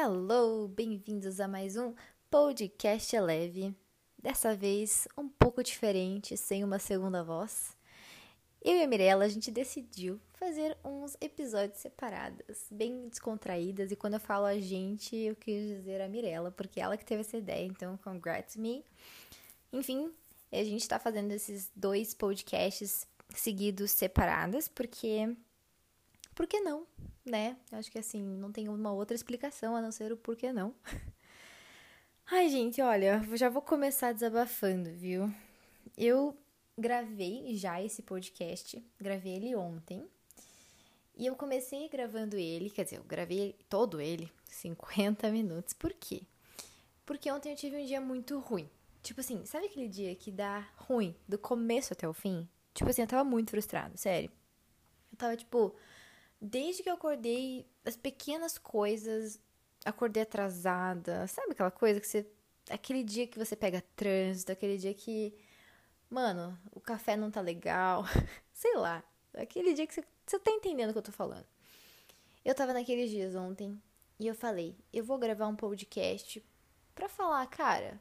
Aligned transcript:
Hello, 0.00 0.68
bem-vindos 0.68 1.40
a 1.40 1.48
mais 1.48 1.76
um 1.76 1.92
podcast 2.30 3.18
leve. 3.18 3.74
Dessa 4.16 4.54
vez 4.54 5.08
um 5.18 5.28
pouco 5.28 5.60
diferente, 5.60 6.36
sem 6.36 6.62
uma 6.62 6.78
segunda 6.78 7.24
voz. 7.24 7.76
Eu 8.62 8.76
e 8.76 8.84
a 8.84 8.86
Mirella, 8.86 9.24
a 9.24 9.28
gente 9.28 9.50
decidiu 9.50 10.20
fazer 10.34 10.78
uns 10.84 11.16
episódios 11.20 11.80
separados, 11.80 12.68
bem 12.70 13.08
descontraídas. 13.08 13.90
E 13.90 13.96
quando 13.96 14.14
eu 14.14 14.20
falo 14.20 14.46
a 14.46 14.56
gente, 14.60 15.16
eu 15.16 15.34
quis 15.34 15.66
dizer 15.66 16.00
a 16.00 16.08
Mirella, 16.08 16.52
porque 16.52 16.80
ela 16.80 16.96
que 16.96 17.04
teve 17.04 17.22
essa 17.22 17.36
ideia, 17.36 17.66
então 17.66 17.96
congrats 17.96 18.54
me. 18.54 18.84
Enfim, 19.72 20.12
a 20.52 20.62
gente 20.62 20.86
tá 20.86 21.00
fazendo 21.00 21.32
esses 21.32 21.72
dois 21.74 22.14
podcasts 22.14 23.04
seguidos 23.30 23.90
separados, 23.90 24.68
porque. 24.68 25.36
Por 26.36 26.46
que 26.46 26.60
não? 26.60 26.86
Né? 27.28 27.56
Acho 27.72 27.90
que 27.90 27.98
assim, 27.98 28.22
não 28.22 28.50
tem 28.50 28.68
uma 28.68 28.92
outra 28.92 29.14
explicação 29.14 29.76
a 29.76 29.82
não 29.82 29.92
ser 29.92 30.12
o 30.12 30.16
porquê 30.16 30.52
não. 30.52 30.74
Ai, 32.30 32.48
gente, 32.48 32.82
olha, 32.82 33.22
já 33.34 33.48
vou 33.48 33.62
começar 33.62 34.12
desabafando, 34.12 34.90
viu? 34.90 35.32
Eu 35.96 36.36
gravei 36.76 37.56
já 37.56 37.82
esse 37.82 38.02
podcast, 38.02 38.82
gravei 39.00 39.34
ele 39.34 39.56
ontem. 39.56 40.06
E 41.16 41.26
eu 41.26 41.34
comecei 41.34 41.88
gravando 41.88 42.36
ele, 42.36 42.70
quer 42.70 42.84
dizer, 42.84 42.98
eu 42.98 43.04
gravei 43.04 43.56
todo 43.68 44.00
ele, 44.00 44.30
50 44.44 45.30
minutos. 45.30 45.72
Por 45.72 45.92
quê? 45.92 46.22
Porque 47.04 47.32
ontem 47.32 47.50
eu 47.50 47.56
tive 47.56 47.76
um 47.76 47.84
dia 47.84 48.00
muito 48.00 48.38
ruim. 48.38 48.70
Tipo 49.02 49.20
assim, 49.20 49.44
sabe 49.44 49.66
aquele 49.66 49.88
dia 49.88 50.14
que 50.14 50.30
dá 50.30 50.68
ruim, 50.76 51.16
do 51.26 51.38
começo 51.38 51.92
até 51.92 52.06
o 52.06 52.12
fim? 52.12 52.48
Tipo 52.74 52.90
assim, 52.90 53.02
eu 53.02 53.08
tava 53.08 53.24
muito 53.24 53.50
frustrada, 53.50 53.96
sério. 53.96 54.30
Eu 55.10 55.18
tava 55.18 55.36
tipo, 55.36 55.74
Desde 56.40 56.82
que 56.82 56.90
eu 56.90 56.94
acordei, 56.94 57.66
as 57.84 57.96
pequenas 57.96 58.58
coisas, 58.58 59.40
acordei 59.84 60.22
atrasada, 60.22 61.26
sabe 61.26 61.52
aquela 61.52 61.70
coisa 61.70 62.00
que 62.00 62.06
você. 62.06 62.26
Aquele 62.70 63.02
dia 63.02 63.26
que 63.26 63.38
você 63.38 63.56
pega 63.56 63.82
trânsito, 63.96 64.52
aquele 64.52 64.76
dia 64.76 64.94
que. 64.94 65.34
Mano, 66.10 66.58
o 66.72 66.80
café 66.80 67.16
não 67.16 67.30
tá 67.30 67.40
legal. 67.40 68.04
Sei 68.52 68.74
lá. 68.76 69.02
Aquele 69.34 69.74
dia 69.74 69.86
que 69.86 69.94
você, 69.94 70.04
você 70.26 70.38
tá 70.38 70.50
entendendo 70.50 70.90
o 70.90 70.92
que 70.92 70.98
eu 70.98 71.02
tô 71.02 71.12
falando. 71.12 71.46
Eu 72.44 72.54
tava 72.54 72.72
naqueles 72.72 73.10
dias 73.10 73.34
ontem 73.34 73.80
e 74.18 74.26
eu 74.26 74.34
falei, 74.34 74.76
eu 74.92 75.04
vou 75.04 75.18
gravar 75.18 75.46
um 75.46 75.54
podcast 75.54 76.44
pra 76.94 77.08
falar, 77.08 77.46
cara, 77.46 78.00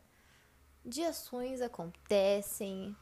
de 0.83 1.03
ações 1.03 1.61
acontecem 1.61 2.95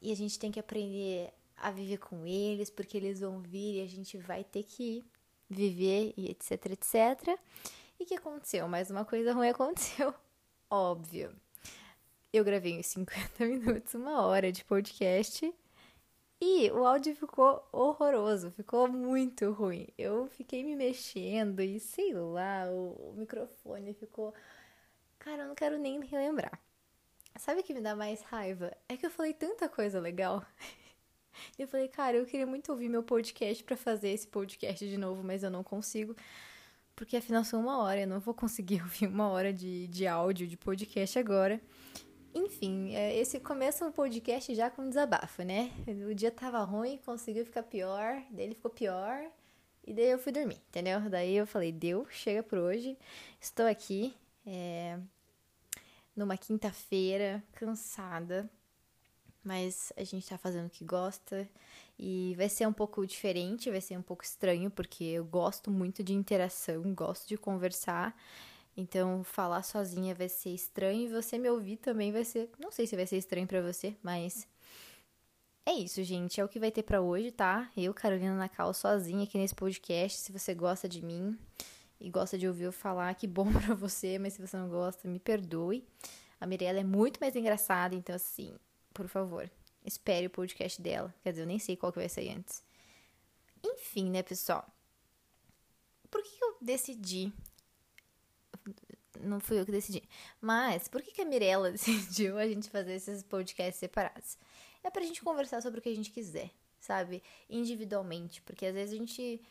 e 0.00 0.10
a 0.10 0.16
gente 0.16 0.38
tem 0.38 0.50
que 0.50 0.58
aprender 0.58 1.32
a 1.56 1.70
viver 1.70 1.98
com 1.98 2.26
eles, 2.26 2.70
porque 2.70 2.96
eles 2.96 3.20
vão 3.20 3.40
vir 3.40 3.76
e 3.76 3.82
a 3.82 3.86
gente 3.86 4.18
vai 4.18 4.44
ter 4.44 4.62
que 4.64 5.04
viver 5.48 6.12
e 6.16 6.30
etc, 6.30 6.66
etc. 6.66 7.38
E 7.98 8.04
que 8.04 8.14
aconteceu? 8.14 8.66
Mais 8.68 8.90
uma 8.90 9.04
coisa 9.04 9.32
ruim 9.32 9.48
aconteceu. 9.50 10.14
Óbvio. 10.70 11.34
Eu 12.32 12.44
gravei 12.44 12.78
uns 12.78 12.86
50 12.88 13.46
minutos, 13.46 13.94
uma 13.94 14.22
hora 14.22 14.50
de 14.50 14.64
podcast 14.64 15.54
e 16.46 16.70
o 16.72 16.84
áudio 16.84 17.16
ficou 17.16 17.66
horroroso, 17.72 18.50
ficou 18.50 18.86
muito 18.86 19.50
ruim. 19.52 19.88
Eu 19.96 20.26
fiquei 20.26 20.62
me 20.62 20.76
mexendo 20.76 21.60
e 21.60 21.80
sei 21.80 22.12
lá, 22.12 22.66
o, 22.70 23.10
o 23.10 23.14
microfone 23.16 23.94
ficou. 23.94 24.34
Cara, 25.18 25.44
eu 25.44 25.48
não 25.48 25.54
quero 25.54 25.78
nem 25.78 26.04
relembrar. 26.04 26.60
Sabe 27.36 27.60
o 27.60 27.64
que 27.64 27.72
me 27.72 27.80
dá 27.80 27.96
mais 27.96 28.20
raiva? 28.22 28.76
É 28.88 28.96
que 28.96 29.06
eu 29.06 29.10
falei 29.10 29.32
tanta 29.32 29.68
coisa 29.68 29.98
legal 29.98 30.44
e 31.58 31.62
eu 31.62 31.68
falei, 31.68 31.88
cara, 31.88 32.16
eu 32.16 32.26
queria 32.26 32.46
muito 32.46 32.70
ouvir 32.70 32.88
meu 32.88 33.02
podcast 33.02 33.62
para 33.64 33.76
fazer 33.76 34.10
esse 34.10 34.26
podcast 34.26 34.88
de 34.88 34.96
novo, 34.96 35.22
mas 35.22 35.42
eu 35.42 35.50
não 35.50 35.62
consigo. 35.62 36.14
Porque 36.96 37.16
afinal 37.16 37.44
são 37.44 37.60
uma 37.60 37.82
hora, 37.82 38.00
eu 38.00 38.06
não 38.06 38.20
vou 38.20 38.34
conseguir 38.34 38.80
ouvir 38.82 39.06
uma 39.06 39.28
hora 39.28 39.52
de, 39.52 39.88
de 39.88 40.06
áudio, 40.06 40.46
de 40.46 40.56
podcast 40.56 41.18
agora. 41.18 41.60
Enfim, 42.34 42.94
é, 42.94 43.16
esse 43.16 43.38
começa 43.38 43.86
um 43.86 43.92
podcast 43.92 44.52
já 44.54 44.68
com 44.68 44.88
desabafo, 44.88 45.42
né? 45.42 45.70
O 46.10 46.14
dia 46.14 46.32
tava 46.32 46.62
ruim, 46.64 46.98
conseguiu 47.04 47.44
ficar 47.44 47.62
pior, 47.62 48.20
daí 48.30 48.46
ele 48.46 48.54
ficou 48.56 48.72
pior, 48.72 49.24
e 49.86 49.92
daí 49.92 50.06
eu 50.06 50.18
fui 50.18 50.32
dormir, 50.32 50.60
entendeu? 50.68 51.00
Daí 51.08 51.36
eu 51.36 51.46
falei, 51.46 51.70
deu, 51.70 52.06
chega 52.10 52.42
por 52.42 52.58
hoje, 52.58 52.98
estou 53.40 53.66
aqui, 53.66 54.16
é, 54.44 54.98
numa 56.16 56.36
quinta-feira, 56.36 57.42
cansada, 57.52 58.50
mas 59.44 59.92
a 59.96 60.04
gente 60.04 60.28
tá 60.28 60.38
fazendo 60.38 60.66
o 60.66 60.70
que 60.70 60.84
gosta 60.84 61.48
e 61.98 62.34
vai 62.36 62.48
ser 62.48 62.66
um 62.66 62.72
pouco 62.72 63.06
diferente, 63.06 63.70
vai 63.70 63.80
ser 63.80 63.98
um 63.98 64.02
pouco 64.02 64.24
estranho, 64.24 64.70
porque 64.70 65.04
eu 65.04 65.24
gosto 65.24 65.70
muito 65.70 66.02
de 66.02 66.14
interação, 66.14 66.94
gosto 66.94 67.28
de 67.28 67.36
conversar. 67.36 68.16
Então, 68.76 69.22
falar 69.22 69.62
sozinha 69.62 70.14
vai 70.14 70.28
ser 70.28 70.50
estranho 70.50 71.02
e 71.02 71.08
você 71.08 71.38
me 71.38 71.48
ouvir 71.48 71.76
também 71.76 72.10
vai 72.10 72.24
ser, 72.24 72.50
não 72.58 72.72
sei 72.72 72.86
se 72.86 72.96
vai 72.96 73.06
ser 73.06 73.18
estranho 73.18 73.46
para 73.46 73.62
você, 73.62 73.96
mas 74.02 74.48
é 75.66 75.72
isso, 75.72 76.02
gente, 76.02 76.40
é 76.40 76.44
o 76.44 76.48
que 76.48 76.58
vai 76.58 76.70
ter 76.70 76.82
para 76.82 77.00
hoje, 77.00 77.30
tá? 77.30 77.70
Eu, 77.74 77.94
Carolina 77.94 78.36
Nacal, 78.36 78.74
sozinha 78.74 79.24
aqui 79.24 79.38
nesse 79.38 79.54
podcast. 79.54 80.18
Se 80.18 80.30
você 80.30 80.54
gosta 80.54 80.86
de 80.86 81.02
mim 81.02 81.38
e 81.98 82.10
gosta 82.10 82.36
de 82.36 82.46
ouvir 82.46 82.64
eu 82.64 82.72
falar, 82.72 83.14
que 83.14 83.26
bom 83.26 83.50
para 83.50 83.74
você, 83.74 84.18
mas 84.18 84.34
se 84.34 84.46
você 84.46 84.56
não 84.58 84.68
gosta, 84.68 85.08
me 85.08 85.18
perdoe. 85.18 85.82
A 86.38 86.46
Mirella 86.46 86.80
é 86.80 86.84
muito 86.84 87.18
mais 87.18 87.34
engraçada, 87.34 87.94
então 87.94 88.14
assim, 88.14 88.54
por 88.94 89.08
favor, 89.08 89.50
espere 89.84 90.26
o 90.26 90.30
podcast 90.30 90.80
dela. 90.80 91.12
Quer 91.22 91.30
dizer, 91.30 91.42
eu 91.42 91.46
nem 91.46 91.58
sei 91.58 91.76
qual 91.76 91.92
que 91.92 91.98
vai 91.98 92.08
sair 92.08 92.30
antes. 92.30 92.64
Enfim, 93.62 94.08
né, 94.08 94.22
pessoal? 94.22 94.66
Por 96.10 96.22
que 96.22 96.42
eu 96.42 96.56
decidi? 96.62 97.32
Não 99.20 99.40
fui 99.40 99.58
eu 99.58 99.64
que 99.64 99.72
decidi. 99.72 100.02
Mas, 100.40 100.86
por 100.86 101.02
que, 101.02 101.10
que 101.10 101.22
a 101.22 101.24
Mirella 101.24 101.70
decidiu 101.72 102.38
a 102.38 102.46
gente 102.46 102.70
fazer 102.70 102.94
esses 102.94 103.22
podcasts 103.22 103.80
separados? 103.80 104.38
É 104.82 104.90
pra 104.90 105.02
gente 105.02 105.22
conversar 105.22 105.60
sobre 105.60 105.80
o 105.80 105.82
que 105.82 105.88
a 105.88 105.94
gente 105.94 106.10
quiser, 106.10 106.50
sabe? 106.78 107.22
Individualmente. 107.48 108.42
Porque 108.42 108.66
às 108.66 108.74
vezes 108.74 108.94
a 108.94 108.98
gente. 108.98 109.42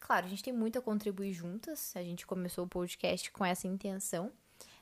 Claro, 0.00 0.26
a 0.26 0.28
gente 0.28 0.42
tem 0.42 0.52
muito 0.52 0.78
a 0.78 0.82
contribuir 0.82 1.32
juntas. 1.32 1.94
A 1.94 2.02
gente 2.02 2.26
começou 2.26 2.64
o 2.64 2.68
podcast 2.68 3.30
com 3.30 3.44
essa 3.44 3.66
intenção. 3.66 4.32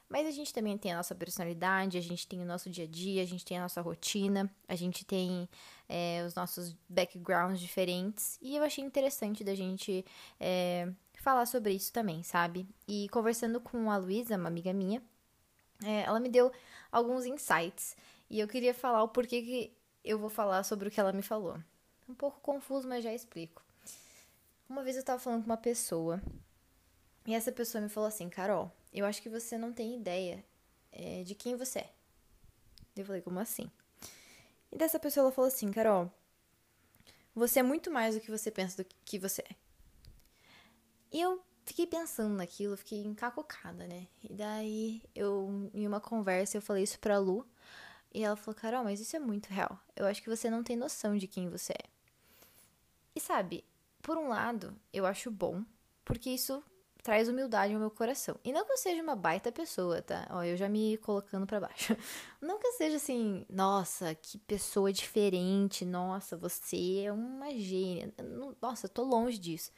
Mas 0.08 0.26
a 0.26 0.30
gente 0.30 0.54
também 0.54 0.78
tem 0.78 0.92
a 0.92 0.96
nossa 0.96 1.14
personalidade, 1.14 1.98
a 1.98 2.00
gente 2.00 2.26
tem 2.28 2.40
o 2.40 2.44
nosso 2.44 2.70
dia 2.70 2.84
a 2.84 2.86
dia, 2.86 3.22
a 3.22 3.26
gente 3.26 3.44
tem 3.44 3.58
a 3.58 3.62
nossa 3.62 3.80
rotina, 3.80 4.50
a 4.68 4.76
gente 4.76 5.04
tem 5.04 5.48
é, 5.88 6.22
os 6.24 6.34
nossos 6.34 6.76
backgrounds 6.88 7.60
diferentes. 7.60 8.38
E 8.40 8.56
eu 8.56 8.62
achei 8.62 8.84
interessante 8.84 9.42
da 9.42 9.54
gente 9.54 10.04
é, 10.38 10.88
falar 11.20 11.44
sobre 11.46 11.72
isso 11.72 11.92
também, 11.92 12.22
sabe? 12.22 12.68
E 12.86 13.08
conversando 13.08 13.60
com 13.60 13.90
a 13.90 13.96
Luísa, 13.96 14.36
uma 14.36 14.48
amiga 14.48 14.72
minha, 14.72 15.02
é, 15.84 16.02
ela 16.02 16.20
me 16.20 16.28
deu 16.28 16.52
alguns 16.92 17.26
insights. 17.26 17.96
E 18.30 18.38
eu 18.38 18.46
queria 18.46 18.72
falar 18.72 19.02
o 19.02 19.08
porquê 19.08 19.42
que 19.42 19.76
eu 20.04 20.18
vou 20.18 20.30
falar 20.30 20.62
sobre 20.62 20.86
o 20.88 20.90
que 20.90 21.00
ela 21.00 21.12
me 21.12 21.22
falou. 21.22 21.58
Um 22.08 22.14
pouco 22.14 22.38
confuso, 22.40 22.86
mas 22.86 23.02
já 23.02 23.12
explico. 23.12 23.60
Uma 24.68 24.84
vez 24.84 24.96
eu 24.96 25.02
tava 25.02 25.18
falando 25.18 25.42
com 25.42 25.50
uma 25.50 25.56
pessoa 25.56 26.22
e 27.26 27.34
essa 27.34 27.50
pessoa 27.50 27.82
me 27.82 27.88
falou 27.88 28.08
assim: 28.08 28.28
Carol, 28.28 28.70
eu 28.96 29.06
acho 29.06 29.20
que 29.20 29.28
você 29.28 29.58
não 29.58 29.72
tem 29.72 29.94
ideia 29.94 30.44
é, 30.90 31.22
de 31.22 31.34
quem 31.34 31.54
você 31.54 31.80
é. 31.80 31.92
Eu 32.96 33.04
falei, 33.04 33.20
como 33.20 33.38
assim? 33.38 33.70
E 34.72 34.76
dessa 34.76 34.98
pessoa 34.98 35.24
ela 35.24 35.32
falou 35.32 35.48
assim, 35.48 35.70
Carol, 35.70 36.10
você 37.34 37.60
é 37.60 37.62
muito 37.62 37.90
mais 37.90 38.14
do 38.14 38.20
que 38.20 38.30
você 38.30 38.50
pensa 38.50 38.82
do 38.82 38.88
que 39.04 39.18
você 39.18 39.42
é. 39.42 39.54
E 41.12 41.20
eu 41.20 41.42
fiquei 41.64 41.86
pensando 41.86 42.34
naquilo, 42.34 42.76
fiquei 42.76 43.02
encacocada, 43.02 43.86
né? 43.86 44.06
E 44.22 44.32
daí 44.32 45.02
eu, 45.14 45.70
em 45.74 45.86
uma 45.86 46.00
conversa, 46.00 46.56
eu 46.56 46.62
falei 46.62 46.84
isso 46.84 46.98
pra 46.98 47.18
Lu. 47.18 47.46
E 48.14 48.24
ela 48.24 48.36
falou, 48.36 48.54
Carol, 48.54 48.84
mas 48.84 48.98
isso 48.98 49.14
é 49.14 49.18
muito 49.18 49.48
real. 49.48 49.78
Eu 49.94 50.06
acho 50.06 50.22
que 50.22 50.30
você 50.30 50.48
não 50.48 50.62
tem 50.62 50.74
noção 50.74 51.18
de 51.18 51.26
quem 51.26 51.50
você 51.50 51.74
é. 51.74 51.84
E 53.14 53.20
sabe, 53.20 53.62
por 54.00 54.16
um 54.16 54.28
lado, 54.28 54.74
eu 54.92 55.04
acho 55.04 55.30
bom, 55.30 55.62
porque 56.04 56.30
isso 56.30 56.64
traz 57.06 57.28
humildade 57.28 57.72
ao 57.72 57.78
meu 57.78 57.88
coração. 57.88 58.36
E 58.42 58.52
não 58.52 58.66
que 58.66 58.72
eu 58.72 58.76
seja 58.76 59.00
uma 59.00 59.14
baita 59.14 59.52
pessoa, 59.52 60.02
tá? 60.02 60.26
Ó, 60.28 60.42
eu 60.42 60.56
já 60.56 60.68
me 60.68 60.96
colocando 60.96 61.46
para 61.46 61.60
baixo. 61.60 61.96
Não 62.42 62.58
que 62.58 62.66
eu 62.66 62.72
seja 62.72 62.96
assim, 62.96 63.46
nossa, 63.48 64.12
que 64.16 64.38
pessoa 64.38 64.92
diferente, 64.92 65.84
nossa, 65.84 66.36
você 66.36 67.04
é 67.04 67.12
uma 67.12 67.54
gênia. 67.54 68.12
Nossa, 68.60 68.86
eu 68.86 68.90
tô 68.90 69.04
longe 69.04 69.38
disso. 69.38 69.70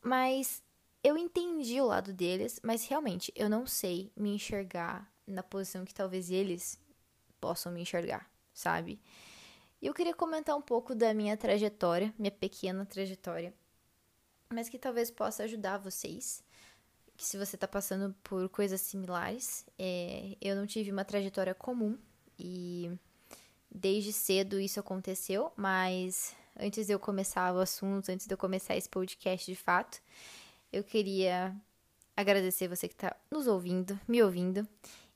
Mas 0.00 0.62
eu 1.02 1.18
entendi 1.18 1.80
o 1.80 1.86
lado 1.86 2.12
deles, 2.12 2.60
mas 2.62 2.86
realmente 2.86 3.32
eu 3.34 3.48
não 3.48 3.66
sei 3.66 4.12
me 4.14 4.32
enxergar 4.32 5.12
na 5.26 5.42
posição 5.42 5.84
que 5.84 5.92
talvez 5.92 6.30
eles 6.30 6.78
possam 7.40 7.72
me 7.72 7.80
enxergar, 7.80 8.30
sabe? 8.54 9.00
E 9.80 9.88
eu 9.88 9.92
queria 9.92 10.14
comentar 10.14 10.56
um 10.56 10.62
pouco 10.62 10.94
da 10.94 11.12
minha 11.12 11.36
trajetória, 11.36 12.14
minha 12.16 12.30
pequena 12.30 12.86
trajetória, 12.86 13.52
mas 14.48 14.68
que 14.68 14.78
talvez 14.78 15.10
possa 15.10 15.42
ajudar 15.42 15.78
vocês 15.78 16.44
se 17.24 17.38
você 17.38 17.56
está 17.56 17.68
passando 17.68 18.14
por 18.22 18.48
coisas 18.48 18.80
similares, 18.80 19.64
é, 19.78 20.36
eu 20.40 20.56
não 20.56 20.66
tive 20.66 20.90
uma 20.90 21.04
trajetória 21.04 21.54
comum 21.54 21.96
e 22.38 22.90
desde 23.70 24.12
cedo 24.12 24.60
isso 24.60 24.80
aconteceu, 24.80 25.52
mas 25.56 26.34
antes 26.58 26.86
de 26.86 26.92
eu 26.92 26.98
começar 26.98 27.54
o 27.54 27.58
assunto, 27.58 28.10
antes 28.10 28.26
de 28.26 28.34
eu 28.34 28.38
começar 28.38 28.76
esse 28.76 28.88
podcast 28.88 29.50
de 29.50 29.56
fato, 29.56 30.00
eu 30.72 30.82
queria 30.82 31.54
agradecer 32.16 32.68
você 32.68 32.88
que 32.88 32.94
está 32.94 33.16
nos 33.30 33.46
ouvindo, 33.46 33.98
me 34.06 34.22
ouvindo, 34.22 34.66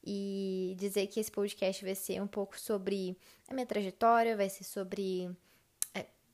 e 0.05 0.77
dizer 0.79 1.09
que 1.09 1.19
esse 1.19 1.31
podcast 1.31 1.85
vai 1.85 1.95
ser 1.97 2.23
um 2.23 2.29
pouco 2.29 2.59
sobre 2.59 3.19
a 3.49 3.55
minha 3.55 3.67
trajetória, 3.67 4.37
vai 4.37 4.49
ser 4.49 4.63
sobre 4.63 5.29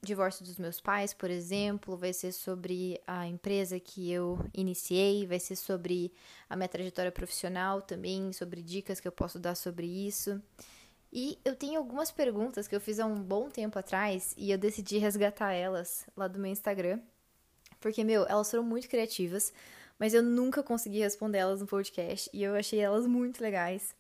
divórcio 0.03 0.45
dos 0.45 0.59
meus 0.59 0.81
pais, 0.81 1.15
por 1.15 1.31
exemplo, 1.31 1.97
vai 1.97 2.13
ser 2.13 2.33
sobre 2.33 3.01
a 3.07 3.27
empresa 3.27 3.79
que 3.79 4.11
eu 4.11 4.39
iniciei, 4.53 5.27
vai 5.27 5.39
ser 5.39 5.57
sobre 5.57 6.13
a 6.51 6.57
minha 6.57 6.69
trajetória 6.69 7.13
profissional 7.13 7.81
também, 7.81 8.33
sobre 8.33 8.63
dicas 8.63 9.01
que 9.01 9.07
eu 9.07 9.13
posso 9.13 9.39
dar 9.39 9.55
sobre 9.55 9.87
isso. 9.87 10.43
E 11.13 11.39
eu 11.45 11.55
tenho 11.55 11.79
algumas 11.79 12.11
perguntas 12.11 12.67
que 12.67 12.75
eu 12.75 12.81
fiz 12.81 12.99
há 12.99 13.07
um 13.07 13.23
bom 13.23 13.49
tempo 13.49 13.79
atrás 13.79 14.35
e 14.37 14.51
eu 14.51 14.59
decidi 14.59 14.99
resgatar 14.99 15.53
elas 15.53 16.07
lá 16.17 16.27
do 16.27 16.39
meu 16.39 16.51
Instagram. 16.51 16.99
Porque, 17.81 18.03
meu, 18.03 18.27
elas 18.27 18.51
foram 18.51 18.65
muito 18.65 18.89
criativas 18.89 19.53
mas 20.03 20.15
eu 20.15 20.23
nunca 20.23 20.65
consegui 20.65 20.99
responder 20.99 21.39
elas 21.39 21.61
no 21.61 21.67
podcast 21.69 22.29
e 22.33 22.43
eu 22.43 22.57
achei 22.57 22.81
elas 22.81 23.07
muito 23.07 23.41
legais. 23.41 23.95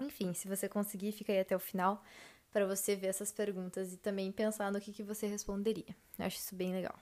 Enfim, 0.00 0.32
se 0.32 0.48
você 0.48 0.66
conseguir, 0.70 1.12
fica 1.12 1.30
aí 1.30 1.40
até 1.40 1.54
o 1.54 1.58
final 1.58 2.02
para 2.58 2.66
você 2.66 2.96
ver 2.96 3.06
essas 3.06 3.30
perguntas 3.30 3.92
e 3.92 3.96
também 3.96 4.32
pensar 4.32 4.72
no 4.72 4.80
que, 4.80 4.92
que 4.92 5.04
você 5.04 5.28
responderia. 5.28 5.94
Eu 6.18 6.26
acho 6.26 6.38
isso 6.38 6.56
bem 6.56 6.72
legal. 6.72 6.98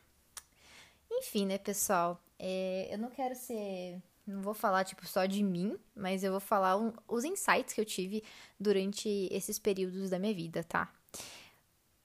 Enfim, 1.11 1.47
né, 1.47 1.56
pessoal? 1.56 2.23
É, 2.38 2.88
eu 2.93 2.99
não 2.99 3.08
quero 3.08 3.35
ser. 3.35 4.03
Não 4.26 4.43
vou 4.43 4.53
falar, 4.53 4.85
tipo, 4.85 5.06
só 5.06 5.25
de 5.25 5.43
mim, 5.43 5.79
mas 5.94 6.23
eu 6.23 6.31
vou 6.31 6.41
falar 6.41 6.76
um, 6.76 6.93
os 7.08 7.25
insights 7.25 7.73
que 7.73 7.81
eu 7.81 7.87
tive 7.87 8.23
durante 8.61 9.08
esses 9.31 9.58
períodos 9.58 10.11
da 10.11 10.19
minha 10.19 10.35
vida, 10.35 10.62
tá? 10.62 10.93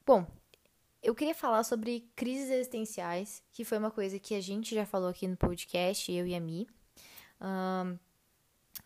Bom, 0.06 0.26
eu 1.04 1.14
queria 1.14 1.36
falar 1.36 1.66
sobre 1.66 2.10
crises 2.16 2.50
existenciais, 2.50 3.44
que 3.52 3.66
foi 3.66 3.78
uma 3.80 3.92
coisa 3.92 4.18
que 4.18 4.34
a 4.34 4.40
gente 4.40 4.74
já 4.74 4.86
falou 4.86 5.10
aqui 5.10 5.28
no 5.28 5.36
podcast, 5.36 6.10
eu 6.10 6.26
e 6.26 6.34
a 6.34 6.40
Mi. 6.40 6.68
Um, 7.42 8.00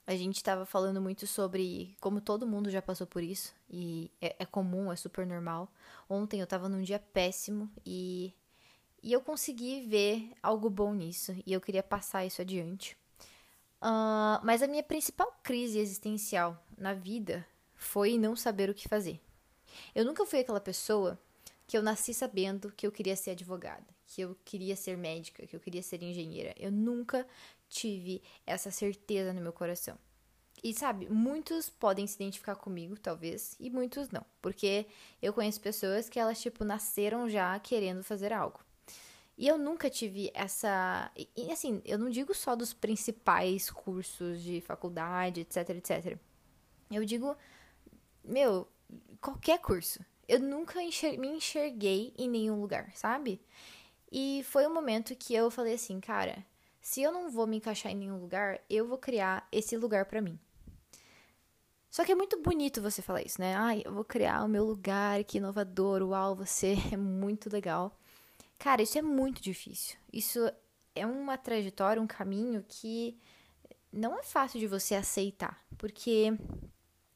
a 0.07 0.15
gente 0.15 0.35
estava 0.35 0.65
falando 0.65 1.01
muito 1.01 1.25
sobre 1.25 1.95
como 1.99 2.21
todo 2.21 2.45
mundo 2.45 2.69
já 2.69 2.81
passou 2.81 3.07
por 3.07 3.23
isso, 3.23 3.53
e 3.69 4.11
é, 4.21 4.35
é 4.39 4.45
comum, 4.45 4.91
é 4.91 4.95
super 4.95 5.25
normal. 5.25 5.71
Ontem 6.09 6.39
eu 6.39 6.43
estava 6.43 6.69
num 6.69 6.81
dia 6.81 6.99
péssimo 6.99 7.69
e, 7.85 8.33
e 9.01 9.11
eu 9.11 9.21
consegui 9.21 9.85
ver 9.87 10.31
algo 10.43 10.69
bom 10.69 10.93
nisso, 10.93 11.35
e 11.45 11.51
eu 11.51 11.61
queria 11.61 11.83
passar 11.83 12.25
isso 12.25 12.41
adiante. 12.41 12.95
Uh, 13.81 14.41
mas 14.43 14.61
a 14.61 14.67
minha 14.67 14.83
principal 14.83 15.31
crise 15.43 15.79
existencial 15.79 16.63
na 16.77 16.93
vida 16.93 17.45
foi 17.75 18.17
não 18.17 18.35
saber 18.35 18.69
o 18.69 18.73
que 18.73 18.87
fazer. 18.87 19.19
Eu 19.93 20.05
nunca 20.05 20.25
fui 20.25 20.39
aquela 20.39 20.61
pessoa 20.61 21.19
que 21.67 21.77
eu 21.77 21.81
nasci 21.81 22.13
sabendo 22.13 22.71
que 22.71 22.85
eu 22.85 22.91
queria 22.91 23.15
ser 23.15 23.31
advogada, 23.31 23.85
que 24.07 24.21
eu 24.21 24.37
queria 24.45 24.75
ser 24.75 24.97
médica, 24.97 25.45
que 25.45 25.55
eu 25.55 25.59
queria 25.59 25.81
ser 25.81 26.01
engenheira. 26.03 26.53
Eu 26.57 26.71
nunca 26.71 27.25
tive 27.67 28.21
essa 28.45 28.71
certeza 28.71 29.33
no 29.33 29.41
meu 29.41 29.53
coração. 29.53 29.97
E 30.63 30.73
sabe, 30.73 31.07
muitos 31.09 31.69
podem 31.69 32.07
se 32.07 32.15
identificar 32.15 32.55
comigo, 32.55 32.97
talvez, 32.97 33.55
e 33.59 33.69
muitos 33.69 34.09
não, 34.09 34.25
porque 34.41 34.87
eu 35.21 35.33
conheço 35.33 35.61
pessoas 35.61 36.09
que 36.09 36.19
elas 36.19 36.41
tipo 36.41 36.63
nasceram 36.63 37.29
já 37.29 37.59
querendo 37.59 38.03
fazer 38.03 38.33
algo. 38.33 38.59
E 39.37 39.47
eu 39.47 39.57
nunca 39.57 39.89
tive 39.89 40.31
essa, 40.33 41.11
e 41.35 41.51
assim, 41.51 41.81
eu 41.83 41.99
não 41.99 42.09
digo 42.09 42.33
só 42.33 42.55
dos 42.55 42.73
principais 42.73 43.69
cursos 43.69 44.41
de 44.41 44.61
faculdade, 44.61 45.41
etc, 45.41 45.69
etc. 45.71 46.17
Eu 46.89 47.03
digo, 47.03 47.35
meu, 48.23 48.67
qualquer 49.19 49.59
curso 49.59 49.99
eu 50.27 50.39
nunca 50.39 50.81
enxer 50.81 51.17
me 51.19 51.27
enxerguei 51.27 52.13
em 52.17 52.29
nenhum 52.29 52.59
lugar, 52.59 52.91
sabe? 52.95 53.41
E 54.11 54.43
foi 54.43 54.67
um 54.67 54.73
momento 54.73 55.15
que 55.15 55.33
eu 55.33 55.49
falei 55.51 55.73
assim, 55.73 55.99
cara, 55.99 56.45
se 56.81 57.01
eu 57.01 57.11
não 57.11 57.29
vou 57.29 57.47
me 57.47 57.57
encaixar 57.57 57.91
em 57.91 57.95
nenhum 57.95 58.19
lugar, 58.19 58.59
eu 58.69 58.87
vou 58.87 58.97
criar 58.97 59.47
esse 59.51 59.75
lugar 59.75 60.05
para 60.05 60.21
mim. 60.21 60.39
Só 61.89 62.03
que 62.03 62.11
é 62.11 62.15
muito 62.15 62.41
bonito 62.41 62.81
você 62.81 63.01
falar 63.01 63.21
isso, 63.21 63.39
né? 63.39 63.55
Ai, 63.55 63.81
eu 63.85 63.93
vou 63.93 64.03
criar 64.03 64.43
o 64.43 64.49
meu 64.49 64.65
lugar, 64.65 65.23
que 65.23 65.37
inovador, 65.37 66.03
uau, 66.03 66.35
você 66.35 66.75
é 66.91 66.97
muito 66.97 67.49
legal. 67.49 67.97
Cara, 68.59 68.81
isso 68.81 68.97
é 68.97 69.01
muito 69.01 69.41
difícil. 69.41 69.97
Isso 70.11 70.39
é 70.93 71.05
uma 71.05 71.37
trajetória, 71.37 72.01
um 72.01 72.07
caminho 72.07 72.63
que 72.67 73.17
não 73.91 74.19
é 74.19 74.23
fácil 74.23 74.59
de 74.59 74.67
você 74.67 74.93
aceitar, 74.93 75.65
porque 75.77 76.37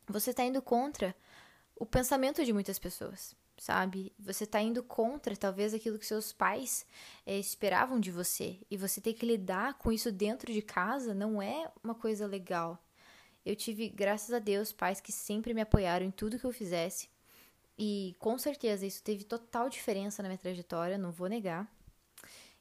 você 0.07 0.33
tá 0.33 0.43
indo 0.43 0.61
contra 0.61 1.15
o 1.75 1.85
pensamento 1.85 2.43
de 2.43 2.53
muitas 2.53 2.79
pessoas, 2.79 3.35
sabe? 3.59 4.13
Você 4.17 4.45
tá 4.45 4.61
indo 4.61 4.81
contra 4.81 5.35
talvez 5.35 5.73
aquilo 5.73 5.99
que 5.99 6.05
seus 6.05 6.31
pais 6.31 6.85
é, 7.25 7.37
esperavam 7.37 7.99
de 7.99 8.11
você 8.11 8.57
e 8.71 8.77
você 8.77 8.99
ter 9.01 9.13
que 9.13 9.25
lidar 9.25 9.77
com 9.77 9.91
isso 9.91 10.11
dentro 10.11 10.51
de 10.51 10.61
casa 10.61 11.13
não 11.13 11.41
é 11.41 11.69
uma 11.83 11.93
coisa 11.93 12.25
legal. 12.25 12.81
Eu 13.45 13.55
tive, 13.55 13.89
graças 13.89 14.33
a 14.33 14.39
Deus, 14.39 14.71
pais 14.71 15.01
que 15.01 15.11
sempre 15.11 15.53
me 15.53 15.61
apoiaram 15.61 16.05
em 16.05 16.11
tudo 16.11 16.39
que 16.39 16.45
eu 16.45 16.51
fizesse. 16.51 17.09
E 17.77 18.15
com 18.19 18.37
certeza 18.37 18.85
isso 18.85 19.01
teve 19.03 19.23
total 19.23 19.69
diferença 19.69 20.21
na 20.21 20.29
minha 20.29 20.37
trajetória, 20.37 20.97
não 20.97 21.11
vou 21.11 21.27
negar. 21.27 21.67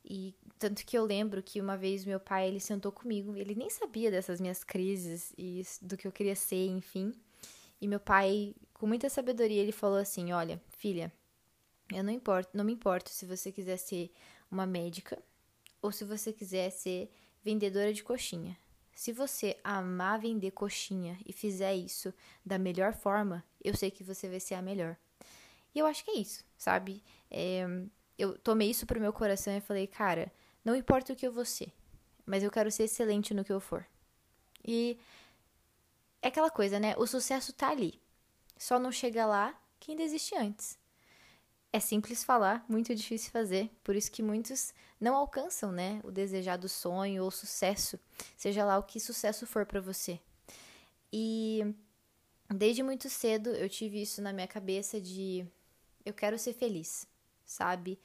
E 0.04 0.34
tanto 0.58 0.86
que 0.86 0.96
eu 0.96 1.04
lembro 1.04 1.42
que 1.42 1.60
uma 1.60 1.76
vez 1.76 2.04
meu 2.04 2.20
pai 2.20 2.48
ele 2.48 2.60
sentou 2.60 2.90
comigo, 2.90 3.36
ele 3.36 3.54
nem 3.54 3.68
sabia 3.68 4.10
dessas 4.10 4.40
minhas 4.40 4.64
crises 4.64 5.32
e 5.36 5.62
do 5.82 5.96
que 5.96 6.06
eu 6.06 6.12
queria 6.12 6.36
ser, 6.36 6.68
enfim. 6.68 7.12
E 7.80 7.86
meu 7.86 8.00
pai, 8.00 8.54
com 8.78 8.86
muita 8.86 9.08
sabedoria, 9.08 9.60
ele 9.60 9.72
falou 9.72 9.98
assim: 9.98 10.32
"Olha, 10.32 10.60
filha, 10.70 11.12
eu 11.92 12.04
não 12.04 12.12
importo, 12.12 12.56
não 12.56 12.64
me 12.64 12.72
importo 12.72 13.10
se 13.10 13.26
você 13.26 13.50
quiser 13.50 13.76
ser 13.76 14.10
uma 14.50 14.66
médica 14.66 15.22
ou 15.80 15.92
se 15.92 16.04
você 16.04 16.32
quiser 16.32 16.70
ser 16.70 17.10
vendedora 17.42 17.92
de 17.92 18.02
coxinha. 18.02 18.56
Se 18.92 19.12
você 19.12 19.56
amar 19.62 20.18
vender 20.18 20.50
coxinha 20.50 21.18
e 21.24 21.32
fizer 21.32 21.74
isso 21.74 22.12
da 22.44 22.58
melhor 22.58 22.92
forma, 22.92 23.44
eu 23.62 23.76
sei 23.76 23.90
que 23.90 24.02
você 24.02 24.28
vai 24.28 24.40
ser 24.40 24.54
a 24.54 24.62
melhor. 24.62 24.96
E 25.74 25.78
eu 25.78 25.86
acho 25.86 26.04
que 26.04 26.10
é 26.10 26.18
isso, 26.18 26.44
sabe? 26.56 27.02
É, 27.30 27.64
eu 28.18 28.36
tomei 28.38 28.70
isso 28.70 28.86
pro 28.86 29.00
meu 29.00 29.12
coração 29.12 29.56
e 29.56 29.60
falei, 29.60 29.86
cara, 29.86 30.32
não 30.64 30.74
importa 30.74 31.12
o 31.12 31.16
que 31.16 31.26
eu 31.26 31.32
vou 31.32 31.44
ser, 31.44 31.72
mas 32.26 32.42
eu 32.42 32.50
quero 32.50 32.70
ser 32.70 32.84
excelente 32.84 33.32
no 33.32 33.44
que 33.44 33.52
eu 33.52 33.60
for. 33.60 33.86
E 34.66 34.98
é 36.20 36.28
aquela 36.28 36.50
coisa, 36.50 36.80
né? 36.80 36.94
O 36.98 37.06
sucesso 37.06 37.52
tá 37.52 37.70
ali. 37.70 38.00
Só 38.58 38.78
não 38.78 38.90
chega 38.90 39.24
lá 39.24 39.58
quem 39.78 39.96
desiste 39.96 40.34
antes. 40.34 40.76
É 41.72 41.78
simples 41.78 42.24
falar, 42.24 42.64
muito 42.68 42.94
difícil 42.94 43.30
fazer, 43.30 43.70
por 43.84 43.94
isso 43.94 44.10
que 44.10 44.22
muitos 44.22 44.72
não 44.98 45.14
alcançam, 45.14 45.70
né, 45.70 46.00
o 46.02 46.10
desejado 46.10 46.68
sonho 46.68 47.24
ou 47.24 47.30
sucesso, 47.30 48.00
seja 48.36 48.64
lá 48.64 48.78
o 48.78 48.82
que 48.82 48.98
sucesso 48.98 49.46
for 49.46 49.66
para 49.66 49.80
você. 49.80 50.18
E 51.12 51.74
desde 52.48 52.82
muito 52.82 53.08
cedo 53.10 53.50
eu 53.50 53.68
tive 53.68 54.00
isso 54.00 54.22
na 54.22 54.32
minha 54.32 54.48
cabeça 54.48 54.98
de 55.00 55.46
eu 56.04 56.14
quero 56.14 56.38
ser 56.38 56.54
feliz, 56.54 57.06
sabe? 57.44 57.98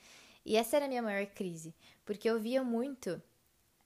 E 0.46 0.58
essa 0.58 0.76
era 0.76 0.86
a 0.86 0.90
minha 0.90 1.02
maior 1.02 1.26
crise, 1.28 1.74
porque 2.04 2.30
eu 2.30 2.40
via 2.40 2.64
muito 2.64 3.22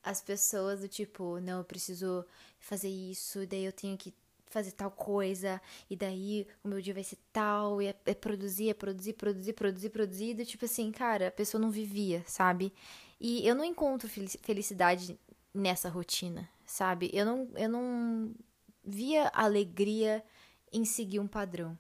as 0.04 0.22
pessoas 0.22 0.80
do 0.82 0.88
tipo, 0.88 1.40
não, 1.40 1.60
eu 1.60 1.64
preciso 1.64 2.26
fazer 2.60 2.90
isso, 2.90 3.46
daí 3.46 3.66
eu 3.66 3.72
tenho 3.72 3.96
que 3.96 4.12
fazer 4.50 4.72
tal 4.72 4.92
coisa, 4.92 5.62
e 5.90 5.96
daí 5.96 6.48
o 6.64 6.68
meu 6.68 6.82
dia 6.82 6.94
vai 6.94 7.04
ser 7.04 7.18
tal, 7.32 7.82
e 7.82 7.88
é, 7.88 7.96
é 8.06 8.14
produzir, 8.14 8.70
é 8.70 8.74
produzir, 8.74 9.14
produzir, 9.14 9.54
produzir, 9.54 9.90
produzir, 9.90 10.46
tipo 10.46 10.66
assim, 10.66 10.92
cara, 10.92 11.28
a 11.28 11.32
pessoa 11.32 11.62
não 11.62 11.72
vivia, 11.72 12.24
sabe? 12.26 12.74
E 13.20 13.48
eu 13.48 13.56
não 13.56 13.64
encontro 13.64 14.08
felicidade 14.08 15.20
nessa 15.54 15.90
rotina, 15.90 16.48
sabe? 16.66 17.10
Eu 17.14 17.26
não, 17.26 17.50
eu 17.56 17.70
não 17.70 18.36
via 18.84 19.30
alegria 19.34 20.24
em 20.72 20.86
seguir 20.86 21.20
um 21.20 21.28
padrão. 21.28 21.78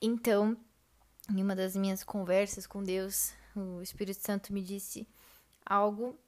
Então, 0.00 0.56
em 1.30 1.42
uma 1.42 1.54
das 1.54 1.76
minhas 1.76 2.02
conversas 2.02 2.66
com 2.66 2.82
Deus, 2.82 3.32
o 3.54 3.80
Espírito 3.82 4.20
Santo 4.20 4.52
me 4.52 4.62
disse 4.62 5.06
algo 5.64 6.18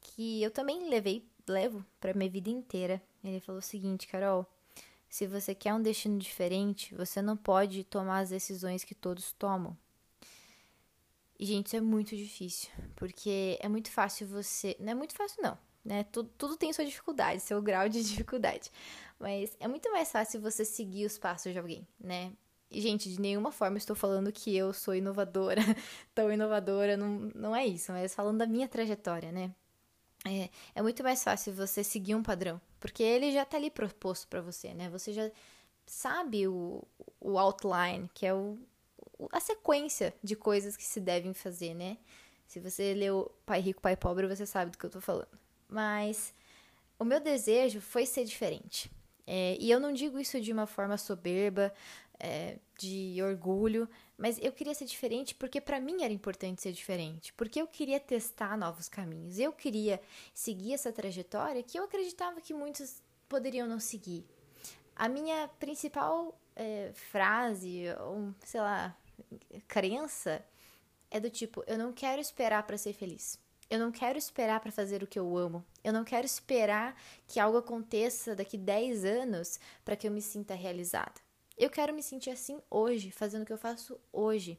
que 0.00 0.42
eu 0.42 0.50
também 0.50 0.88
levei, 0.88 1.28
levo 1.46 1.84
para 2.00 2.14
minha 2.14 2.30
vida 2.30 2.50
inteira. 2.50 3.02
Ele 3.22 3.40
falou 3.40 3.58
o 3.58 3.62
seguinte, 3.62 4.06
Carol, 4.06 4.46
se 5.14 5.28
você 5.28 5.54
quer 5.54 5.72
um 5.72 5.80
destino 5.80 6.18
diferente, 6.18 6.92
você 6.92 7.22
não 7.22 7.36
pode 7.36 7.84
tomar 7.84 8.18
as 8.18 8.30
decisões 8.30 8.82
que 8.82 8.96
todos 8.96 9.30
tomam. 9.30 9.78
E, 11.38 11.46
gente, 11.46 11.68
isso 11.68 11.76
é 11.76 11.80
muito 11.80 12.16
difícil, 12.16 12.68
porque 12.96 13.56
é 13.62 13.68
muito 13.68 13.92
fácil 13.92 14.26
você. 14.26 14.76
Não 14.80 14.90
é 14.90 14.94
muito 14.96 15.14
fácil, 15.14 15.40
não, 15.40 15.56
né? 15.84 16.02
Tudo, 16.10 16.28
tudo 16.36 16.56
tem 16.56 16.72
sua 16.72 16.84
dificuldade, 16.84 17.40
seu 17.42 17.62
grau 17.62 17.88
de 17.88 18.02
dificuldade. 18.02 18.72
Mas 19.16 19.56
é 19.60 19.68
muito 19.68 19.88
mais 19.92 20.10
fácil 20.10 20.40
você 20.40 20.64
seguir 20.64 21.06
os 21.06 21.16
passos 21.16 21.52
de 21.52 21.60
alguém, 21.60 21.86
né? 21.96 22.32
E, 22.68 22.80
gente, 22.80 23.08
de 23.08 23.20
nenhuma 23.20 23.52
forma 23.52 23.78
estou 23.78 23.94
falando 23.94 24.32
que 24.32 24.56
eu 24.56 24.72
sou 24.72 24.96
inovadora, 24.96 25.62
tão 26.12 26.32
inovadora, 26.32 26.96
não, 26.96 27.30
não 27.36 27.54
é 27.54 27.64
isso, 27.64 27.92
mas 27.92 28.12
falando 28.12 28.38
da 28.38 28.48
minha 28.48 28.66
trajetória, 28.66 29.30
né? 29.30 29.54
É, 30.26 30.48
é 30.74 30.82
muito 30.82 31.02
mais 31.02 31.22
fácil 31.22 31.52
você 31.52 31.84
seguir 31.84 32.14
um 32.14 32.22
padrão, 32.22 32.60
porque 32.80 33.02
ele 33.02 33.30
já 33.30 33.42
está 33.42 33.56
ali 33.56 33.70
proposto 33.70 34.26
para 34.28 34.40
você, 34.40 34.72
né? 34.72 34.88
Você 34.88 35.12
já 35.12 35.30
sabe 35.86 36.48
o, 36.48 36.82
o 37.20 37.38
outline, 37.38 38.10
que 38.14 38.24
é 38.24 38.32
o, 38.32 38.58
a 39.30 39.40
sequência 39.40 40.14
de 40.22 40.34
coisas 40.34 40.76
que 40.76 40.84
se 40.84 41.00
devem 41.00 41.34
fazer, 41.34 41.74
né? 41.74 41.98
Se 42.46 42.58
você 42.58 42.94
leu 42.94 43.30
Pai 43.44 43.60
Rico, 43.60 43.82
Pai 43.82 43.96
Pobre, 43.96 44.26
você 44.26 44.46
sabe 44.46 44.70
do 44.70 44.78
que 44.78 44.84
eu 44.84 44.90
tô 44.90 45.00
falando. 45.00 45.38
Mas 45.68 46.32
o 46.98 47.04
meu 47.04 47.20
desejo 47.20 47.80
foi 47.80 48.06
ser 48.06 48.24
diferente. 48.24 48.90
É, 49.26 49.56
e 49.58 49.70
eu 49.70 49.80
não 49.80 49.92
digo 49.92 50.18
isso 50.18 50.40
de 50.40 50.52
uma 50.52 50.66
forma 50.66 50.96
soberba, 50.96 51.72
é, 52.18 52.58
de 52.78 53.16
orgulho, 53.22 53.88
mas 54.16 54.38
eu 54.40 54.52
queria 54.52 54.74
ser 54.74 54.84
diferente 54.84 55.34
porque 55.34 55.60
para 55.60 55.80
mim 55.80 56.02
era 56.02 56.12
importante 56.12 56.62
ser 56.62 56.72
diferente, 56.72 57.32
porque 57.32 57.60
eu 57.60 57.66
queria 57.66 57.98
testar 57.98 58.56
novos 58.56 58.88
caminhos, 58.88 59.38
eu 59.38 59.52
queria 59.52 60.00
seguir 60.32 60.74
essa 60.74 60.92
trajetória 60.92 61.62
que 61.62 61.78
eu 61.78 61.84
acreditava 61.84 62.40
que 62.40 62.54
muitos 62.54 63.02
poderiam 63.28 63.66
não 63.66 63.80
seguir. 63.80 64.24
A 64.94 65.08
minha 65.08 65.48
principal 65.58 66.38
é, 66.54 66.92
frase, 66.94 67.84
ou 68.00 68.32
sei 68.44 68.60
lá, 68.60 68.96
crença 69.66 70.44
é 71.10 71.18
do 71.18 71.30
tipo: 71.30 71.64
eu 71.66 71.76
não 71.76 71.92
quero 71.92 72.20
esperar 72.20 72.62
para 72.64 72.78
ser 72.78 72.92
feliz. 72.92 73.38
Eu 73.70 73.78
não 73.78 73.90
quero 73.90 74.18
esperar 74.18 74.60
para 74.60 74.70
fazer 74.70 75.02
o 75.02 75.06
que 75.06 75.18
eu 75.18 75.36
amo. 75.36 75.64
Eu 75.82 75.92
não 75.92 76.04
quero 76.04 76.26
esperar 76.26 76.94
que 77.26 77.40
algo 77.40 77.58
aconteça 77.58 78.36
daqui 78.36 78.58
10 78.58 79.04
anos 79.04 79.58
para 79.84 79.96
que 79.96 80.06
eu 80.06 80.12
me 80.12 80.20
sinta 80.20 80.54
realizada. 80.54 81.23
Eu 81.56 81.70
quero 81.70 81.94
me 81.94 82.02
sentir 82.02 82.30
assim 82.30 82.60
hoje, 82.70 83.10
fazendo 83.10 83.42
o 83.42 83.46
que 83.46 83.52
eu 83.52 83.58
faço 83.58 83.98
hoje. 84.12 84.58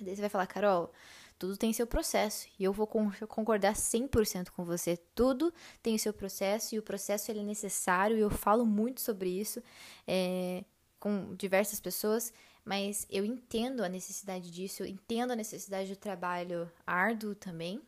Daí 0.00 0.14
você 0.14 0.20
vai 0.20 0.30
falar, 0.30 0.46
Carol, 0.46 0.92
tudo 1.38 1.56
tem 1.56 1.72
seu 1.72 1.86
processo. 1.86 2.46
E 2.58 2.64
eu 2.64 2.72
vou 2.72 2.86
concordar 2.86 3.74
100% 3.74 4.50
com 4.50 4.64
você. 4.64 4.96
Tudo 5.14 5.52
tem 5.82 5.94
o 5.94 5.98
seu 5.98 6.12
processo 6.12 6.74
e 6.74 6.78
o 6.78 6.82
processo 6.82 7.30
ele 7.30 7.40
é 7.40 7.44
necessário. 7.44 8.16
E 8.16 8.20
eu 8.20 8.30
falo 8.30 8.64
muito 8.64 9.00
sobre 9.00 9.28
isso 9.28 9.62
é, 10.06 10.64
com 10.98 11.34
diversas 11.34 11.80
pessoas. 11.80 12.32
Mas 12.64 13.06
eu 13.10 13.24
entendo 13.24 13.84
a 13.84 13.88
necessidade 13.88 14.50
disso. 14.50 14.82
Eu 14.82 14.86
entendo 14.86 15.32
a 15.32 15.36
necessidade 15.36 15.90
do 15.90 15.96
trabalho 15.96 16.70
árduo 16.86 17.34
também. 17.34 17.80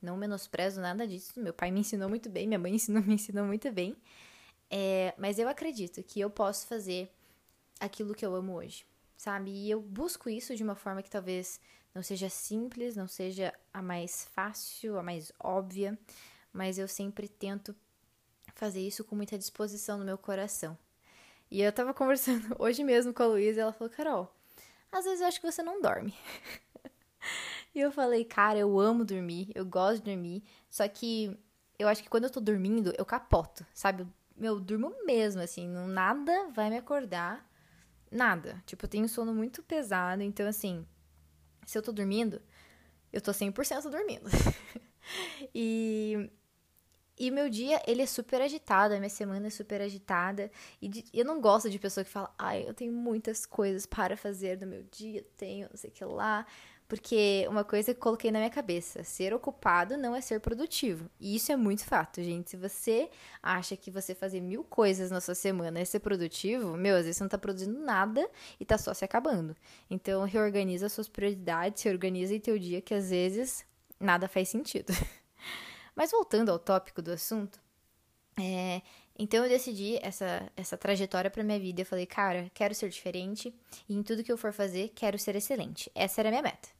Não 0.00 0.16
menosprezo 0.16 0.80
nada 0.80 1.06
disso. 1.06 1.38
Meu 1.40 1.52
pai 1.52 1.70
me 1.70 1.80
ensinou 1.80 2.08
muito 2.08 2.28
bem. 2.30 2.46
Minha 2.46 2.58
mãe 2.58 2.74
ensinou, 2.74 3.02
me 3.04 3.14
ensinou 3.14 3.44
muito 3.44 3.70
bem. 3.72 3.96
É, 4.70 5.14
mas 5.18 5.38
eu 5.38 5.48
acredito 5.48 6.02
que 6.02 6.20
eu 6.20 6.30
posso 6.30 6.66
fazer 6.66 7.10
aquilo 7.80 8.14
que 8.14 8.24
eu 8.24 8.34
amo 8.34 8.54
hoje, 8.54 8.86
sabe? 9.16 9.50
E 9.50 9.70
eu 9.70 9.80
busco 9.80 10.28
isso 10.28 10.54
de 10.54 10.62
uma 10.62 10.74
forma 10.74 11.02
que 11.02 11.10
talvez 11.10 11.60
não 11.94 12.02
seja 12.02 12.28
simples, 12.28 12.96
não 12.96 13.06
seja 13.06 13.54
a 13.72 13.80
mais 13.80 14.24
fácil, 14.32 14.98
a 14.98 15.02
mais 15.02 15.32
óbvia, 15.38 15.98
mas 16.52 16.78
eu 16.78 16.88
sempre 16.88 17.28
tento 17.28 17.74
fazer 18.54 18.80
isso 18.80 19.04
com 19.04 19.14
muita 19.14 19.38
disposição 19.38 19.98
no 19.98 20.04
meu 20.04 20.18
coração. 20.18 20.76
E 21.50 21.62
eu 21.62 21.72
tava 21.72 21.92
conversando 21.94 22.56
hoje 22.58 22.82
mesmo 22.82 23.14
com 23.14 23.22
a 23.22 23.26
Luísa 23.26 23.60
e 23.60 23.62
ela 23.62 23.72
falou: 23.72 23.92
Carol, 23.92 24.34
às 24.90 25.04
vezes 25.04 25.20
eu 25.20 25.26
acho 25.26 25.40
que 25.40 25.50
você 25.50 25.62
não 25.62 25.80
dorme. 25.80 26.14
e 27.74 27.80
eu 27.80 27.92
falei: 27.92 28.24
Cara, 28.24 28.58
eu 28.58 28.78
amo 28.80 29.04
dormir, 29.04 29.52
eu 29.54 29.64
gosto 29.64 30.02
de 30.02 30.10
dormir, 30.10 30.42
só 30.68 30.86
que 30.88 31.38
eu 31.78 31.88
acho 31.88 32.02
que 32.02 32.08
quando 32.08 32.24
eu 32.24 32.30
tô 32.30 32.40
dormindo, 32.40 32.92
eu 32.98 33.04
capoto, 33.04 33.64
sabe? 33.72 34.06
Meu, 34.36 34.54
eu 34.54 34.60
durmo 34.60 34.92
mesmo, 35.04 35.40
assim, 35.40 35.68
nada 35.68 36.48
vai 36.50 36.70
me 36.70 36.76
acordar 36.76 37.48
nada. 38.14 38.62
Tipo, 38.66 38.84
eu 38.84 38.88
tenho 38.88 39.08
sono 39.08 39.34
muito 39.34 39.62
pesado, 39.62 40.22
então 40.22 40.46
assim, 40.46 40.86
se 41.66 41.76
eu 41.76 41.82
tô 41.82 41.92
dormindo, 41.92 42.40
eu 43.12 43.20
tô 43.20 43.32
100% 43.32 43.90
dormindo. 43.90 44.28
e 45.54 46.30
e 47.16 47.30
meu 47.30 47.48
dia, 47.48 47.80
ele 47.86 48.02
é 48.02 48.06
super 48.06 48.40
agitado, 48.42 48.92
a 48.94 48.98
minha 48.98 49.08
semana 49.08 49.46
é 49.46 49.50
super 49.50 49.80
agitada. 49.80 50.50
E 50.82 50.88
de, 50.88 51.04
eu 51.14 51.24
não 51.24 51.40
gosto 51.40 51.70
de 51.70 51.78
pessoa 51.78 52.04
que 52.04 52.10
fala, 52.10 52.34
ai, 52.36 52.68
eu 52.68 52.74
tenho 52.74 52.92
muitas 52.92 53.46
coisas 53.46 53.86
para 53.86 54.16
fazer 54.16 54.60
no 54.60 54.66
meu 54.66 54.82
dia, 54.90 55.24
tenho 55.36 55.68
não 55.70 55.76
sei 55.76 55.90
o 55.90 55.92
que 55.92 56.04
lá. 56.04 56.44
Porque 56.94 57.44
uma 57.48 57.64
coisa 57.64 57.92
que 57.92 57.98
coloquei 57.98 58.30
na 58.30 58.38
minha 58.38 58.50
cabeça, 58.50 59.02
ser 59.02 59.34
ocupado 59.34 59.96
não 59.96 60.14
é 60.14 60.20
ser 60.20 60.38
produtivo. 60.38 61.10
E 61.18 61.34
isso 61.34 61.50
é 61.50 61.56
muito 61.56 61.84
fato, 61.84 62.22
gente. 62.22 62.50
Se 62.50 62.56
você 62.56 63.10
acha 63.42 63.76
que 63.76 63.90
você 63.90 64.14
fazer 64.14 64.40
mil 64.40 64.62
coisas 64.62 65.10
na 65.10 65.20
sua 65.20 65.34
semana 65.34 65.80
é 65.80 65.84
ser 65.84 65.98
produtivo, 65.98 66.76
meu, 66.76 66.94
às 66.94 67.02
vezes 67.02 67.16
você 67.16 67.24
não 67.24 67.28
tá 67.28 67.36
produzindo 67.36 67.80
nada 67.80 68.30
e 68.60 68.64
tá 68.64 68.78
só 68.78 68.94
se 68.94 69.04
acabando. 69.04 69.56
Então, 69.90 70.24
reorganiza 70.24 70.88
suas 70.88 71.08
prioridades, 71.08 71.82
se 71.82 71.88
organiza 71.88 72.32
em 72.32 72.38
teu 72.38 72.56
dia, 72.56 72.80
que 72.80 72.94
às 72.94 73.10
vezes 73.10 73.66
nada 73.98 74.28
faz 74.28 74.48
sentido. 74.48 74.92
Mas 75.96 76.12
voltando 76.12 76.50
ao 76.50 76.60
tópico 76.60 77.02
do 77.02 77.10
assunto, 77.10 77.58
é, 78.38 78.82
então 79.18 79.42
eu 79.42 79.48
decidi 79.48 79.98
essa, 80.00 80.48
essa 80.56 80.76
trajetória 80.78 81.28
para 81.28 81.42
minha 81.42 81.58
vida. 81.58 81.80
Eu 81.80 81.86
falei, 81.86 82.06
cara, 82.06 82.48
quero 82.54 82.72
ser 82.72 82.88
diferente 82.88 83.52
e 83.88 83.96
em 83.96 84.02
tudo 84.04 84.22
que 84.22 84.30
eu 84.30 84.38
for 84.38 84.52
fazer, 84.52 84.92
quero 84.94 85.18
ser 85.18 85.34
excelente. 85.34 85.90
Essa 85.92 86.20
era 86.20 86.28
a 86.28 86.30
minha 86.30 86.42
meta. 86.42 86.73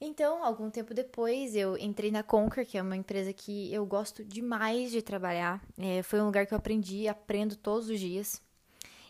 Então, 0.00 0.44
algum 0.44 0.70
tempo 0.70 0.92
depois, 0.92 1.56
eu 1.56 1.76
entrei 1.78 2.10
na 2.10 2.22
Conquer, 2.22 2.66
que 2.66 2.76
é 2.76 2.82
uma 2.82 2.96
empresa 2.96 3.32
que 3.32 3.72
eu 3.72 3.86
gosto 3.86 4.22
demais 4.22 4.90
de 4.90 5.00
trabalhar. 5.00 5.62
É, 5.78 6.02
foi 6.02 6.20
um 6.20 6.26
lugar 6.26 6.46
que 6.46 6.52
eu 6.52 6.58
aprendi, 6.58 7.08
aprendo 7.08 7.56
todos 7.56 7.88
os 7.88 7.98
dias. 7.98 8.42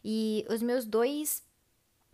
E 0.05 0.47
os 0.49 0.62
meus 0.62 0.85
dois 0.85 1.43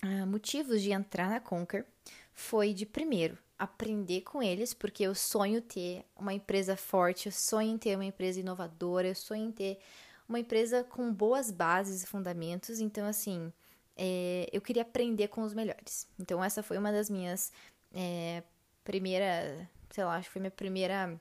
uh, 0.03 0.27
motivos 0.27 0.81
de 0.81 0.91
entrar 0.91 1.29
na 1.29 1.39
Conquer 1.39 1.87
foi 2.33 2.73
de 2.73 2.87
primeiro 2.87 3.37
aprender 3.59 4.23
com 4.23 4.43
eles, 4.43 4.73
porque 4.73 5.05
eu 5.05 5.15
sonho 5.15 5.61
ter 5.61 6.05
uma 6.17 6.33
empresa 6.33 6.75
forte, 6.75 7.27
eu 7.27 7.33
sonho 7.33 7.75
em 7.75 7.79
ter 7.79 7.95
uma 7.95 8.05
empresa 8.05 8.41
inovadora, 8.41 9.07
eu 9.07 9.15
sonho 9.15 9.49
em 9.49 9.53
ter 9.53 9.79
uma 10.27 10.41
empresa 10.41 10.83
com 10.83 11.13
boas 11.13 11.51
bases 11.51 12.03
e 12.03 12.07
fundamentos. 12.07 12.81
Então, 12.81 13.07
assim, 13.07 13.53
é, 13.97 14.49
eu 14.51 14.61
queria 14.63 14.83
aprender 14.83 15.29
com 15.29 15.43
os 15.43 15.53
melhores. 15.53 16.09
Então, 16.19 16.43
essa 16.43 16.63
foi 16.63 16.79
uma 16.79 16.91
das 16.91 17.11
minhas 17.11 17.53
é, 17.95 18.43
primeira, 18.85 19.69
sei 19.91 20.05
lá, 20.05 20.17
acho 20.17 20.29
que 20.29 20.33
foi 20.33 20.41
minha 20.41 20.51
primeira. 20.51 21.21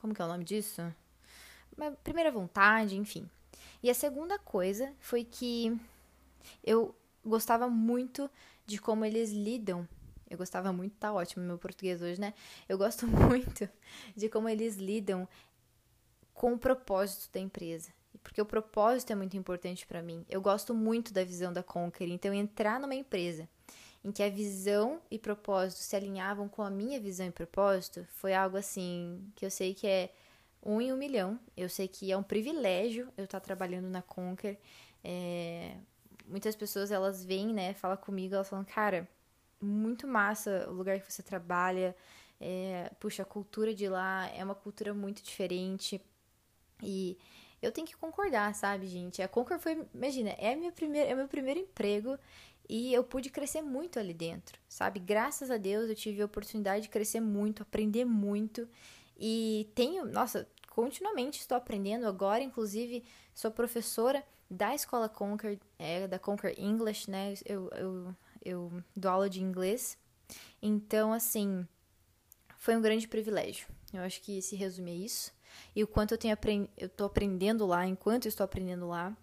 Como 0.00 0.14
que 0.14 0.20
é 0.20 0.24
o 0.24 0.28
nome 0.28 0.44
disso? 0.44 0.82
Minha 1.76 1.92
primeira 1.92 2.30
vontade, 2.30 2.96
enfim. 2.96 3.28
E 3.82 3.90
a 3.90 3.94
segunda 3.94 4.38
coisa 4.38 4.92
foi 4.98 5.24
que 5.24 5.76
eu 6.64 6.94
gostava 7.24 7.68
muito 7.68 8.30
de 8.66 8.78
como 8.78 9.04
eles 9.04 9.30
lidam 9.30 9.88
eu 10.32 10.38
gostava 10.38 10.72
muito, 10.72 10.94
tá 10.96 11.12
ótimo 11.12 11.44
meu 11.44 11.58
português 11.58 12.00
hoje, 12.00 12.18
né? 12.18 12.32
Eu 12.66 12.78
gosto 12.78 13.06
muito 13.06 13.68
de 14.16 14.30
como 14.30 14.48
eles 14.48 14.76
lidam 14.76 15.28
com 16.32 16.54
o 16.54 16.58
propósito 16.58 17.30
da 17.30 17.38
empresa. 17.38 17.92
Porque 18.22 18.40
o 18.40 18.46
propósito 18.46 19.12
é 19.12 19.14
muito 19.14 19.36
importante 19.36 19.86
para 19.86 20.00
mim. 20.00 20.24
Eu 20.30 20.40
gosto 20.40 20.74
muito 20.74 21.12
da 21.12 21.22
visão 21.22 21.52
da 21.52 21.62
Conquer. 21.62 22.08
Então, 22.08 22.32
entrar 22.32 22.80
numa 22.80 22.94
empresa 22.94 23.46
em 24.04 24.10
que 24.10 24.22
a 24.22 24.28
visão 24.28 25.00
e 25.10 25.18
propósito 25.18 25.78
se 25.78 25.94
alinhavam 25.94 26.48
com 26.48 26.62
a 26.62 26.70
minha 26.70 27.00
visão 27.00 27.26
e 27.26 27.30
propósito 27.30 28.04
foi 28.08 28.34
algo 28.34 28.56
assim 28.56 29.30
que 29.36 29.46
eu 29.46 29.50
sei 29.50 29.74
que 29.74 29.86
é 29.86 30.12
um 30.62 30.80
em 30.80 30.92
um 30.92 30.96
milhão. 30.96 31.38
Eu 31.56 31.68
sei 31.68 31.88
que 31.88 32.10
é 32.10 32.16
um 32.16 32.22
privilégio 32.22 33.08
eu 33.16 33.24
estar 33.24 33.40
trabalhando 33.40 33.88
na 33.88 34.02
Conquer. 34.02 34.58
É... 35.04 35.76
Muitas 36.26 36.54
pessoas 36.56 36.90
elas 36.90 37.24
vêm, 37.24 37.52
né, 37.52 37.74
fala 37.74 37.96
comigo, 37.96 38.34
elas 38.34 38.48
falam, 38.48 38.64
cara, 38.64 39.08
muito 39.60 40.06
massa 40.06 40.66
o 40.68 40.72
lugar 40.72 41.00
que 41.00 41.10
você 41.10 41.22
trabalha. 41.22 41.94
É, 42.40 42.90
puxa, 42.98 43.22
a 43.22 43.26
cultura 43.26 43.74
de 43.74 43.88
lá 43.88 44.28
é 44.34 44.42
uma 44.42 44.54
cultura 44.54 44.92
muito 44.94 45.22
diferente. 45.22 46.00
E 46.82 47.16
eu 47.60 47.70
tenho 47.70 47.86
que 47.86 47.96
concordar, 47.96 48.52
sabe, 48.54 48.86
gente? 48.88 49.22
A 49.22 49.28
Conquer 49.28 49.58
foi, 49.58 49.86
imagina, 49.94 50.30
é, 50.30 50.54
minha 50.56 50.72
primeira, 50.72 51.08
é 51.10 51.14
meu 51.14 51.28
primeiro 51.28 51.60
emprego 51.60 52.18
e 52.68 52.92
eu 52.92 53.04
pude 53.04 53.30
crescer 53.30 53.62
muito 53.62 53.98
ali 53.98 54.14
dentro, 54.14 54.58
sabe? 54.68 55.00
Graças 55.00 55.50
a 55.50 55.56
Deus 55.56 55.88
eu 55.88 55.94
tive 55.94 56.22
a 56.22 56.26
oportunidade 56.26 56.82
de 56.82 56.88
crescer 56.88 57.20
muito, 57.20 57.62
aprender 57.62 58.04
muito 58.04 58.68
e 59.18 59.70
tenho, 59.74 60.04
nossa, 60.06 60.48
continuamente 60.70 61.40
estou 61.40 61.56
aprendendo 61.56 62.06
agora, 62.06 62.42
inclusive 62.42 63.04
sou 63.34 63.50
professora 63.50 64.24
da 64.50 64.74
escola 64.74 65.08
Conquer, 65.08 65.58
é, 65.78 66.06
da 66.06 66.18
Conquer 66.18 66.58
English, 66.58 67.10
né? 67.10 67.34
Eu, 67.46 67.68
eu 67.70 68.14
eu 68.44 68.82
dou 68.96 69.10
aula 69.10 69.30
de 69.30 69.42
inglês. 69.42 69.96
Então, 70.60 71.12
assim, 71.12 71.66
foi 72.56 72.76
um 72.76 72.82
grande 72.82 73.08
privilégio. 73.08 73.66
Eu 73.92 74.02
acho 74.02 74.20
que 74.20 74.40
se 74.42 74.56
resume 74.56 74.90
a 74.90 74.94
isso. 74.94 75.32
E 75.74 75.82
o 75.82 75.86
quanto 75.86 76.12
eu 76.12 76.18
tenho 76.18 76.34
aprend... 76.34 76.68
eu 76.76 76.88
tô 76.88 77.04
aprendendo 77.04 77.66
lá, 77.66 77.86
enquanto 77.86 78.26
eu 78.26 78.30
estou 78.30 78.44
aprendendo 78.44 78.88
lá, 78.88 79.16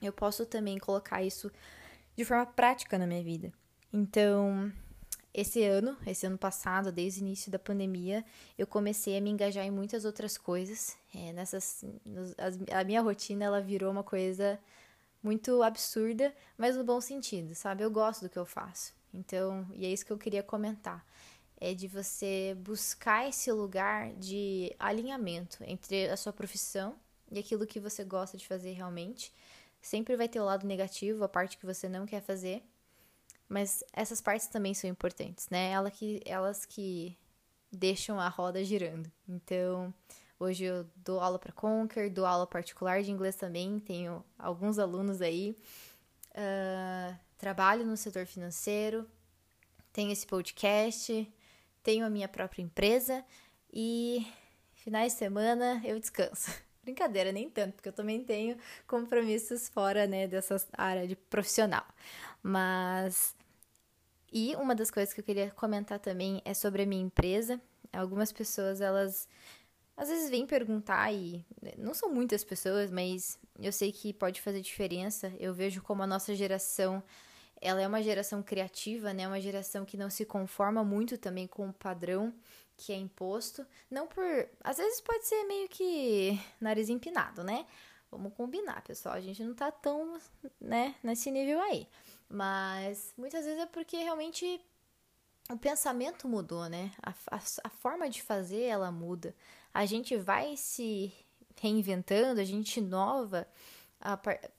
eu 0.00 0.12
posso 0.12 0.46
também 0.46 0.78
colocar 0.78 1.22
isso 1.22 1.50
de 2.16 2.24
forma 2.24 2.46
prática 2.46 2.98
na 2.98 3.06
minha 3.06 3.22
vida. 3.22 3.52
Então, 3.92 4.72
esse 5.32 5.62
ano, 5.62 5.96
esse 6.06 6.26
ano 6.26 6.36
passado, 6.36 6.90
desde 6.90 7.20
o 7.20 7.22
início 7.22 7.50
da 7.50 7.58
pandemia, 7.58 8.24
eu 8.58 8.66
comecei 8.66 9.16
a 9.16 9.20
me 9.20 9.30
engajar 9.30 9.64
em 9.64 9.70
muitas 9.70 10.04
outras 10.04 10.36
coisas. 10.36 10.96
É, 11.14 11.32
nessas, 11.32 11.84
a 12.72 12.84
minha 12.84 13.00
rotina 13.00 13.44
ela 13.44 13.60
virou 13.60 13.90
uma 13.90 14.02
coisa 14.02 14.58
muito 15.22 15.62
absurda, 15.62 16.34
mas 16.56 16.76
no 16.76 16.84
bom 16.84 17.00
sentido, 17.00 17.54
sabe? 17.54 17.84
Eu 17.84 17.90
gosto 17.90 18.22
do 18.22 18.28
que 18.28 18.38
eu 18.38 18.46
faço. 18.46 18.92
Então, 19.12 19.66
e 19.74 19.86
é 19.86 19.88
isso 19.88 20.04
que 20.04 20.12
eu 20.12 20.18
queria 20.18 20.42
comentar. 20.42 21.04
É 21.60 21.74
de 21.74 21.86
você 21.86 22.56
buscar 22.60 23.28
esse 23.28 23.52
lugar 23.52 24.12
de 24.14 24.74
alinhamento 24.78 25.62
entre 25.64 26.08
a 26.08 26.16
sua 26.16 26.32
profissão 26.32 26.96
e 27.30 27.38
aquilo 27.38 27.66
que 27.66 27.78
você 27.78 28.02
gosta 28.02 28.36
de 28.36 28.46
fazer 28.46 28.72
realmente. 28.72 29.32
Sempre 29.80 30.16
vai 30.16 30.28
ter 30.28 30.40
o 30.40 30.44
lado 30.44 30.66
negativo, 30.66 31.24
a 31.24 31.28
parte 31.28 31.56
que 31.56 31.66
você 31.66 31.88
não 31.88 32.06
quer 32.06 32.20
fazer, 32.20 32.62
mas 33.48 33.82
essas 33.92 34.20
partes 34.20 34.46
também 34.48 34.74
são 34.74 34.88
importantes, 34.88 35.48
né? 35.48 35.70
Elas 35.70 35.94
que, 35.94 36.20
elas 36.24 36.66
que 36.66 37.18
deixam 37.72 38.20
a 38.20 38.28
roda 38.28 38.62
girando. 38.64 39.10
Então, 39.28 39.94
Hoje 40.40 40.64
eu 40.64 40.86
dou 40.96 41.20
aula 41.20 41.38
para 41.38 41.52
Conquer, 41.52 42.08
dou 42.08 42.24
aula 42.24 42.46
particular 42.46 43.02
de 43.02 43.10
inglês 43.10 43.36
também, 43.36 43.78
tenho 43.78 44.24
alguns 44.38 44.78
alunos 44.78 45.20
aí. 45.20 45.54
Uh, 46.30 47.14
trabalho 47.36 47.84
no 47.84 47.94
setor 47.94 48.24
financeiro, 48.24 49.06
tenho 49.92 50.10
esse 50.10 50.26
podcast, 50.26 51.30
tenho 51.82 52.06
a 52.06 52.08
minha 52.08 52.26
própria 52.26 52.62
empresa 52.62 53.22
e 53.70 54.26
finais 54.72 55.12
de 55.12 55.18
semana 55.18 55.82
eu 55.84 56.00
descanso. 56.00 56.50
Brincadeira, 56.82 57.30
nem 57.30 57.48
tanto, 57.50 57.74
porque 57.74 57.88
eu 57.90 57.92
também 57.92 58.24
tenho 58.24 58.56
compromissos 58.86 59.68
fora, 59.68 60.06
né, 60.06 60.26
dessa 60.26 60.56
área 60.76 61.06
de 61.06 61.14
profissional. 61.14 61.86
Mas 62.42 63.36
e 64.32 64.54
uma 64.56 64.74
das 64.74 64.90
coisas 64.90 65.12
que 65.12 65.20
eu 65.20 65.24
queria 65.24 65.50
comentar 65.50 65.98
também 65.98 66.40
é 66.44 66.54
sobre 66.54 66.82
a 66.82 66.86
minha 66.86 67.02
empresa. 67.02 67.60
Algumas 67.92 68.32
pessoas, 68.32 68.80
elas 68.80 69.28
às 69.96 70.08
vezes 70.08 70.30
vêm 70.30 70.46
perguntar 70.46 71.12
e 71.12 71.44
né, 71.60 71.72
não 71.76 71.92
são 71.92 72.10
muitas 72.12 72.42
pessoas, 72.44 72.90
mas 72.90 73.38
eu 73.58 73.72
sei 73.72 73.92
que 73.92 74.12
pode 74.12 74.40
fazer 74.40 74.60
diferença. 74.60 75.32
Eu 75.38 75.52
vejo 75.52 75.82
como 75.82 76.02
a 76.02 76.06
nossa 76.06 76.34
geração, 76.34 77.02
ela 77.60 77.82
é 77.82 77.86
uma 77.86 78.02
geração 78.02 78.42
criativa, 78.42 79.12
né? 79.12 79.26
Uma 79.28 79.40
geração 79.40 79.84
que 79.84 79.96
não 79.96 80.08
se 80.08 80.24
conforma 80.24 80.84
muito 80.84 81.18
também 81.18 81.46
com 81.46 81.68
o 81.68 81.72
padrão 81.72 82.32
que 82.80 82.92
é 82.92 82.96
imposto. 82.96 83.66
Não 83.90 84.06
por, 84.06 84.24
às 84.64 84.78
vezes 84.78 85.02
pode 85.02 85.26
ser 85.26 85.44
meio 85.44 85.68
que 85.68 86.40
nariz 86.58 86.88
empinado, 86.88 87.44
né? 87.44 87.66
Vamos 88.10 88.32
combinar, 88.32 88.82
pessoal. 88.82 89.14
A 89.14 89.20
gente 89.20 89.44
não 89.44 89.54
tá 89.54 89.70
tão, 89.70 90.18
né, 90.58 90.94
nesse 91.02 91.30
nível 91.30 91.60
aí. 91.60 91.86
Mas 92.28 93.12
muitas 93.18 93.44
vezes 93.44 93.60
é 93.60 93.66
porque 93.66 93.98
realmente 93.98 94.60
o 95.50 95.58
pensamento 95.58 96.26
mudou, 96.26 96.68
né? 96.68 96.90
A, 97.02 97.10
a, 97.10 97.40
a, 97.64 97.68
forma 97.68 98.08
de 98.08 98.22
fazer 98.22 98.62
ela 98.62 98.90
muda. 98.90 99.34
A 99.74 99.84
gente 99.84 100.16
vai 100.16 100.56
se 100.56 101.12
reinventando, 101.60 102.40
a 102.40 102.44
gente 102.44 102.78
inova 102.78 103.46
a, 104.00 104.18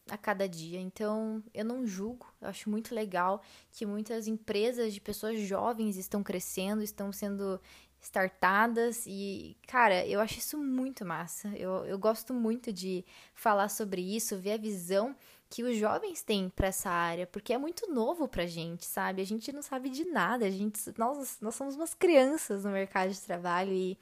a 0.10 0.18
cada 0.18 0.48
dia. 0.48 0.80
Então, 0.80 1.44
eu 1.54 1.66
não 1.66 1.88
julgo. 1.88 2.32
Eu 2.40 2.50
acho 2.50 2.70
muito 2.70 2.94
legal 2.94 3.42
que 3.72 3.86
muitas 3.86 4.28
empresas 4.28 4.94
de 4.94 5.02
pessoas 5.02 5.40
jovens 5.40 5.98
estão 5.98 6.22
crescendo, 6.22 6.84
estão 6.84 7.12
sendo 7.12 7.60
startadas 8.02 9.06
e, 9.06 9.56
cara, 9.68 10.06
eu 10.08 10.20
acho 10.20 10.40
isso 10.40 10.58
muito 10.58 11.06
massa. 11.06 11.50
Eu, 11.50 11.86
eu 11.86 11.98
gosto 12.00 12.34
muito 12.34 12.74
de 12.74 13.06
falar 13.34 13.70
sobre 13.70 14.02
isso, 14.02 14.38
ver 14.38 14.54
a 14.54 14.58
visão 14.58 15.16
que 15.50 15.64
os 15.64 15.78
jovens 15.78 16.24
têm 16.24 16.50
para 16.50 16.68
essa 16.68 16.90
área, 16.90 17.28
porque 17.28 17.54
é 17.54 17.58
muito 17.58 17.92
novo 17.94 18.28
pra 18.28 18.46
gente, 18.46 18.86
sabe? 18.86 19.22
A 19.22 19.26
gente 19.26 19.52
não 19.52 19.62
sabe 19.62 19.90
de 19.90 20.06
nada, 20.06 20.46
a 20.46 20.50
gente 20.50 20.80
nós, 20.98 21.38
nós 21.42 21.56
somos 21.56 21.76
umas 21.76 21.94
crianças 21.94 22.64
no 22.64 22.72
mercado 22.72 23.12
de 23.12 23.22
trabalho 23.22 23.74
e 23.74 23.98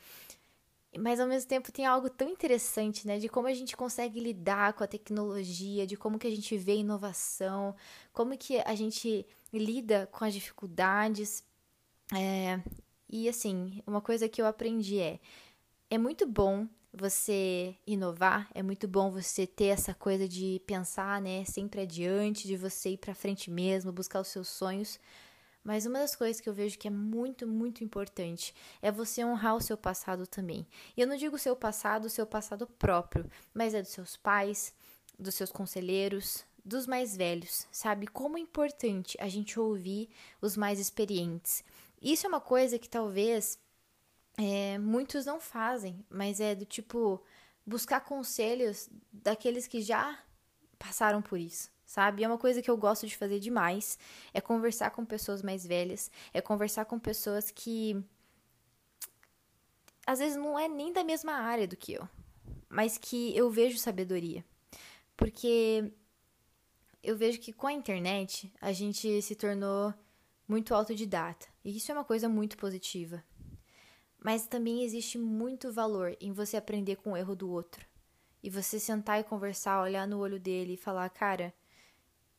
mas 0.98 1.20
ao 1.20 1.28
mesmo 1.28 1.48
tempo 1.48 1.72
tem 1.72 1.86
algo 1.86 2.10
tão 2.10 2.28
interessante, 2.28 3.06
né, 3.06 3.20
de 3.20 3.30
como 3.30 3.48
a 3.48 3.54
gente 3.54 3.78
consegue 3.78 4.20
lidar 4.20 4.74
com 4.74 4.84
a 4.84 4.88
tecnologia, 4.88 5.86
de 5.86 5.96
como 5.96 6.18
que 6.18 6.26
a 6.26 6.32
gente 6.32 6.58
vê 6.58 6.78
inovação, 6.78 7.76
como 8.12 8.36
que 8.38 8.60
a 8.60 8.74
gente 8.74 9.26
lida 9.54 10.08
com 10.12 10.26
as 10.26 10.34
dificuldades. 10.34 11.44
É, 12.16 12.60
e 13.10 13.28
assim, 13.28 13.82
uma 13.86 14.02
coisa 14.02 14.30
que 14.30 14.42
eu 14.42 14.46
aprendi 14.46 15.00
é 15.00 15.20
é 15.90 15.98
muito 15.98 16.28
bom 16.28 16.68
você 16.94 17.76
inovar, 17.86 18.48
é 18.54 18.62
muito 18.62 18.88
bom 18.88 19.10
você 19.10 19.48
ter 19.48 19.66
essa 19.66 19.94
coisa 19.94 20.28
de 20.28 20.62
pensar, 20.66 21.22
né, 21.22 21.44
sempre 21.46 21.82
adiante, 21.82 22.48
de 22.48 22.56
você 22.56 22.92
ir 22.92 22.98
para 22.98 23.16
frente 23.16 23.50
mesmo, 23.50 23.92
buscar 23.92 24.22
os 24.22 24.28
seus 24.28 24.48
sonhos. 24.48 25.00
Mas 25.64 25.86
uma 25.86 26.00
das 26.00 26.16
coisas 26.16 26.40
que 26.40 26.48
eu 26.48 26.54
vejo 26.54 26.78
que 26.78 26.88
é 26.88 26.92
muito, 26.92 27.48
muito 27.48 27.84
importante 27.84 28.54
é 28.82 28.92
você 28.92 29.24
honrar 29.26 29.56
o 29.56 29.62
seu 29.62 29.78
passado 29.78 30.26
também. 30.26 30.66
E 30.96 31.02
eu 31.02 31.08
não 31.08 31.16
digo 31.16 31.36
o 31.36 31.40
seu 31.40 31.56
passado, 31.56 32.06
o 32.06 32.10
seu 32.10 32.26
passado 32.26 32.66
próprio, 32.66 33.30
mas 33.54 33.74
é 33.74 33.82
dos 33.82 33.92
seus 33.92 34.16
pais, 34.16 34.74
dos 35.18 35.36
seus 35.36 35.52
conselheiros, 35.52 36.44
dos 36.64 36.88
mais 36.88 37.16
velhos, 37.16 37.68
sabe? 37.72 38.08
Como 38.08 38.38
é 38.38 38.42
importante 38.42 39.18
a 39.20 39.28
gente 39.28 39.60
ouvir 39.60 40.10
os 40.42 40.56
mais 40.56 40.80
experientes. 40.80 41.64
Isso 42.02 42.26
é 42.26 42.30
uma 42.30 42.42
coisa 42.42 42.80
que 42.80 42.90
talvez 42.90 43.60
é, 44.38 44.78
muitos 44.78 45.26
não 45.26 45.40
fazem, 45.40 46.06
mas 46.10 46.40
é 46.40 46.56
do 46.56 46.66
tipo 46.66 47.22
buscar 47.66 48.02
conselhos 48.02 48.90
daqueles 49.12 49.68
que 49.68 49.82
já 49.82 50.18
passaram 50.78 51.22
por 51.22 51.38
isso, 51.38 51.70
sabe? 51.86 52.24
É 52.24 52.28
uma 52.28 52.38
coisa 52.38 52.62
que 52.62 52.70
eu 52.70 52.78
gosto 52.78 53.06
de 53.06 53.16
fazer 53.16 53.40
demais, 53.40 54.00
é 54.34 54.40
conversar 54.40 54.92
com 54.92 55.06
pessoas 55.06 55.44
mais 55.44 55.66
velhas, 55.66 56.10
é 56.34 56.42
conversar 56.42 56.86
com 56.86 56.98
pessoas 56.98 57.52
que 57.52 58.02
às 60.08 60.20
vezes 60.20 60.38
não 60.38 60.58
é 60.58 60.68
nem 60.68 60.92
da 60.92 61.04
mesma 61.04 61.34
área 61.34 61.68
do 61.68 61.78
que 61.78 61.94
eu, 61.94 62.08
mas 62.68 62.98
que 62.98 63.36
eu 63.38 63.52
vejo 63.52 63.78
sabedoria. 63.78 64.44
Porque 65.16 65.92
eu 67.04 67.16
vejo 67.16 67.40
que 67.40 67.54
com 67.54 67.68
a 67.68 67.74
internet 67.74 68.52
a 68.60 68.72
gente 68.72 69.22
se 69.22 69.36
tornou 69.36 69.94
muito 70.50 70.74
autodidata, 70.74 71.46
e 71.64 71.78
isso 71.78 71.92
é 71.92 71.96
uma 71.96 72.04
coisa 72.04 72.28
muito 72.28 72.58
positiva. 72.58 73.24
Mas 74.18 74.48
também 74.48 74.84
existe 74.84 75.16
muito 75.20 75.72
valor 75.72 76.18
em 76.20 76.34
você 76.34 76.58
aprender 76.58 76.96
com 76.96 77.12
o 77.12 77.18
erro 77.18 77.36
do 77.36 77.52
outro. 77.52 77.86
E 78.42 78.50
você 78.50 78.80
sentar 78.80 79.20
e 79.20 79.24
conversar, 79.24 79.82
olhar 79.82 80.08
no 80.08 80.18
olho 80.18 80.40
dele 80.40 80.74
e 80.74 80.78
falar, 80.78 81.08
cara, 81.10 81.54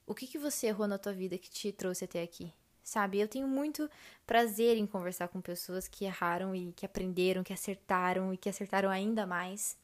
o 0.04 0.14
que, 0.14 0.26
que 0.26 0.38
você 0.38 0.66
errou 0.66 0.88
na 0.88 0.98
tua 0.98 1.12
vida 1.12 1.38
que 1.38 1.48
te 1.48 1.70
trouxe 1.70 2.04
até 2.04 2.20
aqui? 2.20 2.52
Sabe? 2.82 3.20
Eu 3.20 3.28
tenho 3.28 3.46
muito 3.46 3.88
prazer 4.26 4.76
em 4.76 4.86
conversar 4.86 5.28
com 5.28 5.40
pessoas 5.40 5.86
que 5.86 6.04
erraram 6.04 6.52
e 6.52 6.72
que 6.72 6.84
aprenderam, 6.84 7.44
que 7.44 7.52
acertaram 7.52 8.34
e 8.34 8.36
que 8.36 8.48
acertaram 8.48 8.90
ainda 8.90 9.24
mais. 9.24 9.78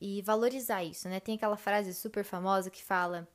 E 0.00 0.22
valorizar 0.22 0.84
isso, 0.84 1.08
né? 1.08 1.18
Tem 1.18 1.34
aquela 1.34 1.56
frase 1.56 1.92
super 1.92 2.22
famosa 2.22 2.70
que 2.70 2.84
fala: 2.84 3.26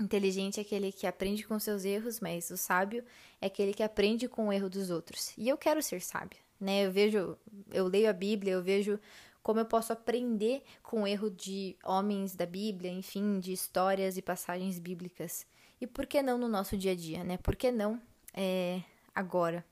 Inteligente 0.00 0.58
é 0.58 0.62
aquele 0.62 0.90
que 0.90 1.06
aprende 1.06 1.46
com 1.46 1.58
seus 1.58 1.84
erros, 1.84 2.18
mas 2.20 2.50
o 2.50 2.56
sábio 2.56 3.04
é 3.40 3.46
aquele 3.46 3.72
que 3.72 3.82
aprende 3.82 4.28
com 4.28 4.48
o 4.48 4.52
erro 4.52 4.68
dos 4.68 4.90
outros. 4.90 5.32
E 5.36 5.48
eu 5.48 5.56
quero 5.56 5.82
ser 5.82 6.00
sábio 6.00 6.38
né? 6.62 6.86
Eu 6.86 6.92
vejo, 6.92 7.36
eu 7.72 7.88
leio 7.88 8.08
a 8.08 8.12
Bíblia, 8.12 8.52
eu 8.52 8.62
vejo 8.62 8.98
como 9.42 9.58
eu 9.58 9.66
posso 9.66 9.92
aprender 9.92 10.62
com 10.82 11.02
o 11.02 11.06
erro 11.06 11.28
de 11.28 11.76
homens 11.84 12.36
da 12.36 12.46
Bíblia, 12.46 12.90
enfim, 12.90 13.40
de 13.40 13.52
histórias 13.52 14.16
e 14.16 14.22
passagens 14.22 14.78
bíblicas. 14.78 15.44
E 15.80 15.86
por 15.86 16.06
que 16.06 16.22
não 16.22 16.38
no 16.38 16.48
nosso 16.48 16.76
dia 16.76 16.92
a 16.92 16.94
dia, 16.94 17.24
né? 17.24 17.36
Por 17.38 17.56
que 17.56 17.72
não 17.72 18.00
é, 18.32 18.80
agora? 19.12 19.64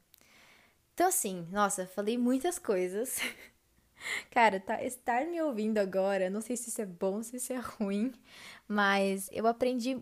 Então, 0.93 1.07
assim, 1.07 1.47
nossa, 1.53 1.87
falei 1.87 2.19
muitas 2.19 2.59
coisas. 2.59 3.21
Cara, 4.31 4.61
tá, 4.61 4.83
estar 4.83 5.27
me 5.27 5.41
ouvindo 5.43 5.79
agora, 5.79 6.31
não 6.31 6.41
sei 6.41 6.57
se 6.57 6.69
isso 6.69 6.81
é 6.81 6.87
bom, 6.87 7.23
se 7.23 7.37
isso 7.37 7.53
é 7.53 7.59
ruim, 7.59 8.13
mas 8.67 9.29
eu 9.33 9.47
aprendi 9.47 9.99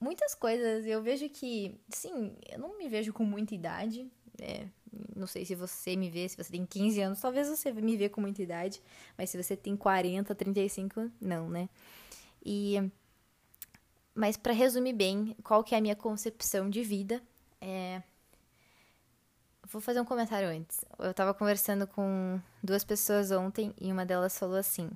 muitas 0.00 0.34
coisas. 0.34 0.86
Eu 0.86 1.02
vejo 1.02 1.28
que, 1.28 1.78
sim, 1.88 2.34
eu 2.50 2.58
não 2.58 2.78
me 2.78 2.88
vejo 2.88 3.12
com 3.12 3.24
muita 3.24 3.54
idade, 3.54 4.10
é, 4.40 4.66
não 5.14 5.26
sei 5.26 5.44
se 5.44 5.54
você 5.54 5.96
me 5.96 6.10
vê, 6.10 6.28
se 6.28 6.36
você 6.36 6.50
tem 6.50 6.66
15 6.66 7.00
anos, 7.00 7.20
talvez 7.20 7.48
você 7.48 7.72
me 7.72 7.96
vê 7.96 8.08
com 8.08 8.20
muita 8.20 8.42
idade, 8.42 8.82
mas 9.16 9.30
se 9.30 9.42
você 9.42 9.56
tem 9.56 9.76
40, 9.76 10.34
35, 10.34 11.10
não, 11.20 11.48
né? 11.48 11.68
E 12.44 12.90
mas 14.14 14.36
para 14.36 14.52
resumir 14.52 14.92
bem, 14.92 15.34
qual 15.42 15.64
que 15.64 15.74
é 15.74 15.78
a 15.78 15.80
minha 15.80 15.96
concepção 15.96 16.68
de 16.68 16.82
vida? 16.82 17.22
É... 17.60 18.02
Vou 19.68 19.80
fazer 19.80 20.00
um 20.00 20.04
comentário 20.04 20.48
antes. 20.48 20.84
Eu 20.98 21.12
estava 21.12 21.32
conversando 21.32 21.86
com 21.86 22.38
duas 22.62 22.84
pessoas 22.84 23.30
ontem 23.30 23.74
e 23.80 23.90
uma 23.90 24.06
delas 24.06 24.38
falou 24.38 24.56
assim: 24.56 24.90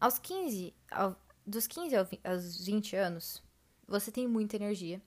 aos 0.00 0.18
15, 0.18 0.74
ao, 0.90 1.16
dos 1.46 1.66
15 1.66 1.94
aos 2.24 2.64
20 2.64 2.96
anos, 2.96 3.42
você 3.86 4.10
tem 4.10 4.26
muita 4.26 4.56
energia, 4.56 5.00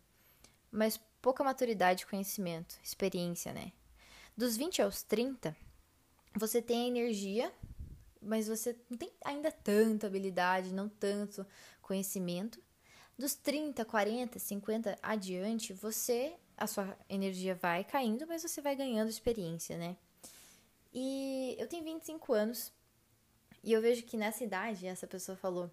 mas 0.72 1.00
pouca 1.22 1.44
maturidade, 1.44 2.06
conhecimento, 2.06 2.80
experiência, 2.84 3.52
né? 3.54 3.72
Dos 4.36 4.56
20 4.56 4.82
aos 4.82 5.04
30, 5.04 5.56
você 6.36 6.62
tem 6.62 6.86
a 6.86 6.88
energia, 6.88 7.54
mas 8.22 8.48
você 8.48 8.76
não 8.90 8.98
tem 8.98 9.12
ainda 9.24 9.52
tanta 9.52 10.08
habilidade, 10.08 10.74
não 10.74 10.88
tanto 10.88 11.46
conhecimento. 11.82 12.62
Dos 13.18 13.36
30, 13.36 13.84
40, 13.84 14.40
50 14.40 14.98
adiante, 15.02 15.74
você 15.74 16.38
a 16.58 16.68
sua 16.68 16.98
energia 17.10 17.56
vai 17.56 17.84
caindo, 17.84 18.26
mas 18.28 18.44
você 18.44 18.62
vai 18.62 18.76
ganhando 18.76 19.10
experiência, 19.10 19.78
né? 19.78 19.98
E 20.94 21.56
eu 21.60 21.68
tenho 21.68 21.84
25 21.84 22.34
anos 22.34 22.72
e 23.64 23.74
eu 23.74 23.82
vejo 23.82 24.04
que 24.04 24.18
nessa 24.18 24.44
idade, 24.44 24.88
essa 24.88 25.06
pessoa 25.06 25.38
falou, 25.38 25.70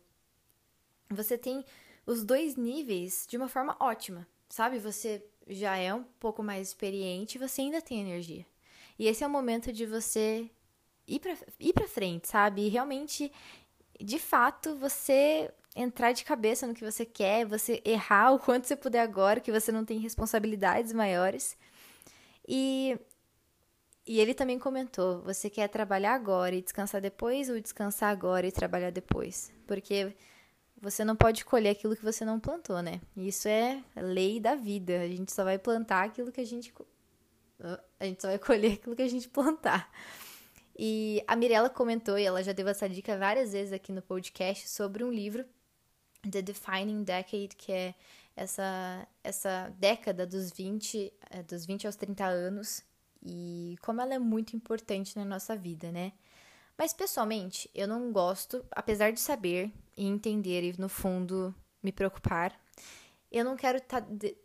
você 1.09 1.39
tem 1.39 1.65
os 2.05 2.25
dois 2.25 2.57
níveis 2.57 3.27
de 3.29 3.37
uma 3.37 3.49
forma 3.49 3.77
ótima, 3.81 4.27
sabe? 4.49 4.79
Você 4.79 5.25
já 5.49 5.77
é 5.77 5.95
um 5.95 6.03
pouco 6.19 6.43
mais 6.43 6.69
experiente, 6.69 7.39
você 7.39 7.63
ainda 7.63 7.81
tem 7.81 8.01
energia. 8.01 8.45
E 8.99 9.07
esse 9.07 9.23
é 9.23 9.27
o 9.27 9.31
momento 9.31 9.73
de 9.73 9.87
você 9.87 10.51
ir 11.07 11.21
pra, 11.21 11.37
ir 11.61 11.73
pra 11.73 11.87
frente, 11.89 12.29
sabe? 12.29 12.67
E 12.67 12.69
realmente, 12.69 13.31
de 14.01 14.19
fato, 14.19 14.77
você 14.77 15.53
entrar 15.75 16.13
de 16.13 16.25
cabeça 16.25 16.67
no 16.67 16.75
que 16.75 16.85
você 16.85 17.05
quer, 17.05 17.45
você 17.45 17.83
errar 17.85 18.33
o 18.33 18.39
quanto 18.39 18.67
você 18.67 18.75
puder 18.75 19.01
agora, 19.01 19.41
que 19.41 19.53
você 19.53 19.71
não 19.71 19.85
tem 19.85 19.99
responsabilidades 19.99 20.93
maiores. 20.93 21.57
E 22.49 22.99
E 24.07 24.21
ele 24.21 24.35
também 24.35 24.59
comentou: 24.59 25.21
você 25.23 25.51
quer 25.51 25.69
trabalhar 25.69 26.15
agora 26.15 26.55
e 26.55 26.63
descansar 26.63 27.01
depois, 27.01 27.51
ou 27.51 27.61
descansar 27.61 28.11
agora 28.11 28.47
e 28.47 28.53
trabalhar 28.53 28.91
depois? 28.91 29.53
Porque 29.67 30.15
você 30.81 31.05
não 31.05 31.17
pode 31.17 31.45
colher 31.45 31.71
aquilo 31.71 31.97
que 31.97 32.05
você 32.05 32.25
não 32.25 32.39
plantou, 32.39 32.81
né? 32.83 33.01
Isso 33.17 33.49
é 33.49 33.83
lei 33.97 34.39
da 34.39 34.55
vida. 34.55 35.01
A 35.01 35.09
gente 35.09 35.33
só 35.33 35.43
vai 35.43 35.59
plantar 35.59 36.05
aquilo 36.05 36.31
que 36.31 36.41
a 36.41 36.47
gente. 36.47 36.73
A 37.99 38.05
gente 38.05 38.23
só 38.23 38.29
vai 38.29 38.39
colher 38.39 38.75
aquilo 38.75 38.95
que 38.95 39.03
a 39.03 39.09
gente 39.09 39.29
plantar. 39.29 39.91
E 40.79 41.25
a 41.27 41.35
Mirella 41.35 41.71
comentou, 41.71 42.19
e 42.19 42.25
ela 42.25 42.43
já 42.43 42.53
deu 42.53 42.69
essa 42.69 42.87
dica 42.87 43.17
várias 43.17 43.53
vezes 43.53 43.73
aqui 43.73 43.93
no 43.93 44.03
podcast, 44.03 44.69
sobre 44.69 45.03
um 45.03 45.11
livro, 45.11 45.43
The 46.31 46.43
Defining 46.43 47.03
Decade, 47.03 47.49
que 47.57 47.73
é 47.73 47.95
essa, 48.37 49.09
essa 49.25 49.73
década 49.79 50.27
dos 50.27 50.51
20, 50.51 51.13
eh, 51.31 51.43
dos 51.45 51.65
20 51.65 51.87
aos 51.87 51.97
30 51.97 52.27
anos, 52.27 52.85
e 53.27 53.77
como 53.83 54.01
ela 54.01 54.15
é 54.15 54.19
muito 54.19 54.55
importante 54.55 55.17
na 55.17 55.25
nossa 55.25 55.57
vida, 55.57 55.91
né? 55.91 56.13
Mas 56.79 56.93
pessoalmente, 56.93 57.69
eu 57.75 57.89
não 57.89 58.13
gosto, 58.13 58.65
apesar 58.71 59.11
de 59.11 59.19
saber 59.19 59.73
e 59.97 60.07
entender 60.07 60.63
e 60.63 60.81
no 60.81 60.89
fundo 60.89 61.53
me 61.83 61.91
preocupar, 61.91 62.59
eu 63.33 63.45
não 63.45 63.57
quero 63.57 63.81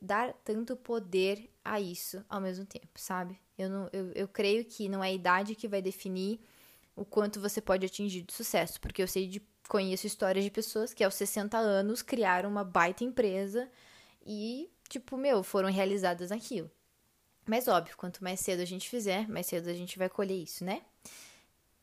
dar 0.02 0.34
tanto 0.44 0.76
poder 0.76 1.54
a 1.64 1.80
isso 1.80 2.26
ao 2.28 2.42
mesmo 2.42 2.66
tempo, 2.66 2.90
sabe? 2.96 3.40
Eu, 3.58 3.70
não, 3.70 3.90
eu, 3.94 4.12
eu 4.14 4.28
creio 4.28 4.66
que 4.66 4.90
não 4.90 5.04
é 5.04 5.10
a 5.10 5.14
idade 5.14 5.54
que 5.54 5.68
vai 5.68 5.82
definir 5.82 6.40
o 6.96 7.06
quanto 7.06 7.40
você 7.40 7.62
pode 7.62 7.86
atingir 7.86 8.24
de 8.24 8.34
sucesso, 8.34 8.82
porque 8.82 9.04
eu 9.04 9.08
sei 9.08 9.28
de 9.28 9.42
conheço 9.70 10.08
histórias 10.08 10.44
de 10.44 10.50
pessoas 10.50 10.94
que 10.94 11.04
aos 11.04 11.14
60 11.16 11.58
anos 11.58 12.02
criaram 12.02 12.50
uma 12.50 12.64
baita 12.64 13.04
empresa 13.04 13.70
e, 14.26 14.70
tipo, 14.90 15.16
meu, 15.18 15.44
foram 15.44 15.72
realizadas 15.72 16.32
naquilo. 16.32 16.70
Mas 17.46 17.68
óbvio, 17.68 17.98
quanto 17.98 18.24
mais 18.24 18.40
cedo 18.40 18.62
a 18.62 18.66
gente 18.66 18.90
fizer, 18.90 19.28
mais 19.28 19.48
cedo 19.48 19.70
a 19.70 19.74
gente 19.74 19.98
vai 19.98 20.10
colher 20.10 20.36
isso, 20.36 20.64
né? 20.64 20.84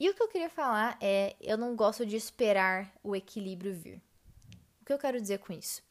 E 0.01 0.09
o 0.09 0.15
que 0.15 0.23
eu 0.23 0.29
queria 0.29 0.49
falar 0.49 0.97
é, 1.01 1.35
eu 1.41 1.59
não 1.59 1.75
gosto 1.75 2.07
de 2.07 2.15
esperar 2.15 2.93
o 3.03 3.17
equilíbrio 3.17 3.75
vir. 3.75 4.01
O 4.81 4.85
que 4.85 4.93
eu 4.93 4.99
quero 4.99 5.21
dizer 5.21 5.39
com 5.39 5.53
isso? 5.53 5.83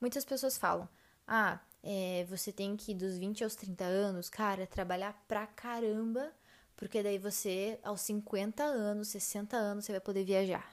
Muitas 0.00 0.24
pessoas 0.24 0.56
falam: 0.56 0.88
"Ah, 1.26 1.60
é, 1.82 2.24
você 2.28 2.50
tem 2.50 2.76
que 2.76 2.94
dos 2.94 3.18
20 3.18 3.44
aos 3.44 3.54
30 3.54 3.84
anos, 3.84 4.30
cara, 4.30 4.66
trabalhar 4.66 5.12
pra 5.28 5.46
caramba, 5.46 6.32
porque 6.74 7.02
daí 7.02 7.18
você 7.18 7.78
aos 7.82 8.00
50 8.00 8.64
anos, 8.64 9.08
60 9.08 9.56
anos 9.56 9.84
você 9.84 9.92
vai 9.92 10.00
poder 10.00 10.24
viajar". 10.24 10.72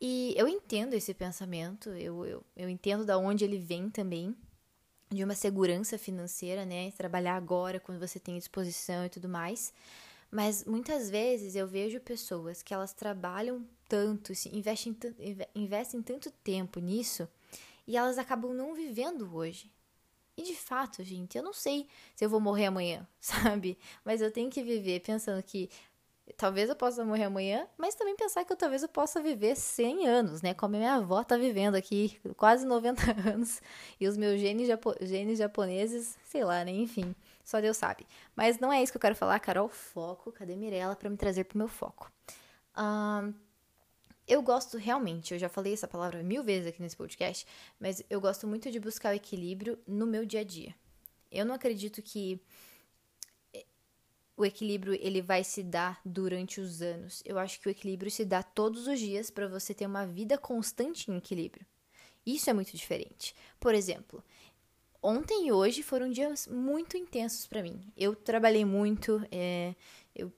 E 0.00 0.34
eu 0.36 0.48
entendo 0.48 0.94
esse 0.94 1.14
pensamento, 1.14 1.90
eu, 1.90 2.26
eu, 2.26 2.44
eu 2.56 2.68
entendo 2.68 3.04
da 3.04 3.16
onde 3.16 3.44
ele 3.44 3.58
vem 3.58 3.88
também 3.88 4.36
de 5.10 5.22
uma 5.22 5.34
segurança 5.34 5.96
financeira, 5.98 6.64
né? 6.64 6.90
Trabalhar 6.92 7.36
agora 7.36 7.80
quando 7.80 7.98
você 7.98 8.18
tem 8.18 8.38
disposição 8.38 9.04
e 9.04 9.08
tudo 9.08 9.28
mais. 9.28 9.72
Mas 10.30 10.64
muitas 10.64 11.08
vezes 11.08 11.54
eu 11.54 11.66
vejo 11.66 12.00
pessoas 12.00 12.62
que 12.62 12.74
elas 12.74 12.92
trabalham 12.92 13.64
tanto, 13.88 14.32
investem, 14.52 14.92
investem 15.54 16.02
tanto 16.02 16.30
tempo 16.30 16.80
nisso 16.80 17.28
e 17.86 17.96
elas 17.96 18.18
acabam 18.18 18.52
não 18.52 18.74
vivendo 18.74 19.32
hoje. 19.34 19.70
E 20.36 20.42
de 20.42 20.56
fato, 20.56 21.04
gente, 21.04 21.38
eu 21.38 21.44
não 21.44 21.52
sei 21.52 21.86
se 22.16 22.24
eu 22.24 22.28
vou 22.28 22.40
morrer 22.40 22.66
amanhã, 22.66 23.06
sabe? 23.20 23.78
Mas 24.04 24.20
eu 24.20 24.32
tenho 24.32 24.50
que 24.50 24.62
viver 24.62 25.00
pensando 25.00 25.42
que 25.42 25.70
talvez 26.36 26.68
eu 26.70 26.76
possa 26.76 27.04
morrer 27.04 27.24
amanhã, 27.24 27.66
mas 27.76 27.94
também 27.94 28.16
pensar 28.16 28.44
que 28.44 28.52
eu, 28.52 28.56
talvez 28.56 28.82
eu 28.82 28.88
possa 28.88 29.20
viver 29.20 29.56
100 29.56 30.06
anos, 30.06 30.42
né? 30.42 30.54
Como 30.54 30.74
a 30.76 30.78
minha 30.78 30.94
avó 30.94 31.22
tá 31.22 31.36
vivendo 31.36 31.74
aqui, 31.74 32.18
quase 32.36 32.66
90 32.66 33.02
anos, 33.30 33.60
e 34.00 34.08
os 34.08 34.16
meus 34.16 34.40
genes, 34.40 34.66
japo 34.66 34.94
genes 35.00 35.38
japoneses, 35.38 36.18
sei 36.24 36.44
lá, 36.44 36.64
né? 36.64 36.72
Enfim, 36.72 37.14
só 37.44 37.60
Deus 37.60 37.76
sabe. 37.76 38.06
Mas 38.34 38.58
não 38.58 38.72
é 38.72 38.82
isso 38.82 38.92
que 38.92 38.96
eu 38.96 39.00
quero 39.00 39.14
falar, 39.14 39.38
Carol. 39.40 39.68
Foco, 39.68 40.32
cadê 40.32 40.56
Mirella 40.56 40.96
para 40.96 41.10
me 41.10 41.16
trazer 41.16 41.44
pro 41.44 41.58
meu 41.58 41.68
foco? 41.68 42.10
Um, 42.76 43.34
eu 44.26 44.40
gosto 44.40 44.78
realmente, 44.78 45.34
eu 45.34 45.38
já 45.38 45.50
falei 45.50 45.74
essa 45.74 45.86
palavra 45.86 46.22
mil 46.22 46.42
vezes 46.42 46.66
aqui 46.66 46.80
nesse 46.80 46.96
podcast, 46.96 47.46
mas 47.78 48.02
eu 48.08 48.20
gosto 48.20 48.46
muito 48.46 48.70
de 48.70 48.80
buscar 48.80 49.10
o 49.10 49.16
equilíbrio 49.16 49.78
no 49.86 50.06
meu 50.06 50.24
dia 50.24 50.40
a 50.40 50.44
dia. 50.44 50.74
Eu 51.30 51.44
não 51.44 51.54
acredito 51.54 52.00
que 52.00 52.40
o 54.36 54.44
equilíbrio 54.44 54.94
ele 55.00 55.22
vai 55.22 55.44
se 55.44 55.62
dar 55.62 56.00
durante 56.04 56.60
os 56.60 56.82
anos. 56.82 57.22
Eu 57.24 57.38
acho 57.38 57.60
que 57.60 57.68
o 57.68 57.70
equilíbrio 57.70 58.10
se 58.10 58.24
dá 58.24 58.42
todos 58.42 58.86
os 58.86 58.98
dias 58.98 59.30
para 59.30 59.46
você 59.46 59.72
ter 59.72 59.86
uma 59.86 60.06
vida 60.06 60.36
constante 60.36 61.10
em 61.10 61.16
equilíbrio. 61.16 61.64
Isso 62.26 62.50
é 62.50 62.52
muito 62.52 62.76
diferente. 62.76 63.34
Por 63.60 63.74
exemplo, 63.74 64.24
ontem 65.02 65.48
e 65.48 65.52
hoje 65.52 65.82
foram 65.82 66.10
dias 66.10 66.48
muito 66.48 66.96
intensos 66.96 67.46
para 67.46 67.62
mim. 67.62 67.92
Eu 67.96 68.16
trabalhei 68.16 68.64
muito, 68.64 69.24
é, 69.30 69.74
eu, 70.14 70.32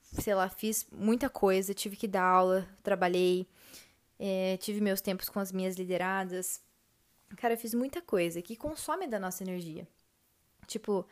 sei 0.00 0.34
lá, 0.34 0.48
fiz 0.48 0.86
muita 0.92 1.28
coisa, 1.28 1.74
tive 1.74 1.96
que 1.96 2.06
dar 2.06 2.24
aula, 2.24 2.68
trabalhei, 2.82 3.48
é, 4.18 4.56
tive 4.58 4.80
meus 4.80 5.00
tempos 5.00 5.28
com 5.28 5.40
as 5.40 5.50
minhas 5.50 5.76
lideradas. 5.76 6.60
Cara, 7.36 7.54
eu 7.54 7.58
fiz 7.58 7.74
muita 7.74 8.00
coisa 8.00 8.40
que 8.42 8.54
consome 8.54 9.06
da 9.08 9.18
nossa 9.18 9.42
energia. 9.42 9.88
Tipo, 10.66 11.06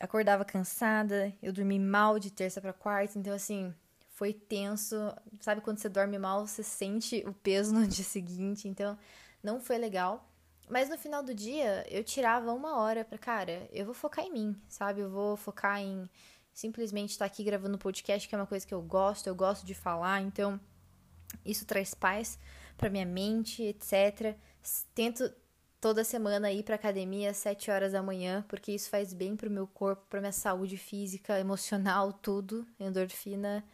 acordava 0.00 0.44
cansada, 0.44 1.32
eu 1.42 1.52
dormi 1.52 1.78
mal 1.78 2.18
de 2.18 2.30
terça 2.30 2.60
para 2.60 2.72
quarta, 2.72 3.18
então 3.18 3.32
assim, 3.32 3.72
foi 4.08 4.32
tenso. 4.32 4.96
Sabe 5.40 5.60
quando 5.60 5.78
você 5.78 5.88
dorme 5.88 6.18
mal, 6.18 6.46
você 6.46 6.62
sente 6.62 7.22
o 7.26 7.32
peso 7.32 7.74
no 7.74 7.86
dia 7.88 8.04
seguinte, 8.04 8.66
então 8.66 8.98
não 9.42 9.60
foi 9.60 9.78
legal. 9.78 10.26
Mas 10.68 10.88
no 10.88 10.96
final 10.96 11.22
do 11.22 11.34
dia, 11.34 11.84
eu 11.90 12.02
tirava 12.02 12.52
uma 12.52 12.78
hora 12.78 13.04
pra, 13.04 13.18
cara, 13.18 13.68
eu 13.72 13.84
vou 13.84 13.94
focar 13.94 14.24
em 14.24 14.32
mim, 14.32 14.62
sabe? 14.68 15.00
Eu 15.00 15.10
vou 15.10 15.36
focar 15.36 15.80
em 15.80 16.08
simplesmente 16.52 17.10
estar 17.10 17.24
aqui 17.24 17.42
gravando 17.42 17.76
podcast, 17.78 18.28
que 18.28 18.34
é 18.34 18.38
uma 18.38 18.46
coisa 18.46 18.66
que 18.66 18.74
eu 18.74 18.82
gosto, 18.82 19.26
eu 19.26 19.34
gosto 19.34 19.66
de 19.66 19.74
falar, 19.74 20.20
então 20.20 20.60
isso 21.44 21.64
traz 21.64 21.94
paz 21.94 22.38
para 22.76 22.90
minha 22.90 23.06
mente, 23.06 23.62
etc. 23.62 24.36
Tento 24.94 25.30
toda 25.80 26.04
semana 26.04 26.52
ir 26.52 26.62
para 26.62 26.74
academia 26.74 27.30
às 27.30 27.38
7 27.38 27.70
horas 27.70 27.92
da 27.92 28.02
manhã, 28.02 28.44
porque 28.48 28.72
isso 28.72 28.90
faz 28.90 29.14
bem 29.14 29.34
pro 29.34 29.50
meu 29.50 29.66
corpo, 29.66 30.04
pra 30.10 30.20
minha 30.20 30.32
saúde 30.32 30.76
física, 30.76 31.38
emocional, 31.40 32.12
tudo. 32.12 32.66
Endorfina, 32.78 33.64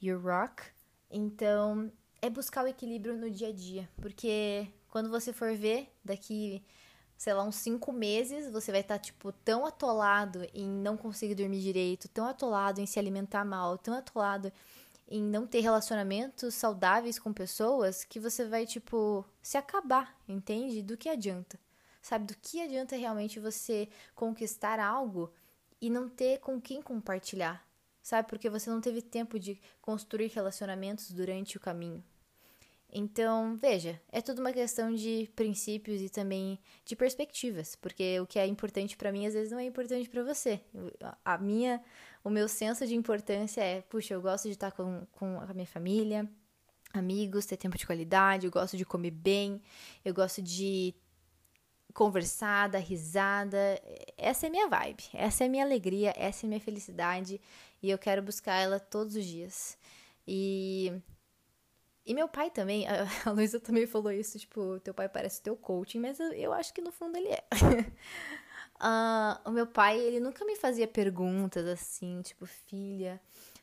you 0.00 0.18
rock. 0.18 0.62
Então, 1.10 1.90
é 2.22 2.30
buscar 2.30 2.64
o 2.64 2.68
equilíbrio 2.68 3.16
no 3.16 3.30
dia 3.30 3.48
a 3.48 3.52
dia, 3.52 3.88
porque 4.00 4.68
quando 4.90 5.10
você 5.10 5.32
for 5.32 5.54
ver 5.56 5.92
daqui, 6.04 6.62
sei 7.16 7.34
lá, 7.34 7.42
uns 7.42 7.56
5 7.56 7.92
meses, 7.92 8.50
você 8.50 8.70
vai 8.70 8.80
estar 8.82 8.98
tá, 8.98 9.02
tipo 9.02 9.32
tão 9.32 9.66
atolado 9.66 10.46
em 10.54 10.68
não 10.68 10.96
conseguir 10.96 11.34
dormir 11.34 11.60
direito, 11.60 12.08
tão 12.08 12.26
atolado 12.26 12.80
em 12.80 12.86
se 12.86 12.98
alimentar 12.98 13.44
mal, 13.44 13.76
tão 13.76 13.94
atolado 13.94 14.52
em 15.08 15.22
não 15.22 15.46
ter 15.46 15.60
relacionamentos 15.60 16.54
saudáveis 16.54 17.18
com 17.18 17.32
pessoas 17.32 18.04
que 18.04 18.20
você 18.20 18.46
vai, 18.46 18.66
tipo, 18.66 19.24
se 19.42 19.56
acabar, 19.56 20.16
entende? 20.28 20.82
Do 20.82 20.96
que 20.96 21.08
adianta? 21.08 21.58
Sabe? 22.02 22.26
Do 22.26 22.36
que 22.36 22.60
adianta 22.60 22.94
realmente 22.94 23.40
você 23.40 23.88
conquistar 24.14 24.78
algo 24.78 25.32
e 25.80 25.88
não 25.88 26.08
ter 26.08 26.38
com 26.40 26.60
quem 26.60 26.82
compartilhar? 26.82 27.66
Sabe? 28.02 28.28
Porque 28.28 28.50
você 28.50 28.68
não 28.68 28.80
teve 28.80 29.00
tempo 29.00 29.38
de 29.38 29.60
construir 29.80 30.28
relacionamentos 30.28 31.10
durante 31.10 31.56
o 31.56 31.60
caminho. 31.60 32.04
Então, 32.90 33.54
veja, 33.56 34.00
é 34.10 34.22
tudo 34.22 34.40
uma 34.40 34.52
questão 34.52 34.94
de 34.94 35.30
princípios 35.36 36.00
e 36.00 36.08
também 36.08 36.58
de 36.86 36.96
perspectivas, 36.96 37.76
porque 37.76 38.18
o 38.18 38.26
que 38.26 38.38
é 38.38 38.46
importante 38.46 38.96
para 38.96 39.12
mim 39.12 39.26
às 39.26 39.34
vezes 39.34 39.52
não 39.52 39.58
é 39.58 39.64
importante 39.64 40.08
para 40.08 40.22
você. 40.22 40.60
A 41.22 41.36
minha, 41.36 41.82
o 42.24 42.30
meu 42.30 42.48
senso 42.48 42.86
de 42.86 42.94
importância 42.94 43.60
é, 43.60 43.82
puxa, 43.82 44.14
eu 44.14 44.22
gosto 44.22 44.44
de 44.44 44.52
estar 44.52 44.72
com, 44.72 45.06
com 45.12 45.38
a 45.38 45.52
minha 45.52 45.66
família, 45.66 46.26
amigos, 46.94 47.44
ter 47.44 47.58
tempo 47.58 47.76
de 47.76 47.86
qualidade, 47.86 48.46
eu 48.46 48.52
gosto 48.52 48.76
de 48.76 48.86
comer 48.86 49.10
bem, 49.10 49.60
eu 50.02 50.14
gosto 50.14 50.40
de 50.40 50.94
conversar, 51.92 52.68
dar 52.68 52.78
risada. 52.78 53.58
Essa 54.16 54.46
é 54.46 54.50
minha 54.50 54.66
vibe, 54.66 55.04
essa 55.12 55.44
é 55.44 55.48
minha 55.48 55.64
alegria, 55.64 56.14
essa 56.16 56.46
é 56.46 56.48
minha 56.48 56.60
felicidade 56.60 57.38
e 57.82 57.90
eu 57.90 57.98
quero 57.98 58.22
buscar 58.22 58.54
ela 58.54 58.80
todos 58.80 59.14
os 59.14 59.24
dias. 59.26 59.76
E 60.26 60.92
e 62.08 62.14
meu 62.14 62.26
pai 62.26 62.50
também, 62.50 62.86
a 63.26 63.30
Luísa 63.30 63.60
também 63.60 63.86
falou 63.86 64.10
isso, 64.10 64.38
tipo, 64.38 64.80
teu 64.80 64.94
pai 64.94 65.10
parece 65.10 65.42
teu 65.42 65.54
coaching, 65.54 66.00
mas 66.00 66.18
eu, 66.18 66.32
eu 66.32 66.52
acho 66.54 66.72
que 66.72 66.80
no 66.80 66.90
fundo 66.90 67.18
ele 67.18 67.28
é. 67.28 67.44
uh, 68.80 69.38
o 69.44 69.52
meu 69.52 69.66
pai, 69.66 70.00
ele 70.00 70.18
nunca 70.18 70.42
me 70.46 70.56
fazia 70.56 70.88
perguntas 70.88 71.66
assim, 71.66 72.22
tipo, 72.22 72.46
filha, 72.46 73.20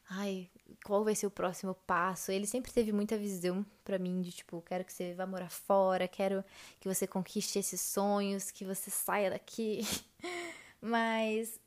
ai, 0.08 0.47
qual 0.86 1.03
vai 1.03 1.15
ser 1.15 1.25
o 1.25 1.31
próximo 1.31 1.73
passo? 1.88 2.31
Ele 2.31 2.45
sempre 2.45 2.71
teve 2.71 2.91
muita 2.91 3.17
visão 3.17 3.65
para 3.84 3.97
mim 3.97 4.21
de, 4.21 4.31
tipo, 4.31 4.62
quero 4.62 4.86
que 4.86 4.93
você 4.93 5.15
vá 5.15 5.25
morar 5.25 5.49
fora, 5.49 6.08
quero 6.08 6.45
que 6.79 6.88
você 6.88 7.08
conquiste 7.08 7.58
esses 7.58 7.81
sonhos, 7.81 8.51
que 8.51 8.63
você 8.63 8.91
saia 8.91 9.31
daqui. 9.31 9.81
mas 10.79 11.60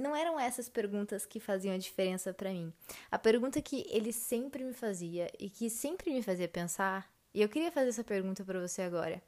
não 0.00 0.16
eram 0.16 0.40
essas 0.40 0.68
perguntas 0.68 1.26
que 1.26 1.38
faziam 1.38 1.74
a 1.74 1.78
diferença 1.78 2.32
para 2.32 2.50
mim. 2.50 2.72
A 3.10 3.18
pergunta 3.18 3.62
que 3.62 3.86
ele 3.88 4.12
sempre 4.12 4.64
me 4.64 4.72
fazia 4.72 5.30
e 5.38 5.48
que 5.48 5.68
sempre 5.70 6.10
me 6.12 6.22
fazia 6.22 6.48
pensar, 6.48 7.12
e 7.32 7.40
eu 7.40 7.48
queria 7.48 7.70
fazer 7.70 7.90
essa 7.90 8.02
pergunta 8.02 8.44
para 8.44 8.60
você 8.60 8.82
agora. 8.82 9.22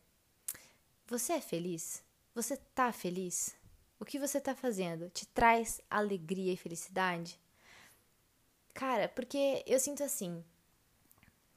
Você 1.07 1.35
é 1.35 1.41
feliz? 1.41 2.03
Você 2.35 2.57
tá 2.57 2.93
feliz? 2.93 3.55
O 4.01 4.05
que 4.05 4.19
você 4.19 4.41
tá 4.41 4.55
fazendo 4.55 5.09
te 5.11 5.27
traz 5.27 5.81
alegria 5.89 6.53
e 6.53 6.57
felicidade? 6.57 7.39
Cara, 8.75 9.09
porque 9.09 9.63
eu 9.67 9.79
sinto 9.79 10.03
assim. 10.03 10.43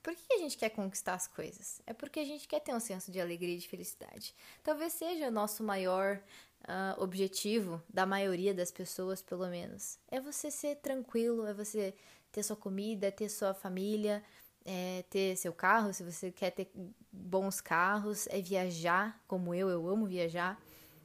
Por 0.04 0.16
que 0.16 0.34
a 0.34 0.38
gente 0.38 0.56
quer 0.56 0.70
conquistar 0.70 1.16
as 1.16 1.26
coisas? 1.26 1.82
É 1.88 1.94
porque 1.94 2.20
a 2.20 2.26
gente 2.26 2.48
quer 2.48 2.60
ter 2.60 2.76
um 2.76 2.80
senso 2.80 3.12
de 3.12 3.20
alegria 3.20 3.56
e 3.56 3.58
de 3.58 3.68
felicidade. 3.68 4.36
Talvez 4.62 4.94
seja 4.94 5.30
o 5.30 5.32
nosso 5.32 5.64
maior 5.64 6.22
uh, 6.68 7.02
objetivo, 7.02 7.82
da 7.90 8.06
maioria 8.06 8.54
das 8.54 8.72
pessoas, 8.72 9.22
pelo 9.22 9.48
menos. 9.48 10.00
É 10.08 10.20
você 10.20 10.52
ser 10.52 10.76
tranquilo, 10.78 11.46
é 11.46 11.54
você 11.54 11.94
ter 12.32 12.44
sua 12.44 12.56
comida, 12.56 13.12
ter 13.12 13.30
sua 13.30 13.54
família, 13.54 14.24
é 14.66 15.04
ter 15.10 15.36
seu 15.38 15.54
carro, 15.54 15.94
se 15.94 16.04
você 16.04 16.32
quer 16.32 16.52
ter 16.52 16.72
bons 17.12 17.62
carros, 17.62 18.28
é 18.28 18.42
viajar, 18.42 19.22
como 19.28 19.54
eu, 19.54 19.70
eu 19.70 19.88
amo 19.88 20.06
viajar. 20.06 20.60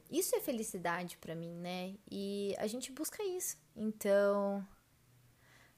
Isso 0.09 0.35
é 0.35 0.41
felicidade 0.41 1.17
para 1.17 1.35
mim, 1.35 1.55
né? 1.55 1.95
E 2.09 2.53
a 2.57 2.67
gente 2.67 2.91
busca 2.91 3.23
isso. 3.23 3.57
Então, 3.75 4.65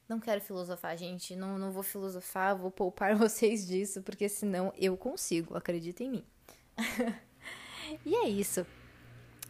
não 0.08 0.18
quero 0.18 0.40
filosofar, 0.40 0.96
gente. 0.96 1.36
Não, 1.36 1.56
não 1.56 1.70
vou 1.70 1.82
filosofar, 1.82 2.56
vou 2.56 2.70
poupar 2.70 3.14
vocês 3.16 3.66
disso, 3.66 4.02
porque 4.02 4.28
senão 4.28 4.72
eu 4.76 4.96
consigo, 4.96 5.56
acredita 5.56 6.02
em 6.02 6.10
mim. 6.10 6.24
e 8.04 8.14
é 8.16 8.28
isso. 8.28 8.66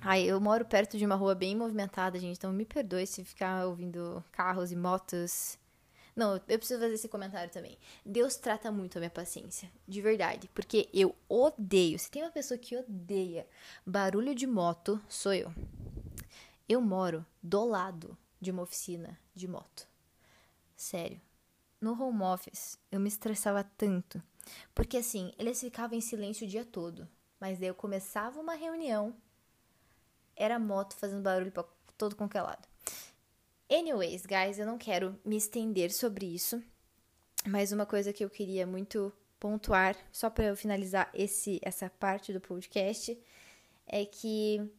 Ai, 0.07 0.25
eu 0.25 0.39
moro 0.39 0.67
perto 0.67 0.99
de 0.99 1.07
uma 1.07 1.15
rua 1.15 1.35
bem 1.35 1.57
movimentada, 1.57 2.19
gente, 2.19 2.37
então 2.37 2.53
me 2.53 2.67
perdoe 2.67 3.07
se 3.07 3.25
ficar 3.25 3.67
ouvindo 3.67 4.23
carros 4.31 4.71
e 4.71 4.77
motos 4.77 5.59
não, 6.17 6.35
eu 6.35 6.59
preciso 6.59 6.79
fazer 6.81 6.95
esse 6.95 7.09
comentário 7.09 7.53
também. 7.53 7.77
Deus 8.07 8.37
trata 8.37 8.71
muito 8.71 8.97
a 8.97 9.01
minha 9.01 9.11
paciência, 9.11 9.71
de 9.87 10.01
verdade, 10.01 10.49
porque 10.55 10.89
eu 10.95 11.15
odeio. 11.29 11.99
Se 11.99 12.11
tem 12.11 12.23
uma 12.23 12.31
pessoa 12.31 12.57
que 12.57 12.77
odeia 12.77 13.49
barulho 13.85 14.33
de 14.35 14.47
moto, 14.47 15.01
sou 15.09 15.35
eu. 15.35 15.53
Eu 16.69 16.81
moro 16.81 17.27
do 17.43 17.65
lado 17.65 18.17
de 18.41 18.53
uma 18.53 18.63
oficina 18.63 19.19
de 19.35 19.49
moto. 19.49 19.89
Sério. 20.77 21.21
No 21.81 22.01
home 22.01 22.23
office, 22.23 22.79
eu 22.93 23.01
me 23.01 23.09
estressava 23.09 23.65
tanto, 23.65 24.23
porque 24.75 24.97
assim, 24.97 25.33
eles 25.37 25.61
ficavam 25.61 25.99
em 25.99 26.01
silêncio 26.01 26.47
o 26.47 26.49
dia 26.49 26.65
todo, 26.65 27.07
mas 27.39 27.59
daí 27.59 27.69
eu 27.69 27.75
começava 27.75 28.41
uma 28.41 28.55
reunião, 28.55 29.15
era 30.37 30.59
moto 30.59 30.95
fazendo 30.97 31.23
barulho 31.23 31.53
para 31.53 31.65
todo 31.97 32.17
qualquer 32.17 32.43
lado. 32.43 32.67
Anyways, 33.71 34.27
guys, 34.27 34.59
eu 34.59 34.67
não 34.67 34.79
quero 34.79 35.19
me 35.25 35.37
estender 35.37 35.93
sobre 35.93 36.27
isso, 36.27 36.63
mas 37.47 37.73
uma 37.73 37.87
coisa 37.87 38.13
que 38.13 38.25
eu 38.25 38.31
queria 38.31 38.67
muito 38.67 39.13
pontuar, 39.41 39.97
só 40.13 40.31
para 40.31 40.45
eu 40.45 40.57
finalizar 40.57 41.11
esse 41.13 41.61
essa 41.63 41.91
parte 41.91 42.33
do 42.33 42.41
podcast, 42.41 43.19
é 43.87 44.05
que 44.05 44.71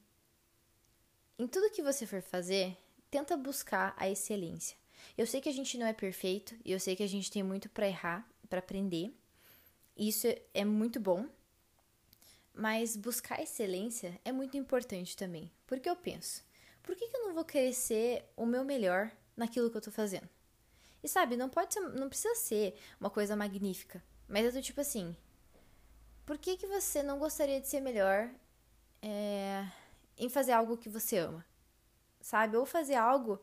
em 1.37 1.47
tudo 1.47 1.71
que 1.71 1.83
você 1.83 2.05
for 2.05 2.21
fazer, 2.21 2.77
tenta 3.11 3.35
buscar 3.35 3.93
a 3.97 4.09
excelência. 4.09 4.77
Eu 5.17 5.27
sei 5.27 5.41
que 5.41 5.49
a 5.49 5.53
gente 5.53 5.77
não 5.77 5.85
é 5.85 5.93
perfeito 5.93 6.55
e 6.63 6.71
eu 6.71 6.79
sei 6.79 6.95
que 6.95 7.03
a 7.03 7.07
gente 7.07 7.29
tem 7.29 7.43
muito 7.43 7.69
para 7.69 7.87
errar, 7.87 8.27
para 8.49 8.59
aprender. 8.59 9.13
Isso 9.97 10.27
é 10.53 10.65
muito 10.65 10.99
bom. 10.99 11.27
Mas 12.57 12.95
buscar 12.95 13.41
excelência 13.41 14.19
é 14.23 14.31
muito 14.31 14.55
importante 14.55 15.17
também, 15.17 15.51
porque 15.67 15.89
eu 15.89 15.95
penso, 15.95 16.41
por 16.81 16.95
que, 16.95 17.07
que 17.09 17.17
eu 17.17 17.23
não 17.23 17.33
vou 17.33 17.43
querer 17.43 17.73
ser 17.73 18.23
o 18.37 18.45
meu 18.45 18.63
melhor 18.63 19.11
naquilo 19.35 19.69
que 19.69 19.75
eu 19.75 19.81
tô 19.81 19.91
fazendo? 19.91 20.29
E 21.03 21.07
sabe, 21.09 21.35
não 21.35 21.49
pode 21.49 21.73
ser, 21.73 21.81
não 21.81 22.07
precisa 22.07 22.33
ser 22.35 22.79
uma 22.97 23.09
coisa 23.09 23.35
magnífica, 23.35 24.01
mas 24.25 24.45
é 24.45 24.51
do 24.51 24.61
tipo 24.61 24.79
assim, 24.79 25.13
por 26.25 26.37
que, 26.37 26.55
que 26.55 26.65
você 26.65 27.03
não 27.03 27.19
gostaria 27.19 27.59
de 27.59 27.67
ser 27.67 27.81
melhor 27.81 28.31
é, 29.01 29.67
em 30.17 30.29
fazer 30.29 30.53
algo 30.53 30.77
que 30.77 30.87
você 30.87 31.17
ama? 31.17 31.45
Sabe? 32.21 32.55
Ou 32.55 32.65
fazer 32.65 32.95
algo 32.95 33.39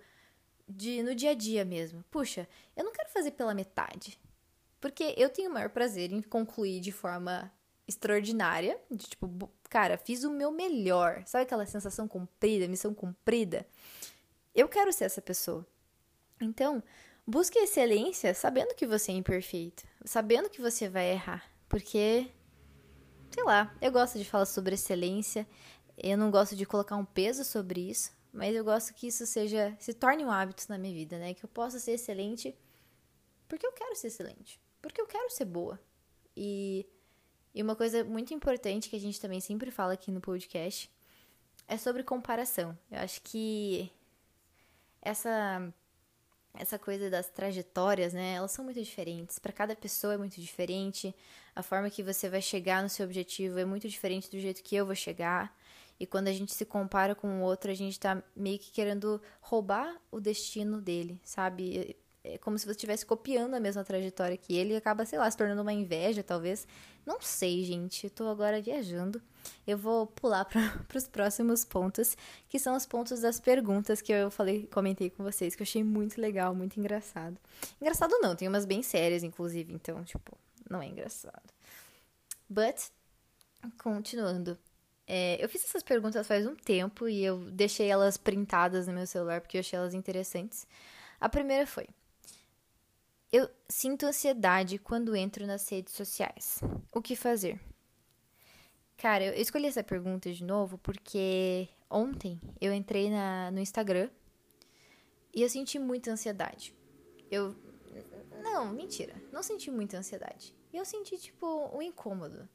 de 0.66 1.02
no 1.02 1.14
dia 1.14 1.30
a 1.30 1.34
dia 1.34 1.64
mesmo. 1.64 2.02
Puxa, 2.10 2.48
eu 2.74 2.82
não 2.82 2.92
quero 2.92 3.10
fazer 3.10 3.32
pela 3.32 3.54
metade. 3.54 4.18
Porque 4.80 5.14
eu 5.16 5.28
tenho 5.28 5.50
o 5.50 5.54
maior 5.54 5.68
prazer 5.68 6.10
em 6.10 6.22
concluir 6.22 6.80
de 6.80 6.90
forma 6.90 7.52
extraordinária, 7.86 8.78
de 8.90 9.08
tipo, 9.08 9.50
cara, 9.68 9.96
fiz 9.98 10.24
o 10.24 10.30
meu 10.30 10.50
melhor. 10.50 11.22
Sabe 11.26 11.44
aquela 11.44 11.66
sensação 11.66 12.06
cumprida, 12.06 12.68
missão 12.68 12.94
cumprida? 12.94 13.66
Eu 14.54 14.68
quero 14.68 14.92
ser 14.92 15.04
essa 15.04 15.20
pessoa. 15.20 15.66
Então, 16.40 16.82
busque 17.26 17.58
excelência 17.58 18.34
sabendo 18.34 18.74
que 18.74 18.86
você 18.86 19.12
é 19.12 19.14
imperfeito, 19.14 19.84
sabendo 20.04 20.50
que 20.50 20.60
você 20.60 20.88
vai 20.88 21.12
errar, 21.12 21.44
porque 21.68 22.30
sei 23.30 23.44
lá, 23.44 23.74
eu 23.80 23.90
gosto 23.90 24.18
de 24.18 24.24
falar 24.24 24.44
sobre 24.44 24.74
excelência, 24.74 25.48
eu 25.96 26.18
não 26.18 26.30
gosto 26.30 26.54
de 26.54 26.66
colocar 26.66 26.96
um 26.96 27.04
peso 27.04 27.44
sobre 27.44 27.88
isso, 27.88 28.12
mas 28.32 28.54
eu 28.54 28.64
gosto 28.64 28.92
que 28.92 29.06
isso 29.06 29.26
seja 29.26 29.74
se 29.78 29.94
torne 29.94 30.24
um 30.24 30.30
hábito 30.30 30.64
na 30.68 30.76
minha 30.76 30.92
vida, 30.92 31.18
né? 31.18 31.32
Que 31.32 31.44
eu 31.44 31.48
possa 31.48 31.78
ser 31.78 31.92
excelente 31.92 32.54
porque 33.48 33.66
eu 33.66 33.72
quero 33.72 33.94
ser 33.94 34.06
excelente, 34.08 34.60
porque 34.80 35.00
eu 35.00 35.06
quero 35.06 35.30
ser 35.30 35.44
boa. 35.44 35.78
E 36.36 36.86
e 37.54 37.62
uma 37.62 37.76
coisa 37.76 38.02
muito 38.04 38.32
importante 38.32 38.88
que 38.88 38.96
a 38.96 39.00
gente 39.00 39.20
também 39.20 39.40
sempre 39.40 39.70
fala 39.70 39.92
aqui 39.92 40.10
no 40.10 40.20
podcast 40.20 40.90
é 41.68 41.76
sobre 41.76 42.02
comparação. 42.02 42.76
Eu 42.90 42.98
acho 42.98 43.20
que 43.22 43.90
essa 45.00 45.72
essa 46.54 46.78
coisa 46.78 47.08
das 47.08 47.28
trajetórias, 47.30 48.12
né? 48.12 48.34
Elas 48.34 48.52
são 48.52 48.64
muito 48.64 48.82
diferentes. 48.82 49.38
Para 49.38 49.52
cada 49.52 49.74
pessoa 49.74 50.14
é 50.14 50.18
muito 50.18 50.40
diferente. 50.40 51.14
A 51.56 51.62
forma 51.62 51.88
que 51.88 52.02
você 52.02 52.28
vai 52.28 52.42
chegar 52.42 52.82
no 52.82 52.90
seu 52.90 53.06
objetivo 53.06 53.58
é 53.58 53.64
muito 53.64 53.88
diferente 53.88 54.30
do 54.30 54.38
jeito 54.38 54.62
que 54.62 54.76
eu 54.76 54.84
vou 54.84 54.94
chegar. 54.94 55.56
E 55.98 56.06
quando 56.06 56.28
a 56.28 56.32
gente 56.32 56.52
se 56.52 56.64
compara 56.64 57.14
com 57.14 57.40
o 57.40 57.42
outro, 57.42 57.70
a 57.70 57.74
gente 57.74 57.98
tá 57.98 58.22
meio 58.36 58.58
que 58.58 58.70
querendo 58.70 59.20
roubar 59.40 59.96
o 60.10 60.20
destino 60.20 60.80
dele, 60.80 61.20
sabe? 61.24 61.96
É 62.24 62.38
como 62.38 62.56
se 62.56 62.64
você 62.64 62.72
estivesse 62.72 63.04
copiando 63.04 63.54
a 63.54 63.60
mesma 63.60 63.82
trajetória 63.82 64.36
que 64.36 64.54
ele 64.54 64.74
e 64.74 64.76
acaba, 64.76 65.04
sei 65.04 65.18
lá, 65.18 65.28
se 65.28 65.36
tornando 65.36 65.60
uma 65.60 65.72
inveja, 65.72 66.22
talvez. 66.22 66.68
Não 67.04 67.20
sei, 67.20 67.64
gente. 67.64 68.08
Tô 68.08 68.28
agora 68.28 68.62
viajando. 68.62 69.20
Eu 69.66 69.76
vou 69.76 70.06
pular 70.06 70.44
para 70.44 70.60
os 70.94 71.08
próximos 71.08 71.64
pontos, 71.64 72.16
que 72.48 72.60
são 72.60 72.76
os 72.76 72.86
pontos 72.86 73.20
das 73.20 73.40
perguntas 73.40 74.00
que 74.00 74.12
eu 74.12 74.30
falei, 74.30 74.68
comentei 74.68 75.10
com 75.10 75.24
vocês, 75.24 75.56
que 75.56 75.62
eu 75.62 75.64
achei 75.64 75.82
muito 75.82 76.20
legal, 76.20 76.54
muito 76.54 76.78
engraçado. 76.78 77.36
Engraçado 77.80 78.16
não, 78.20 78.36
tem 78.36 78.46
umas 78.46 78.64
bem 78.64 78.84
sérias, 78.84 79.24
inclusive, 79.24 79.72
então, 79.72 80.04
tipo, 80.04 80.38
não 80.70 80.80
é 80.80 80.86
engraçado. 80.86 81.52
But, 82.48 82.76
continuando. 83.82 84.56
É, 85.08 85.44
eu 85.44 85.48
fiz 85.48 85.64
essas 85.64 85.82
perguntas 85.82 86.24
faz 86.24 86.46
um 86.46 86.54
tempo 86.54 87.08
e 87.08 87.24
eu 87.24 87.38
deixei 87.50 87.88
elas 87.88 88.16
printadas 88.16 88.86
no 88.86 88.92
meu 88.92 89.06
celular 89.08 89.40
porque 89.40 89.56
eu 89.56 89.60
achei 89.60 89.76
elas 89.76 89.92
interessantes. 89.92 90.66
A 91.20 91.28
primeira 91.28 91.66
foi: 91.66 91.88
eu 93.32 93.48
sinto 93.66 94.04
ansiedade 94.04 94.78
quando 94.78 95.16
entro 95.16 95.46
nas 95.46 95.66
redes 95.68 95.94
sociais. 95.94 96.60
O 96.92 97.00
que 97.00 97.16
fazer? 97.16 97.58
Cara, 98.98 99.24
eu 99.24 99.34
escolhi 99.40 99.66
essa 99.66 99.82
pergunta 99.82 100.30
de 100.30 100.44
novo 100.44 100.76
porque 100.78 101.68
ontem 101.88 102.38
eu 102.60 102.72
entrei 102.72 103.10
na, 103.10 103.50
no 103.50 103.58
Instagram 103.58 104.10
e 105.34 105.40
eu 105.40 105.48
senti 105.48 105.78
muita 105.78 106.10
ansiedade. 106.10 106.74
Eu. 107.30 107.56
Não, 108.42 108.70
mentira. 108.70 109.14
Não 109.32 109.42
senti 109.42 109.70
muita 109.70 109.96
ansiedade. 109.96 110.54
Eu 110.72 110.84
senti, 110.84 111.16
tipo, 111.16 111.46
um 111.74 111.80
incômodo. 111.80 112.46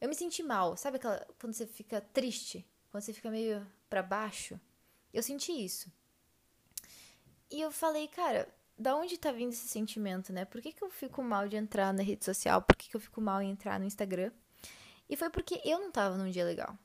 Eu 0.00 0.08
me 0.08 0.14
senti 0.14 0.42
mal. 0.42 0.76
Sabe 0.76 0.96
aquela. 0.96 1.24
Quando 1.38 1.52
você 1.52 1.66
fica 1.66 2.00
triste? 2.00 2.66
Quando 2.90 3.04
você 3.04 3.12
fica 3.12 3.30
meio 3.30 3.64
para 3.88 4.02
baixo? 4.02 4.60
Eu 5.14 5.22
senti 5.22 5.52
isso. 5.52 5.90
E 7.50 7.60
eu 7.60 7.70
falei, 7.70 8.08
cara, 8.08 8.48
da 8.80 8.96
onde 8.96 9.18
tá 9.18 9.30
vindo 9.30 9.52
esse 9.52 9.68
sentimento, 9.68 10.32
né? 10.32 10.46
Por 10.46 10.62
que, 10.62 10.72
que 10.72 10.82
eu 10.82 10.88
fico 10.88 11.22
mal 11.22 11.46
de 11.46 11.56
entrar 11.56 11.92
na 11.92 12.02
rede 12.02 12.24
social? 12.24 12.62
Por 12.62 12.74
que, 12.74 12.88
que 12.88 12.96
eu 12.96 13.00
fico 13.00 13.20
mal 13.20 13.42
em 13.42 13.50
entrar 13.50 13.78
no 13.78 13.84
Instagram? 13.84 14.32
E 15.08 15.16
foi 15.16 15.28
porque 15.28 15.60
eu 15.64 15.78
não 15.78 15.90
tava 15.90 16.16
num 16.16 16.30
dia 16.30 16.44
legal. 16.44 16.76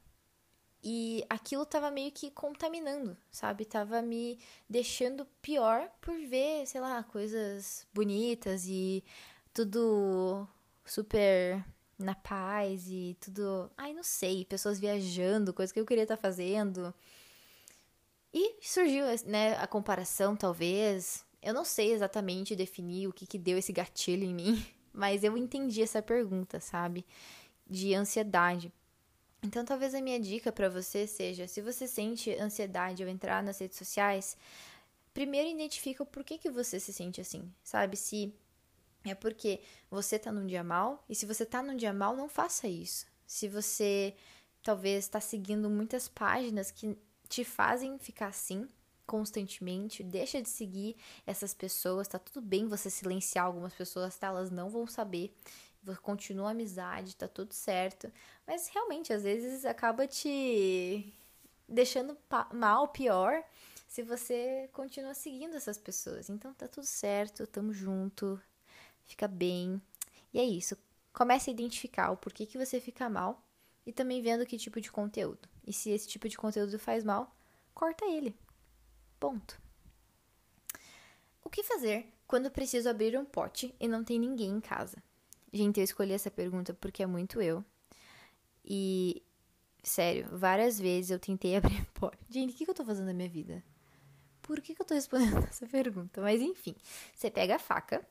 E 0.84 1.25
aquilo 1.29 1.65
tava 1.65 1.89
meio 1.89 2.12
que 2.12 2.29
contaminando, 2.29 3.17
sabe? 3.31 3.63
Tava 3.63 4.01
me 4.01 4.38
deixando 4.69 5.25
pior 5.41 5.89
por 6.01 6.15
ver, 6.27 6.67
sei 6.67 6.81
lá, 6.81 7.01
coisas 7.03 7.88
bonitas 7.93 8.65
e 8.67 9.03
tudo 9.53 10.45
super 10.84 11.63
na 11.97 12.13
paz 12.13 12.88
e 12.89 13.17
tudo. 13.21 13.71
Ai, 13.77 13.93
não 13.93 14.03
sei, 14.03 14.43
pessoas 14.43 14.79
viajando, 14.79 15.53
coisa 15.53 15.73
que 15.73 15.79
eu 15.79 15.86
queria 15.86 16.03
estar 16.03 16.17
tá 16.17 16.21
fazendo. 16.21 16.93
E 18.34 18.58
surgiu, 18.62 19.05
né, 19.25 19.55
a 19.58 19.65
comparação, 19.65 20.36
talvez, 20.36 21.25
eu 21.45 21.53
não 21.53 21.63
sei 21.63 21.93
exatamente 21.93 22.55
definir 22.55 23.08
o 23.08 23.13
que, 23.13 23.27
que 23.27 23.38
deu 23.38 23.55
esse 23.55 23.71
gatilho 23.71 24.23
em 24.23 24.34
mim, 24.34 24.65
mas 24.91 25.23
eu 25.23 25.38
entendi 25.38 25.84
essa 25.84 26.01
pergunta, 26.01 26.60
sabe? 26.60 27.05
De 27.69 27.93
ansiedade. 27.93 28.73
Então, 29.43 29.63
talvez 29.63 29.93
a 29.93 30.01
minha 30.01 30.19
dica 30.19 30.51
para 30.51 30.67
você 30.69 31.05
seja: 31.05 31.47
se 31.47 31.62
você 31.62 31.88
sente 31.88 32.31
ansiedade 32.31 33.03
ao 33.03 33.10
entrar 33.10 33.43
nas 33.43 33.60
redes 33.60 33.77
sociais, 33.77 34.36
primeiro 35.13 35.47
identifica 35.47 36.01
o 36.01 36.05
porquê 36.05 36.39
que 36.39 36.49
você 36.49 36.79
se 36.79 36.91
sente 36.91 37.21
assim, 37.21 37.53
sabe? 37.63 37.95
Se 37.95 38.34
é 39.03 39.13
porque 39.13 39.62
você 39.88 40.17
tá 40.17 40.31
num 40.31 40.47
dia 40.47 40.63
mal, 40.63 41.05
e 41.08 41.13
se 41.13 41.27
você 41.27 41.45
tá 41.45 41.62
num 41.62 41.77
dia 41.77 41.93
mal, 41.93 42.15
não 42.15 42.27
faça 42.27 42.67
isso. 42.67 43.05
Se 43.27 43.47
você 43.47 44.15
talvez 44.63 45.05
está 45.05 45.19
seguindo 45.19 45.69
muitas 45.69 46.08
páginas 46.08 46.71
que 46.71 46.97
te 47.29 47.43
fazem 47.43 47.99
ficar 47.99 48.27
assim 48.27 48.67
constantemente, 49.05 50.03
deixa 50.03 50.41
de 50.41 50.49
seguir 50.49 50.95
essas 51.25 51.53
pessoas, 51.53 52.07
tá 52.07 52.19
tudo 52.19 52.41
bem 52.41 52.67
você 52.67 52.89
silenciar 52.89 53.45
algumas 53.45 53.73
pessoas, 53.73 54.17
tá? 54.17 54.27
Elas 54.27 54.51
não 54.51 54.69
vão 54.69 54.87
saber. 54.87 55.33
Continua 56.01 56.47
a 56.47 56.51
amizade, 56.51 57.15
tá 57.15 57.27
tudo 57.27 57.53
certo. 57.53 58.11
Mas 58.47 58.67
realmente, 58.69 59.13
às 59.13 59.23
vezes 59.23 59.65
acaba 59.65 60.07
te 60.07 61.13
deixando 61.67 62.17
mal, 62.53 62.87
pior, 62.87 63.43
se 63.87 64.01
você 64.01 64.69
continua 64.73 65.13
seguindo 65.13 65.55
essas 65.55 65.77
pessoas. 65.77 66.29
Então 66.29 66.53
tá 66.53 66.67
tudo 66.67 66.85
certo, 66.85 67.45
tamo 67.45 67.71
junto, 67.71 68.41
fica 69.05 69.27
bem. 69.27 69.79
E 70.33 70.39
é 70.39 70.43
isso. 70.43 70.75
Comece 71.13 71.49
a 71.49 71.53
identificar 71.53 72.11
o 72.11 72.17
porquê 72.17 72.45
que 72.45 72.57
você 72.57 72.81
fica 72.81 73.09
mal 73.09 73.41
e 73.85 73.93
também 73.93 74.21
vendo 74.21 74.45
que 74.45 74.57
tipo 74.57 74.81
de 74.81 74.91
conteúdo. 74.91 75.47
E 75.65 75.71
se 75.71 75.91
esse 75.91 76.07
tipo 76.07 76.27
de 76.27 76.35
conteúdo 76.35 76.77
faz 76.79 77.03
mal, 77.03 77.33
corta 77.73 78.05
ele. 78.05 78.35
Ponto. 79.19 79.60
O 81.43 81.49
que 81.49 81.63
fazer 81.63 82.12
quando 82.28 82.49
preciso 82.49 82.89
abrir 82.89 83.17
um 83.17 83.25
pote 83.25 83.73
e 83.80 83.88
não 83.88 84.04
tem 84.04 84.19
ninguém 84.19 84.49
em 84.49 84.60
casa? 84.60 85.01
Gente, 85.54 85.80
eu 85.80 85.84
escolhi 85.84 86.12
essa 86.12 86.30
pergunta 86.30 86.73
porque 86.73 87.04
é 87.04 87.06
muito 87.06 87.41
eu. 87.41 87.63
E, 88.63 89.23
sério, 89.84 90.28
várias 90.32 90.80
vezes 90.80 91.12
eu 91.12 91.19
tentei 91.19 91.56
abrir 91.58 91.86
pote. 91.93 92.17
Gente, 92.30 92.54
o 92.54 92.58
que, 92.58 92.69
eu 92.69 92.73
tô 92.73 92.84
fazendo 92.84 93.08
na 93.08 93.13
minha 93.13 93.30
vida? 93.30 93.63
Por 94.41 94.60
que, 94.60 94.75
que 94.75 94.82
eu 94.82 94.86
tô 94.86 94.93
respondendo 94.93 95.38
essa 95.47 95.65
pergunta? 95.65 96.21
Mas 96.21 96.41
enfim, 96.41 96.75
você 97.13 97.32
pega 97.32 97.56
a 97.56 97.60
faca 97.60 98.06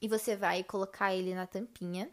e 0.00 0.08
você 0.08 0.36
vai 0.36 0.62
colocar 0.62 1.14
ele 1.14 1.34
na 1.34 1.46
tampinha 1.46 2.10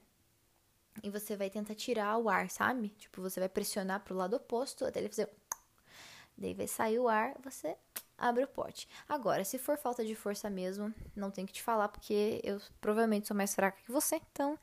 e 1.03 1.09
você 1.09 1.35
vai 1.35 1.49
tentar 1.49 1.75
tirar 1.75 2.17
o 2.17 2.29
ar, 2.29 2.49
sabe? 2.49 2.89
Tipo, 2.89 3.21
você 3.21 3.39
vai 3.39 3.49
pressionar 3.49 4.03
pro 4.03 4.15
lado 4.15 4.35
oposto 4.35 4.85
até 4.85 4.99
ele 4.99 5.09
fazer. 5.09 5.29
Daí 6.37 6.53
vai 6.53 6.67
sair 6.67 6.99
o 6.99 7.07
ar, 7.07 7.35
você 7.43 7.75
abre 8.21 8.43
o 8.43 8.47
pote. 8.47 8.87
Agora, 9.09 9.43
se 9.43 9.57
for 9.57 9.77
falta 9.77 10.05
de 10.05 10.15
força 10.15 10.49
mesmo, 10.49 10.93
não 11.15 11.31
tem 11.31 11.45
que 11.45 11.53
te 11.53 11.63
falar, 11.63 11.89
porque 11.89 12.39
eu 12.43 12.61
provavelmente 12.79 13.27
sou 13.27 13.35
mais 13.35 13.53
fraca 13.55 13.81
que 13.83 13.91
você, 13.91 14.21
então. 14.31 14.57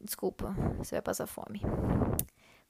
Desculpa, 0.00 0.54
você 0.78 0.96
vai 0.96 1.02
passar 1.02 1.26
fome. 1.26 1.60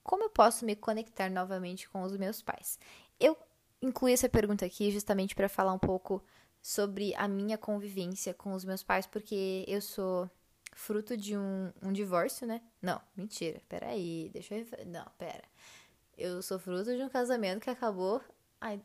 Como 0.03 0.25
eu 0.25 0.31
posso 0.31 0.65
me 0.65 0.75
conectar 0.75 1.29
novamente 1.29 1.89
com 1.89 2.03
os 2.03 2.17
meus 2.17 2.41
pais? 2.41 2.79
Eu 3.21 3.37
incluí 3.83 4.13
essa 4.13 4.29
pergunta 4.29 4.65
aqui 4.65 4.91
justamente 4.91 5.35
para 5.35 5.49
falar 5.49 5.73
um 5.73 5.79
pouco 5.79 6.25
sobre 6.63 7.15
a 7.17 7.27
minha 7.27 7.59
convivência 7.59 8.33
com 8.33 8.53
os 8.53 8.65
meus 8.65 8.83
pais, 8.83 9.07
porque 9.07 9.65
eu 9.67 9.81
sou 9.81 10.31
fruto 10.75 11.17
de 11.17 11.37
um, 11.37 11.73
um 11.83 11.93
divórcio, 11.93 12.47
né? 12.47 12.63
Não, 12.81 13.01
mentira, 13.17 13.61
peraí, 13.69 14.31
deixa 14.33 14.55
eu. 14.55 14.67
Não, 14.87 15.05
pera. 15.19 15.45
Eu 16.17 16.41
sou 16.43 16.59
fruto 16.59 16.97
de 16.97 17.03
um 17.03 17.09
casamento 17.09 17.61
que 17.61 17.71
acabou. 17.71 18.23
Ai, 18.61 18.81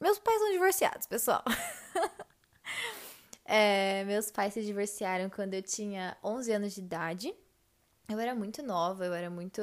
meus 0.00 0.18
pais 0.18 0.38
são 0.38 0.52
divorciados, 0.52 1.06
pessoal. 1.06 1.42
é, 3.44 4.04
meus 4.04 4.30
pais 4.30 4.54
se 4.54 4.62
divorciaram 4.62 5.28
quando 5.28 5.54
eu 5.54 5.62
tinha 5.62 6.16
11 6.22 6.52
anos 6.52 6.74
de 6.74 6.80
idade. 6.80 7.34
Eu 8.08 8.18
era 8.18 8.34
muito 8.34 8.62
nova, 8.62 9.04
eu 9.04 9.14
era 9.14 9.30
muito. 9.30 9.60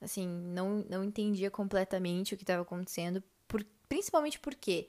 Assim, 0.00 0.26
não, 0.26 0.84
não 0.88 1.04
entendia 1.04 1.50
completamente 1.50 2.34
o 2.34 2.36
que 2.36 2.42
estava 2.42 2.62
acontecendo. 2.62 3.22
Por, 3.46 3.64
principalmente 3.88 4.38
porque 4.38 4.88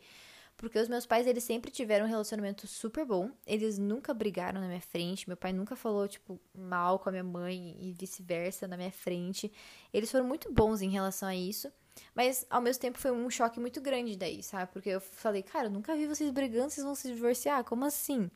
porque 0.60 0.78
os 0.78 0.89
meus 0.89 1.06
pais, 1.06 1.26
eles 1.26 1.46
sempre 1.46 1.72
tiveram 1.72 2.06
um 2.06 2.10
relacionamento 2.10 2.68
super 2.68 3.06
bom. 3.06 3.32
Eles 3.48 3.78
nunca 3.78 4.13
brigaram 4.13 4.60
na 4.60 4.68
minha 4.68 4.82
frente. 4.82 5.26
Meu 5.26 5.38
pai 5.38 5.54
nunca 5.54 5.74
falou, 5.74 6.06
tipo, 6.06 6.38
mal 6.54 7.00
com 7.00 7.08
a 7.08 7.13
minha 7.13 7.24
mãe 7.24 7.78
e 7.80 7.94
vice-versa 7.94 8.68
na 8.68 8.76
minha 8.76 8.92
frente. 8.92 9.50
Eles 9.94 10.12
foram 10.12 10.28
muito 10.28 10.52
bons 10.52 10.82
em 10.82 10.89
relação 10.89 11.30
a 11.30 11.36
isso. 11.36 11.72
Mas, 12.14 12.46
ao 12.50 12.62
mesmo 12.62 12.82
tempo, 12.82 12.98
foi 12.98 13.12
um 13.12 13.30
choque 13.30 13.60
muito 13.60 13.82
grande 13.82 14.18
daí, 14.18 14.44
sabe? 14.44 14.72
Porque 14.72 14.90
eu 14.90 15.02
falei, 15.02 15.44
cara, 15.44 15.68
eu 15.68 15.72
nunca 15.72 15.96
vi 15.96 16.08
vocês 16.08 16.30
brigando, 16.32 16.70
vocês 16.70 16.86
vão 16.86 16.96
se 16.96 17.08
divorciar? 17.14 17.64
Como 17.64 17.86
assim? 17.86 18.30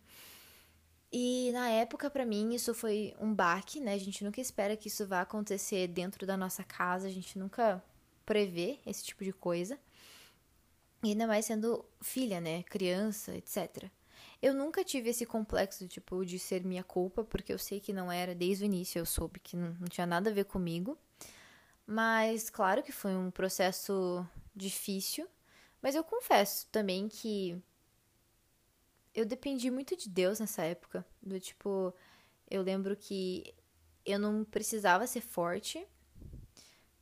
E 1.11 1.51
na 1.53 1.69
época, 1.69 2.09
para 2.09 2.25
mim, 2.25 2.53
isso 2.55 2.73
foi 2.73 3.13
um 3.19 3.33
baque, 3.33 3.79
né? 3.79 3.93
A 3.93 3.99
gente 3.99 4.23
nunca 4.23 4.41
espera 4.41 4.75
que 4.75 4.87
isso 4.87 5.05
vá 5.05 5.21
acontecer 5.21 5.87
dentro 5.87 6.25
da 6.25 6.35
nossa 6.35 6.63
casa, 6.63 7.07
a 7.07 7.11
gente 7.11 7.37
nunca 7.37 7.83
prevê 8.25 8.79
esse 8.85 9.03
tipo 9.03 9.23
de 9.23 9.31
coisa. 9.31 9.77
E 11.03 11.09
ainda 11.09 11.27
mais 11.27 11.45
sendo 11.45 11.85
filha, 12.01 12.41
né? 12.41 12.63
Criança, 12.63 13.35
etc. 13.35 13.91
Eu 14.41 14.53
nunca 14.53 14.83
tive 14.83 15.09
esse 15.09 15.25
complexo, 15.25 15.87
tipo, 15.87 16.25
de 16.25 16.39
ser 16.39 16.65
minha 16.65 16.83
culpa, 16.83 17.23
porque 17.23 17.53
eu 17.53 17.59
sei 17.59 17.79
que 17.79 17.93
não 17.93 18.11
era, 18.11 18.33
desde 18.33 18.63
o 18.63 18.65
início 18.65 18.99
eu 18.99 19.05
soube 19.05 19.39
que 19.39 19.55
não, 19.55 19.73
tinha 19.87 20.07
nada 20.07 20.29
a 20.29 20.33
ver 20.33 20.45
comigo. 20.45 20.97
Mas, 21.85 22.49
claro 22.49 22.81
que 22.81 22.91
foi 22.91 23.15
um 23.15 23.29
processo 23.29 24.25
difícil. 24.55 25.27
Mas 25.81 25.95
eu 25.95 26.03
confesso 26.03 26.67
também 26.71 27.09
que 27.09 27.61
eu 29.13 29.25
dependi 29.25 29.69
muito 29.69 29.95
de 29.95 30.09
Deus 30.09 30.39
nessa 30.39 30.63
época. 30.63 31.05
Do 31.21 31.39
tipo, 31.39 31.93
eu 32.49 32.61
lembro 32.61 32.95
que 32.95 33.53
eu 34.05 34.17
não 34.17 34.43
precisava 34.43 35.05
ser 35.07 35.21
forte, 35.21 35.85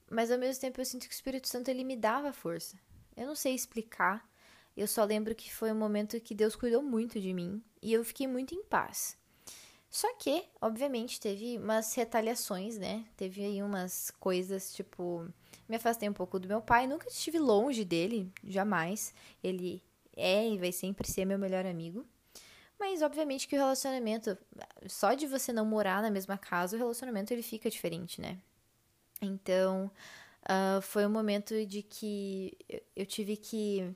mas 0.10 0.32
ao 0.32 0.38
mesmo 0.38 0.62
tempo 0.62 0.82
eu 0.82 0.86
sinto 0.86 1.08
que 1.08 1.14
o 1.14 1.16
Espírito 1.16 1.48
Santo 1.48 1.70
ele 1.70 1.84
me 1.84 1.96
dava 1.96 2.34
força. 2.34 2.78
Eu 3.16 3.28
não 3.28 3.36
sei 3.36 3.54
explicar. 3.54 4.30
Eu 4.76 4.88
só 4.88 5.04
lembro 5.04 5.36
que 5.36 5.54
foi 5.54 5.72
um 5.72 5.76
momento 5.76 6.20
que 6.20 6.34
Deus 6.34 6.56
cuidou 6.56 6.82
muito 6.82 7.20
de 7.20 7.34
mim 7.34 7.64
e 7.82 7.94
eu 7.94 8.04
fiquei 8.04 8.28
muito 8.28 8.56
em 8.56 8.64
paz. 8.64 9.18
Só 9.92 10.08
que, 10.16 10.46
obviamente, 10.62 11.20
teve 11.20 11.58
umas 11.58 11.94
retaliações, 11.94 12.78
né? 12.78 13.06
Teve 13.18 13.44
aí 13.44 13.62
umas 13.62 14.10
coisas, 14.10 14.74
tipo, 14.74 15.28
me 15.68 15.76
afastei 15.76 16.08
um 16.08 16.14
pouco 16.14 16.40
do 16.40 16.48
meu 16.48 16.62
pai, 16.62 16.88
nunca 16.88 17.10
estive 17.10 17.38
longe 17.38 17.84
dele, 17.84 18.32
jamais. 18.42 19.14
Ele 19.44 19.84
é 20.16 20.48
e 20.48 20.58
vai 20.58 20.72
sempre 20.72 21.06
ser 21.06 21.26
meu 21.26 21.38
melhor 21.38 21.66
amigo. 21.66 22.08
Mas 22.80 23.02
obviamente 23.02 23.50
que 23.50 23.56
o 23.56 23.60
relacionamento, 23.60 24.38
só 24.88 25.14
de 25.14 25.28
você 25.28 25.52
não 25.52 25.66
morar 25.66 26.02
na 26.02 26.10
mesma 26.10 26.38
casa, 26.38 26.78
o 26.78 26.80
relacionamento 26.80 27.34
ele 27.34 27.44
fica 27.44 27.70
diferente, 27.70 28.22
né? 28.22 28.40
Então, 29.22 29.92
uh, 30.44 30.82
foi 30.82 31.06
um 31.06 31.10
momento 31.10 31.66
de 31.66 31.84
que 31.84 32.58
eu 32.96 33.06
tive 33.06 33.36
que 33.36 33.94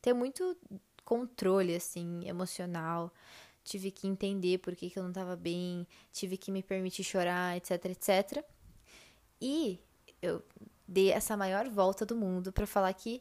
ter 0.00 0.14
muito 0.14 0.56
controle, 1.04 1.76
assim, 1.76 2.26
emocional 2.26 3.12
tive 3.66 3.90
que 3.90 4.06
entender 4.06 4.58
por 4.58 4.74
que, 4.76 4.88
que 4.88 4.98
eu 4.98 5.02
não 5.02 5.10
estava 5.10 5.34
bem, 5.34 5.86
tive 6.12 6.36
que 6.36 6.52
me 6.52 6.62
permitir 6.62 7.02
chorar, 7.02 7.56
etc, 7.56 7.86
etc. 7.86 8.44
E 9.40 9.80
eu 10.22 10.42
dei 10.86 11.10
essa 11.10 11.36
maior 11.36 11.68
volta 11.68 12.06
do 12.06 12.14
mundo 12.16 12.52
para 12.52 12.66
falar 12.66 12.92
que 12.94 13.20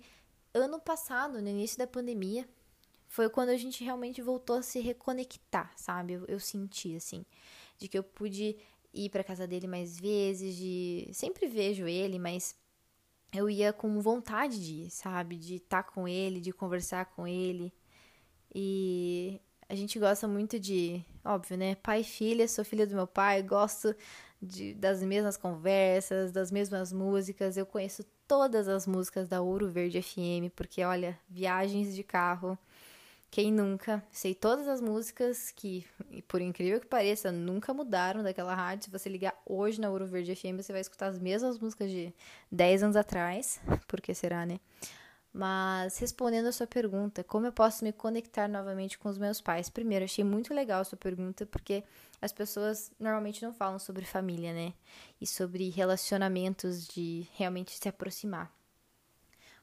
ano 0.53 0.79
passado, 0.79 1.41
no 1.41 1.49
início 1.49 1.77
da 1.77 1.88
pandemia, 1.88 2.47
foi 3.08 3.27
quando 3.29 3.49
a 3.49 3.58
gente 3.58 3.84
realmente 3.84 4.21
voltou 4.21 4.58
a 4.58 4.62
se 4.62 4.79
reconectar, 4.79 5.73
sabe? 5.75 6.13
Eu, 6.13 6.25
eu 6.27 6.39
senti 6.39 6.95
assim, 6.95 7.25
de 7.77 7.88
que 7.88 7.97
eu 7.97 8.03
pude 8.03 8.55
ir 8.93 9.10
para 9.10 9.23
casa 9.23 9.47
dele 9.47 9.67
mais 9.67 9.99
vezes, 9.99 10.55
de 10.55 11.10
sempre 11.12 11.47
vejo 11.47 11.88
ele, 11.88 12.19
mas 12.19 12.55
eu 13.34 13.49
ia 13.49 13.73
com 13.73 13.99
vontade 13.99 14.63
de 14.63 14.73
ir, 14.86 14.89
sabe? 14.91 15.38
De 15.38 15.55
estar 15.55 15.84
tá 15.84 15.91
com 15.91 16.08
ele, 16.08 16.39
de 16.39 16.53
conversar 16.53 17.05
com 17.08 17.27
ele. 17.27 17.73
E 18.53 19.41
a 19.67 19.75
gente 19.75 19.97
gosta 19.99 20.28
muito 20.28 20.60
de, 20.60 21.04
óbvio, 21.23 21.58
né? 21.58 21.75
Pai 21.75 22.01
e 22.01 22.04
filha, 22.04 22.47
sou 22.47 22.63
filha 22.63 22.86
do 22.86 22.95
meu 22.95 23.08
pai, 23.08 23.41
gosto 23.41 23.95
de, 24.41 24.73
das 24.73 25.01
mesmas 25.01 25.38
conversas, 25.38 26.32
das 26.32 26.51
mesmas 26.51 26.93
músicas. 26.93 27.58
Eu 27.58 27.65
conheço 27.65 28.06
todas 28.28 28.67
as 28.67 28.86
músicas 28.86 29.28
da 29.28 29.41
Ouro 29.41 29.69
Verde 29.69 30.01
FM, 30.01 30.51
porque 30.56 30.84
olha, 30.84 31.17
viagens 31.30 31.95
de 31.95 32.04
carro, 32.04 32.58
quem 33.32 33.51
nunca? 33.51 34.04
Sei 34.12 34.34
todas 34.34 34.67
as 34.67 34.80
músicas 34.80 35.51
que, 35.51 35.86
por 36.28 36.41
incrível 36.41 36.80
que 36.80 36.88
pareça, 36.88 37.32
nunca 37.32 37.73
mudaram 37.73 38.23
daquela 38.23 38.56
rádio. 38.56 38.86
Se 38.86 38.91
você 38.91 39.10
ligar 39.10 39.38
hoje 39.45 39.82
na 39.82 39.89
Ouro 39.89 40.06
Verde 40.06 40.36
FM, 40.36 40.62
você 40.62 40.72
vai 40.72 40.82
escutar 40.82 41.07
as 41.07 41.20
mesmas 41.20 41.59
músicas 41.59 41.89
de 41.89 42.13
10 42.51 42.84
anos 42.84 42.95
atrás. 42.95 43.59
Por 43.88 43.99
que 43.99 44.13
será, 44.13 44.45
né? 44.45 44.59
Mas 45.38 45.97
respondendo 45.97 46.45
a 46.45 46.51
sua 46.53 46.65
pergunta, 46.65 47.21
como 47.21 47.45
eu 47.45 47.51
posso 47.51 47.83
me 47.83 47.91
conectar 47.91 48.47
novamente 48.47 48.97
com 48.97 49.09
os 49.09 49.17
meus 49.17 49.41
pais? 49.41 49.69
Primeiro, 49.69 50.05
achei 50.05 50.23
muito 50.23 50.53
legal 50.53 50.79
a 50.79 50.86
sua 50.86 50.97
pergunta, 50.97 51.45
porque 51.45 51.83
as 52.21 52.31
pessoas 52.31 52.89
normalmente 52.97 53.43
não 53.43 53.51
falam 53.51 53.77
sobre 53.77 54.05
família, 54.05 54.53
né? 54.53 54.73
E 55.19 55.27
sobre 55.27 55.69
relacionamentos 55.69 56.88
de 56.88 57.27
realmente 57.33 57.77
se 57.77 57.89
aproximar. 57.89 58.49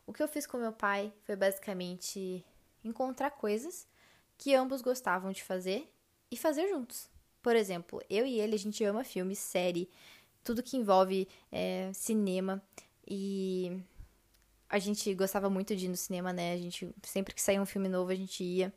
O 0.06 0.12
que 0.12 0.22
eu 0.22 0.28
fiz 0.28 0.46
com 0.46 0.58
meu 0.58 0.72
pai 0.74 1.10
foi 1.24 1.36
basicamente 1.36 2.44
encontrar 2.84 3.30
coisas 3.30 3.88
que 4.36 4.54
ambos 4.54 4.82
gostavam 4.82 5.32
de 5.32 5.42
fazer 5.42 5.90
e 6.30 6.36
fazer 6.36 6.68
juntos. 6.68 7.08
Por 7.40 7.56
exemplo, 7.56 8.02
eu 8.10 8.26
e 8.26 8.38
ele, 8.38 8.56
a 8.56 8.58
gente 8.58 8.84
ama 8.84 9.04
filme, 9.04 9.34
série, 9.34 9.88
tudo 10.44 10.62
que 10.62 10.76
envolve 10.76 11.26
é, 11.50 11.90
cinema. 11.94 12.62
E 13.08 13.82
a 14.72 14.78
gente 14.78 15.14
gostava 15.14 15.50
muito 15.50 15.76
de 15.76 15.84
ir 15.84 15.88
no 15.88 15.96
cinema, 15.96 16.32
né? 16.32 16.54
A 16.54 16.56
gente 16.56 16.88
sempre 17.02 17.34
que 17.34 17.42
saía 17.42 17.60
um 17.60 17.66
filme 17.66 17.90
novo 17.90 18.10
a 18.10 18.14
gente 18.14 18.42
ia. 18.42 18.72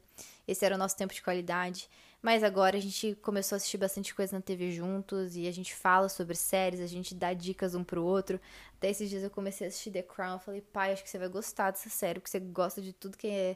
Esse 0.45 0.65
era 0.65 0.75
o 0.75 0.77
nosso 0.77 0.97
tempo 0.97 1.13
de 1.13 1.21
qualidade. 1.21 1.89
Mas 2.21 2.43
agora 2.43 2.75
a 2.75 2.81
gente 2.81 3.15
começou 3.21 3.55
a 3.55 3.57
assistir 3.57 3.77
bastante 3.77 4.13
coisa 4.13 4.35
na 4.35 4.41
TV 4.41 4.71
juntos 4.71 5.37
e 5.37 5.47
a 5.47 5.53
gente 5.53 5.73
fala 5.73 6.09
sobre 6.09 6.35
séries, 6.35 6.81
a 6.81 6.87
gente 6.87 7.15
dá 7.15 7.33
dicas 7.33 7.75
um 7.75 7.83
pro 7.83 8.03
outro. 8.03 8.41
Até 8.75 8.89
esses 8.89 9.09
dias 9.09 9.23
eu 9.23 9.29
comecei 9.29 9.67
a 9.67 9.69
assistir 9.69 9.89
The 9.89 10.01
Crown, 10.01 10.37
falei, 10.39 10.59
pai, 10.59 10.91
acho 10.91 11.03
que 11.03 11.09
você 11.09 11.17
vai 11.17 11.29
gostar 11.29 11.71
dessa 11.71 11.89
série, 11.89 12.19
porque 12.19 12.29
você 12.29 12.39
gosta 12.41 12.81
de 12.81 12.91
tudo 12.91 13.17
que 13.17 13.27
é 13.27 13.55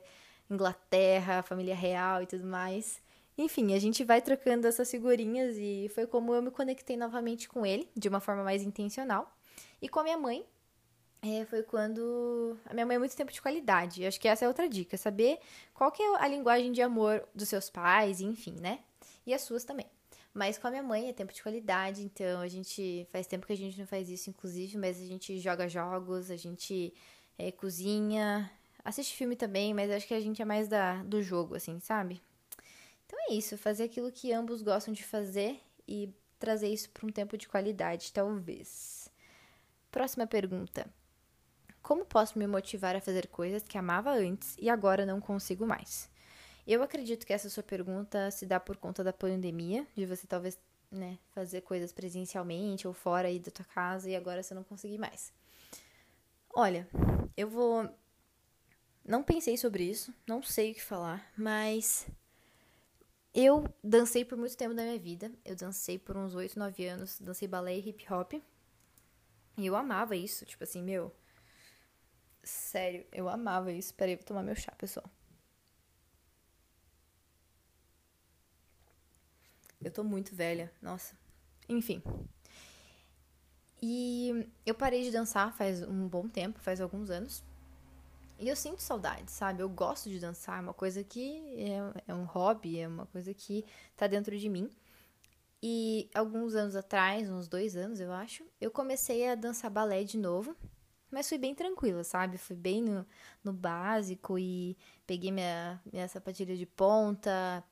Inglaterra, 0.50 1.44
família 1.44 1.76
real 1.76 2.24
e 2.24 2.26
tudo 2.26 2.46
mais. 2.46 3.02
Enfim, 3.38 3.74
a 3.74 3.80
gente 3.80 4.06
vai 4.06 4.22
trocando 4.22 4.66
essas 4.66 4.90
figurinhas 4.90 5.58
e 5.58 5.92
foi 5.94 6.08
como 6.08 6.34
eu 6.34 6.42
me 6.42 6.52
conectei 6.52 6.96
novamente 6.96 7.50
com 7.50 7.66
ele, 7.66 7.90
de 7.98 8.08
uma 8.08 8.22
forma 8.22 8.44
mais 8.44 8.62
intencional. 8.64 9.30
E 9.82 9.90
com 9.90 10.00
a 10.00 10.04
minha 10.04 10.18
mãe, 10.18 10.46
é, 11.22 11.46
foi 11.46 11.64
quando. 11.64 12.58
A 12.66 12.74
minha 12.74 12.86
mãe 12.86 12.96
é 12.96 13.00
muito 13.00 13.16
tempo 13.16 13.32
de 13.32 13.42
qualidade. 13.42 14.02
Eu 14.02 14.08
acho 14.08 14.20
que 14.20 14.28
essa 14.28 14.46
é 14.46 14.48
outra 14.48 14.70
dica, 14.70 14.98
saber 14.98 15.40
qual 15.74 15.92
que 15.92 16.02
é 16.02 16.16
a 16.18 16.28
linguagem 16.28 16.72
de 16.72 16.82
amor 16.82 17.28
dos 17.36 17.50
seus 17.50 17.70
pais, 17.70 18.22
enfim, 18.22 18.56
né? 18.60 18.80
E 19.26 19.34
as 19.34 19.42
suas 19.42 19.64
também. 19.66 19.86
Mas 20.34 20.58
com 20.58 20.68
a 20.68 20.72
minha 20.72 20.84
mãe 20.84 21.10
é 21.10 21.14
tempo 21.14 21.34
de 21.34 21.44
qualidade, 21.44 22.04
então 22.04 22.40
a 22.40 22.48
gente. 22.48 23.06
Faz 23.12 23.28
tempo 23.28 23.46
que 23.46 23.54
a 23.54 23.58
gente 23.58 23.78
não 23.78 23.86
faz 23.86 24.10
isso, 24.10 24.30
inclusive, 24.30 24.78
mas 24.78 25.02
a 25.02 25.06
gente 25.06 25.38
joga 25.40 25.68
jogos, 25.68 26.32
a 26.32 26.38
gente 26.38 26.94
é, 27.38 27.52
cozinha, 27.52 28.50
assiste 28.84 29.16
filme 29.16 29.36
também, 29.36 29.74
mas 29.74 29.92
acho 29.92 30.08
que 30.08 30.14
a 30.14 30.20
gente 30.22 30.42
é 30.42 30.46
mais 30.46 30.70
da, 30.70 31.04
do 31.04 31.22
jogo, 31.22 31.56
assim, 31.56 31.80
sabe? 31.80 32.22
Então 33.06 33.20
é 33.30 33.34
isso, 33.34 33.58
fazer 33.58 33.84
aquilo 33.84 34.12
que 34.12 34.32
ambos 34.32 34.62
gostam 34.62 34.94
de 34.94 35.04
fazer 35.04 35.60
e 35.88 36.14
trazer 36.38 36.70
isso 36.70 36.90
para 36.92 37.06
um 37.06 37.12
tempo 37.12 37.38
de 37.38 37.48
qualidade, 37.48 38.14
talvez. 38.14 39.10
Próxima 39.92 40.28
pergunta. 40.28 40.88
Como 41.90 42.06
posso 42.06 42.38
me 42.38 42.46
motivar 42.46 42.96
a 42.96 43.02
fazer 43.02 43.26
coisas 43.30 43.64
que 43.64 43.76
amava 43.76 44.12
antes 44.12 44.56
e 44.60 44.70
agora 44.70 45.08
não 45.08 45.20
consigo 45.20 45.66
mais? 45.66 46.08
Eu 46.68 46.84
acredito 46.84 47.26
que 47.26 47.34
essa 47.34 47.50
sua 47.50 47.64
pergunta 47.64 48.30
se 48.30 48.46
dá 48.46 48.60
por 48.60 48.78
conta 48.78 49.04
da 49.04 49.12
pandemia, 49.12 49.88
de 49.96 50.06
você 50.06 50.28
talvez 50.28 50.56
né, 50.92 51.18
fazer 51.34 51.62
coisas 51.62 51.92
presencialmente 51.92 52.88
ou 52.88 52.94
fora 52.94 53.28
aí 53.28 53.40
da 53.40 53.50
tua 53.50 53.66
casa 53.66 54.08
e 54.08 54.16
agora 54.16 54.44
você 54.44 54.54
não 54.54 54.64
conseguir 54.64 55.00
mais. 55.00 55.34
Olha, 56.54 56.88
eu 57.36 57.50
vou. 57.50 57.90
Não 59.04 59.24
pensei 59.24 59.58
sobre 59.58 59.84
isso, 59.84 60.14
não 60.28 60.44
sei 60.44 60.74
o 60.74 60.76
que 60.76 60.84
falar, 60.84 61.28
mas 61.36 62.08
eu 63.34 63.68
dancei 63.84 64.24
por 64.24 64.38
muito 64.38 64.56
tempo 64.56 64.76
da 64.76 64.84
minha 64.84 65.00
vida. 65.00 65.32
Eu 65.44 65.56
dancei 65.56 65.98
por 65.98 66.16
uns 66.16 66.36
8, 66.36 66.60
9 66.60 66.86
anos. 66.86 67.18
Dancei 67.20 67.48
balé 67.48 67.76
e 67.78 67.90
hip 67.90 68.14
hop. 68.14 68.34
E 69.58 69.66
eu 69.66 69.76
amava 69.76 70.16
isso. 70.16 70.46
Tipo 70.46 70.64
assim, 70.64 70.84
meu. 70.84 71.12
Sério, 72.44 73.06
eu 73.12 73.30
amava 73.30 73.72
isso. 73.72 73.94
Peraí, 73.94 74.16
vou 74.16 74.26
tomar 74.26 74.44
meu 74.44 74.56
chá, 74.56 74.72
pessoal. 74.78 75.06
Eu 79.82 79.92
tô 79.92 80.04
muito 80.04 80.36
velha. 80.36 80.72
Nossa. 80.82 81.16
Enfim. 81.68 82.02
E 83.82 84.48
eu 84.66 84.76
parei 84.76 85.04
de 85.04 85.12
dançar 85.12 85.56
faz 85.56 85.82
um 85.82 86.08
bom 86.08 86.28
tempo, 86.28 86.60
faz 86.60 86.82
alguns 86.82 87.10
anos. 87.10 87.44
E 88.38 88.48
eu 88.48 88.56
sinto 88.56 88.82
saudade, 88.82 89.30
sabe? 89.32 89.62
Eu 89.62 89.70
gosto 89.70 90.10
de 90.10 90.20
dançar, 90.20 90.60
é 90.60 90.62
uma 90.62 90.74
coisa 90.74 91.04
que 91.04 91.42
é, 91.58 92.12
é 92.12 92.14
um 92.14 92.24
hobby, 92.24 92.80
é 92.80 92.88
uma 92.88 93.06
coisa 93.06 93.34
que 93.34 93.66
tá 93.98 94.08
dentro 94.08 94.38
de 94.38 94.50
mim. 94.50 94.70
E 95.62 96.10
alguns 96.14 96.56
anos 96.56 96.76
atrás, 96.76 97.30
uns 97.30 97.48
dois 97.48 97.76
anos 97.76 98.00
eu 98.00 98.12
acho, 98.14 98.46
eu 98.62 98.72
comecei 98.72 99.28
a 99.28 99.36
dançar 99.36 99.70
balé 99.70 100.04
de 100.04 100.18
novo. 100.18 100.56
Mas 101.12 101.28
fui 101.28 101.38
bem 101.38 101.56
tranquila, 101.56 102.04
sabe? 102.04 102.38
Fui 102.38 102.56
bem 102.56 102.82
no, 102.82 103.06
no 103.44 103.54
básico 103.54 104.38
e 104.38 104.78
peguei 105.08 105.32
minha, 105.32 105.82
minha 105.92 106.08
sapatilha 106.08 106.56
de 106.56 106.66
ponta, 106.66 107.64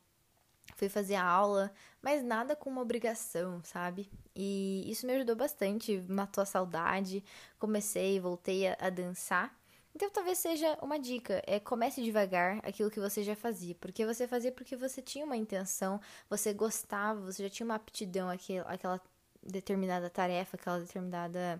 fui 0.75 0.89
fazer 0.89 1.15
a 1.15 1.23
aula, 1.23 1.71
mas 2.01 2.23
nada 2.23 2.55
com 2.55 2.69
uma 2.69 2.81
obrigação, 2.81 3.61
sabe? 3.63 4.09
E 4.35 4.83
isso 4.89 5.05
me 5.05 5.13
ajudou 5.13 5.35
bastante, 5.35 6.03
matou 6.09 6.41
a 6.41 6.45
saudade. 6.45 7.23
Comecei, 7.59 8.19
voltei 8.19 8.67
a, 8.67 8.77
a 8.79 8.89
dançar. 8.89 9.55
Então 9.95 10.11
talvez 10.11 10.37
seja 10.37 10.77
uma 10.81 10.99
dica, 10.99 11.41
é 11.47 11.59
comece 11.59 12.03
devagar 12.03 12.59
aquilo 12.63 12.91
que 12.91 12.99
você 12.99 13.23
já 13.23 13.35
fazia, 13.35 13.73
porque 13.75 14.05
você 14.05 14.27
fazia 14.27 14.51
porque 14.51 14.75
você 14.75 15.01
tinha 15.01 15.25
uma 15.25 15.35
intenção, 15.35 15.99
você 16.29 16.53
gostava, 16.53 17.19
você 17.19 17.41
já 17.43 17.49
tinha 17.49 17.65
uma 17.65 17.75
aptidão 17.75 18.29
àquela, 18.29 19.01
determinada 19.41 20.09
tarefa, 20.09 20.55
aquela 20.55 20.79
determinada 20.79 21.59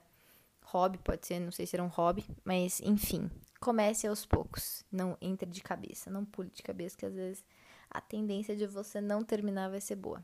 hobby, 0.72 0.98
pode 0.98 1.26
ser, 1.26 1.40
não 1.40 1.52
sei 1.52 1.66
se 1.66 1.76
era 1.76 1.84
um 1.84 1.88
hobby, 1.88 2.26
mas 2.44 2.82
enfim, 2.82 3.30
comece 3.60 4.08
aos 4.08 4.26
poucos, 4.26 4.84
não 4.92 5.18
entre 5.22 5.50
de 5.50 5.62
cabeça, 5.62 6.10
não 6.10 6.26
pule 6.26 6.50
de 6.50 6.62
cabeça, 6.62 6.98
que 6.98 7.06
às 7.06 7.16
vezes 7.16 7.44
a 7.90 8.02
tendência 8.02 8.56
de 8.56 8.68
você 8.68 9.00
não 9.00 9.24
terminar 9.24 9.70
vai 9.70 9.82
ser 9.82 9.96
boa. 9.96 10.24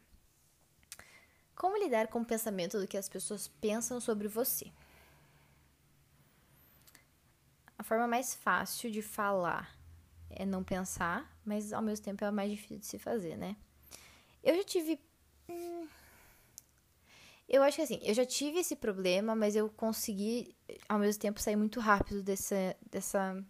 Como 1.56 1.78
lidar 1.78 2.08
com 2.08 2.20
o 2.20 2.26
pensamento 2.26 2.80
do 2.80 2.88
que 2.88 2.98
as 2.98 3.08
pessoas 3.08 3.48
pensam 3.48 4.00
sobre 4.02 4.28
você? 4.28 4.72
A 7.78 7.84
forma 7.84 8.08
mais 8.08 8.34
fácil 8.34 8.92
de 8.92 9.02
falar 9.02 9.78
é 10.30 10.46
não 10.46 10.64
pensar, 10.64 11.32
mas 11.46 11.72
ao 11.72 11.82
mesmo 11.82 12.04
tempo 12.04 12.24
é 12.24 12.28
a 12.28 12.32
mais 12.32 12.52
difícil 12.52 12.80
de 12.80 12.86
se 12.86 13.00
fazer, 13.00 13.38
né? 13.38 13.56
Eu 14.44 14.56
já 14.56 14.64
tive. 14.64 15.00
Hum, 15.48 15.88
eu 17.54 17.62
acho 17.62 17.76
que 17.76 17.84
assim, 17.84 18.00
eu 18.02 18.16
já 18.16 18.26
tive 18.26 18.58
esse 18.58 18.76
problema, 18.76 19.36
mas 19.36 19.56
eu 19.56 19.70
consegui, 19.70 20.56
ao 20.90 20.98
mesmo 20.98 21.22
tempo, 21.22 21.40
sair 21.40 21.56
muito 21.56 21.80
rápido 21.80 22.24
dessa, 22.24 22.76
dessa, 22.90 23.46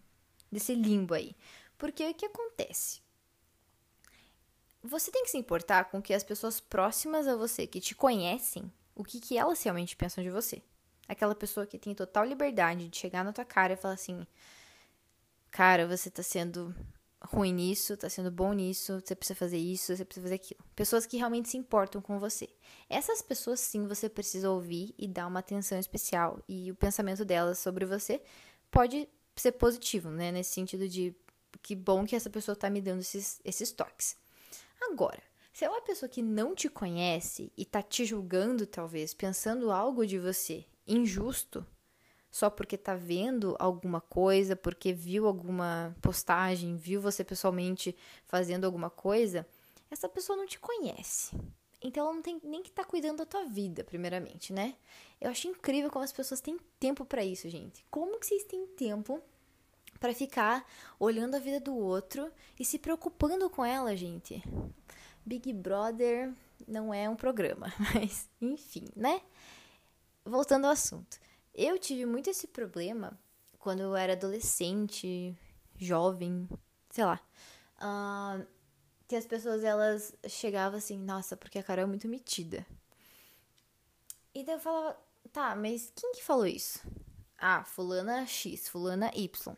desse 0.52 0.74
limbo 0.74 1.14
aí. 1.14 1.34
Porque 1.78 2.06
o 2.06 2.12
que 2.12 2.26
acontece? 2.26 3.00
Você 4.82 5.10
tem 5.10 5.24
que 5.24 5.30
se 5.30 5.38
importar 5.38 5.86
com 5.86 6.02
que 6.02 6.12
as 6.12 6.22
pessoas 6.22 6.60
próximas 6.60 7.26
a 7.26 7.34
você, 7.34 7.66
que 7.66 7.80
te 7.80 7.94
conhecem, 7.94 8.70
o 8.94 9.02
que, 9.02 9.18
que 9.18 9.38
elas 9.38 9.62
realmente 9.62 9.96
pensam 9.96 10.22
de 10.22 10.28
você. 10.28 10.60
Aquela 11.08 11.34
pessoa 11.34 11.66
que 11.66 11.78
tem 11.78 11.94
total 11.94 12.26
liberdade 12.26 12.86
de 12.88 12.98
chegar 12.98 13.24
na 13.24 13.32
tua 13.32 13.44
cara 13.46 13.72
e 13.72 13.76
falar 13.76 13.94
assim: 13.94 14.26
Cara, 15.50 15.86
você 15.86 16.10
tá 16.10 16.22
sendo 16.22 16.76
ruim 17.24 17.52
nisso, 17.52 17.96
tá 17.96 18.08
sendo 18.08 18.30
bom 18.30 18.52
nisso, 18.52 19.00
você 19.00 19.14
precisa 19.14 19.38
fazer 19.38 19.56
isso, 19.56 19.94
você 19.94 20.04
precisa 20.04 20.24
fazer 20.24 20.34
aquilo. 20.34 20.60
Pessoas 20.76 21.06
que 21.06 21.16
realmente 21.16 21.48
se 21.48 21.56
importam 21.56 22.00
com 22.00 22.18
você. 22.18 22.48
Essas 22.88 23.22
pessoas 23.22 23.60
sim 23.60 23.86
você 23.86 24.08
precisa 24.08 24.50
ouvir 24.50 24.94
e 24.98 25.08
dar 25.08 25.26
uma 25.26 25.40
atenção 25.40 25.78
especial. 25.78 26.42
E 26.48 26.70
o 26.70 26.74
pensamento 26.74 27.24
delas 27.24 27.58
sobre 27.58 27.84
você 27.84 28.22
pode 28.70 29.08
ser 29.36 29.52
positivo, 29.52 30.10
né? 30.10 30.30
Nesse 30.30 30.50
sentido 30.50 30.88
de 30.88 31.14
que 31.62 31.74
bom 31.74 32.04
que 32.04 32.14
essa 32.16 32.30
pessoa 32.30 32.54
tá 32.54 32.68
me 32.68 32.80
dando 32.80 33.00
esses, 33.00 33.40
esses 33.44 33.72
toques. 33.72 34.16
Agora, 34.80 35.22
se 35.52 35.64
é 35.64 35.70
uma 35.70 35.82
pessoa 35.82 36.08
que 36.08 36.22
não 36.22 36.54
te 36.54 36.68
conhece 36.68 37.52
e 37.56 37.64
tá 37.64 37.80
te 37.82 38.04
julgando, 38.04 38.66
talvez, 38.66 39.14
pensando 39.14 39.70
algo 39.70 40.06
de 40.06 40.18
você 40.18 40.64
injusto 40.86 41.66
só 42.34 42.50
porque 42.50 42.76
tá 42.76 42.96
vendo 42.96 43.54
alguma 43.60 44.00
coisa, 44.00 44.56
porque 44.56 44.92
viu 44.92 45.28
alguma 45.28 45.96
postagem, 46.02 46.74
viu 46.74 47.00
você 47.00 47.22
pessoalmente 47.22 47.94
fazendo 48.26 48.64
alguma 48.64 48.90
coisa, 48.90 49.46
essa 49.88 50.08
pessoa 50.08 50.36
não 50.36 50.44
te 50.44 50.58
conhece. 50.58 51.30
Então 51.80 52.04
ela 52.04 52.12
não 52.12 52.22
tem 52.22 52.40
nem 52.42 52.60
que 52.60 52.70
estar 52.70 52.82
tá 52.82 52.88
cuidando 52.88 53.18
da 53.18 53.24
tua 53.24 53.44
vida, 53.44 53.84
primeiramente, 53.84 54.52
né? 54.52 54.74
Eu 55.20 55.30
acho 55.30 55.46
incrível 55.46 55.92
como 55.92 56.04
as 56.04 56.12
pessoas 56.12 56.40
têm 56.40 56.58
tempo 56.80 57.04
para 57.04 57.24
isso, 57.24 57.48
gente. 57.48 57.86
Como 57.88 58.18
que 58.18 58.26
vocês 58.26 58.42
têm 58.42 58.66
tempo 58.66 59.22
para 60.00 60.12
ficar 60.12 60.68
olhando 60.98 61.36
a 61.36 61.38
vida 61.38 61.60
do 61.60 61.76
outro 61.76 62.32
e 62.58 62.64
se 62.64 62.80
preocupando 62.80 63.48
com 63.48 63.64
ela, 63.64 63.96
gente? 63.96 64.42
Big 65.24 65.52
Brother 65.52 66.34
não 66.66 66.92
é 66.92 67.08
um 67.08 67.14
programa, 67.14 67.72
mas 67.94 68.28
enfim, 68.40 68.88
né? 68.96 69.22
voltando 70.24 70.64
ao 70.64 70.72
assunto. 70.72 71.18
Eu 71.54 71.78
tive 71.78 72.04
muito 72.04 72.28
esse 72.28 72.48
problema 72.48 73.16
quando 73.58 73.80
eu 73.80 73.94
era 73.94 74.14
adolescente, 74.14 75.36
jovem, 75.76 76.48
sei 76.90 77.04
lá. 77.04 77.20
Uh, 77.76 78.46
que 79.06 79.14
as 79.14 79.26
pessoas 79.26 79.62
elas 79.62 80.14
chegavam 80.28 80.78
assim, 80.78 80.98
nossa, 80.98 81.36
porque 81.36 81.58
a 81.58 81.62
Carol 81.62 81.84
é 81.84 81.86
muito 81.86 82.08
metida. 82.08 82.66
E 84.34 84.42
daí 84.42 84.56
eu 84.56 84.60
falava, 84.60 84.98
tá, 85.32 85.54
mas 85.54 85.92
quem 85.94 86.12
que 86.12 86.24
falou 86.24 86.46
isso? 86.46 86.80
Ah, 87.38 87.62
fulana 87.64 88.26
X, 88.26 88.68
fulana 88.68 89.10
Y. 89.14 89.56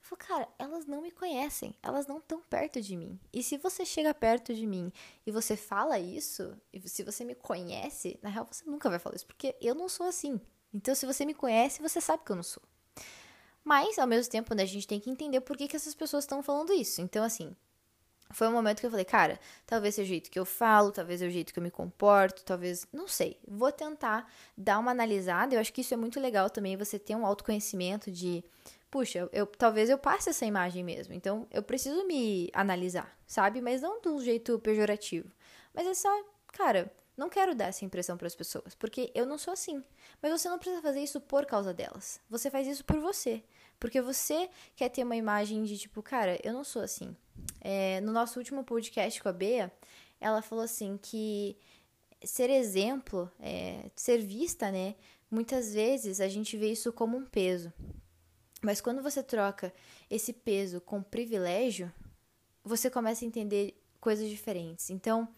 Falei, 0.00 0.26
cara, 0.26 0.48
elas 0.58 0.86
não 0.86 1.02
me 1.02 1.10
conhecem, 1.10 1.74
elas 1.82 2.06
não 2.06 2.18
estão 2.18 2.40
perto 2.40 2.80
de 2.80 2.96
mim. 2.96 3.18
E 3.32 3.42
se 3.42 3.56
você 3.56 3.84
chega 3.84 4.14
perto 4.14 4.54
de 4.54 4.66
mim 4.66 4.92
e 5.26 5.30
você 5.30 5.56
fala 5.56 5.98
isso, 5.98 6.56
e 6.72 6.88
se 6.88 7.02
você 7.02 7.24
me 7.24 7.34
conhece, 7.34 8.18
na 8.22 8.30
real 8.30 8.46
você 8.50 8.64
nunca 8.68 8.88
vai 8.88 8.98
falar 8.98 9.16
isso, 9.16 9.26
porque 9.26 9.56
eu 9.60 9.74
não 9.74 9.88
sou 9.88 10.06
assim. 10.06 10.40
Então, 10.76 10.94
se 10.94 11.06
você 11.06 11.24
me 11.24 11.32
conhece, 11.32 11.80
você 11.80 12.00
sabe 12.00 12.22
que 12.24 12.30
eu 12.30 12.36
não 12.36 12.42
sou. 12.42 12.62
Mas, 13.64 13.98
ao 13.98 14.06
mesmo 14.06 14.30
tempo, 14.30 14.54
né, 14.54 14.62
a 14.62 14.66
gente 14.66 14.86
tem 14.86 15.00
que 15.00 15.10
entender 15.10 15.40
por 15.40 15.56
que, 15.56 15.66
que 15.66 15.74
essas 15.74 15.94
pessoas 15.94 16.24
estão 16.24 16.42
falando 16.42 16.72
isso. 16.72 17.00
Então, 17.00 17.24
assim, 17.24 17.56
foi 18.30 18.46
um 18.46 18.52
momento 18.52 18.80
que 18.80 18.86
eu 18.86 18.90
falei, 18.90 19.04
cara, 19.04 19.40
talvez 19.66 19.94
seja 19.94 20.06
o 20.06 20.08
jeito 20.08 20.30
que 20.30 20.38
eu 20.38 20.44
falo, 20.44 20.92
talvez 20.92 21.20
seja 21.20 21.30
o 21.30 21.32
jeito 21.32 21.52
que 21.52 21.58
eu 21.58 21.62
me 21.62 21.70
comporto, 21.70 22.44
talvez, 22.44 22.86
não 22.92 23.08
sei. 23.08 23.38
Vou 23.48 23.72
tentar 23.72 24.30
dar 24.56 24.78
uma 24.78 24.90
analisada. 24.90 25.54
Eu 25.54 25.60
acho 25.60 25.72
que 25.72 25.80
isso 25.80 25.94
é 25.94 25.96
muito 25.96 26.20
legal 26.20 26.50
também, 26.50 26.76
você 26.76 26.98
ter 26.98 27.16
um 27.16 27.26
autoconhecimento 27.26 28.10
de 28.10 28.44
puxa, 28.90 29.28
eu, 29.32 29.46
talvez 29.46 29.90
eu 29.90 29.98
passe 29.98 30.30
essa 30.30 30.46
imagem 30.46 30.84
mesmo. 30.84 31.14
Então, 31.14 31.46
eu 31.50 31.62
preciso 31.62 32.06
me 32.06 32.50
analisar, 32.52 33.18
sabe? 33.26 33.60
Mas 33.60 33.82
não 33.82 34.00
de 34.00 34.08
um 34.08 34.20
jeito 34.20 34.58
pejorativo. 34.58 35.30
Mas 35.74 35.86
é 35.86 35.94
só, 35.94 36.08
cara, 36.52 36.92
não 37.16 37.28
quero 37.28 37.54
dar 37.54 37.66
essa 37.66 37.84
impressão 37.84 38.16
para 38.16 38.26
as 38.26 38.34
pessoas, 38.34 38.74
porque 38.74 39.10
eu 39.14 39.24
não 39.24 39.38
sou 39.38 39.52
assim. 39.52 39.82
Mas 40.22 40.32
você 40.32 40.48
não 40.48 40.58
precisa 40.58 40.82
fazer 40.82 41.00
isso 41.00 41.20
por 41.20 41.46
causa 41.46 41.72
delas. 41.72 42.20
Você 42.28 42.50
faz 42.50 42.66
isso 42.66 42.84
por 42.84 42.98
você. 42.98 43.42
Porque 43.80 44.00
você 44.00 44.50
quer 44.74 44.88
ter 44.88 45.02
uma 45.02 45.16
imagem 45.16 45.64
de 45.64 45.78
tipo, 45.78 46.02
cara, 46.02 46.38
eu 46.42 46.52
não 46.52 46.64
sou 46.64 46.82
assim. 46.82 47.16
É, 47.60 48.00
no 48.00 48.12
nosso 48.12 48.38
último 48.38 48.64
podcast 48.64 49.22
com 49.22 49.28
a 49.28 49.32
Bea, 49.32 49.72
ela 50.20 50.42
falou 50.42 50.64
assim 50.64 50.98
que 51.00 51.56
ser 52.22 52.50
exemplo, 52.50 53.30
é, 53.40 53.90
ser 53.94 54.18
vista, 54.18 54.70
né? 54.70 54.94
Muitas 55.30 55.72
vezes 55.72 56.20
a 56.20 56.28
gente 56.28 56.56
vê 56.56 56.70
isso 56.70 56.92
como 56.92 57.16
um 57.16 57.24
peso. 57.24 57.72
Mas 58.62 58.80
quando 58.80 59.02
você 59.02 59.22
troca 59.22 59.72
esse 60.10 60.32
peso 60.32 60.80
com 60.80 61.02
privilégio, 61.02 61.92
você 62.64 62.90
começa 62.90 63.24
a 63.24 63.28
entender 63.28 63.80
coisas 64.00 64.28
diferentes. 64.28 64.90
Então, 64.90 65.28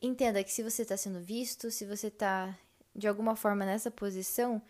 entenda 0.00 0.42
que 0.42 0.52
se 0.52 0.62
você 0.62 0.82
está 0.82 0.96
sendo 0.96 1.20
visto, 1.20 1.70
se 1.70 1.84
você 1.84 2.08
está 2.08 2.56
de 2.94 3.06
alguma 3.06 3.36
forma 3.36 3.64
nessa 3.64 3.90
posição, 3.90 4.60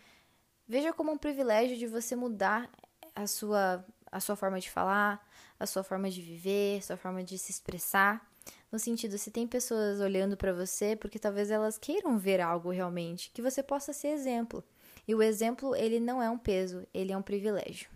veja 0.67 0.93
como 0.93 1.11
um 1.11 1.17
privilégio 1.17 1.77
de 1.77 1.87
você 1.87 2.15
mudar 2.15 2.69
a 3.15 3.25
sua, 3.27 3.85
a 4.11 4.19
sua 4.19 4.35
forma 4.35 4.59
de 4.59 4.69
falar, 4.69 5.27
a 5.59 5.65
sua 5.65 5.83
forma 5.83 6.09
de 6.09 6.21
viver, 6.21 6.79
a 6.79 6.81
sua 6.81 6.97
forma 6.97 7.23
de 7.23 7.37
se 7.37 7.51
expressar. 7.51 8.27
No 8.71 8.79
sentido, 8.79 9.17
se 9.17 9.31
tem 9.31 9.47
pessoas 9.47 9.99
olhando 9.99 10.37
para 10.37 10.53
você, 10.53 10.95
porque 10.95 11.19
talvez 11.19 11.49
elas 11.51 11.77
queiram 11.77 12.17
ver 12.17 12.39
algo 12.39 12.69
realmente, 12.69 13.31
que 13.33 13.41
você 13.41 13.63
possa 13.63 13.93
ser 13.93 14.09
exemplo. 14.09 14.63
E 15.07 15.15
o 15.15 15.23
exemplo, 15.23 15.75
ele 15.75 15.99
não 15.99 16.21
é 16.21 16.29
um 16.29 16.37
peso, 16.37 16.85
ele 16.93 17.11
é 17.11 17.17
um 17.17 17.21
privilégio. 17.21 17.89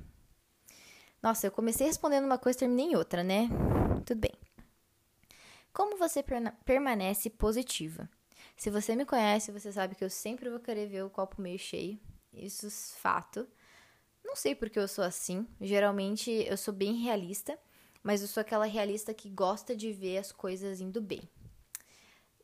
Nossa, 1.21 1.47
eu 1.47 1.51
comecei 1.51 1.87
respondendo 1.87 2.25
uma 2.25 2.37
coisa 2.37 2.57
e 2.57 2.59
terminei 2.61 2.87
em 2.87 2.95
outra, 2.95 3.23
né? 3.23 3.47
Tudo 4.05 4.19
bem. 4.19 4.33
Como 5.73 5.97
você 5.97 6.23
permanece 6.63 7.29
positiva? 7.29 8.09
Se 8.55 8.69
você 8.69 8.95
me 8.95 9.05
conhece, 9.05 9.51
você 9.51 9.71
sabe 9.71 9.95
que 9.95 10.03
eu 10.03 10.09
sempre 10.09 10.49
vou 10.49 10.59
querer 10.59 10.87
ver 10.87 11.03
o 11.03 11.09
copo 11.09 11.41
meio 11.41 11.57
cheio. 11.57 11.99
Isso 12.31 12.67
é 12.67 12.69
fato. 12.69 13.47
Não 14.23 14.35
sei 14.35 14.53
porque 14.53 14.79
eu 14.79 14.87
sou 14.87 15.03
assim. 15.03 15.47
Geralmente 15.59 16.31
eu 16.31 16.55
sou 16.55 16.73
bem 16.73 16.93
realista, 17.01 17.57
mas 18.03 18.21
eu 18.21 18.27
sou 18.27 18.41
aquela 18.41 18.65
realista 18.65 19.13
que 19.13 19.29
gosta 19.29 19.75
de 19.75 19.91
ver 19.91 20.19
as 20.19 20.31
coisas 20.31 20.79
indo 20.79 21.01
bem 21.01 21.27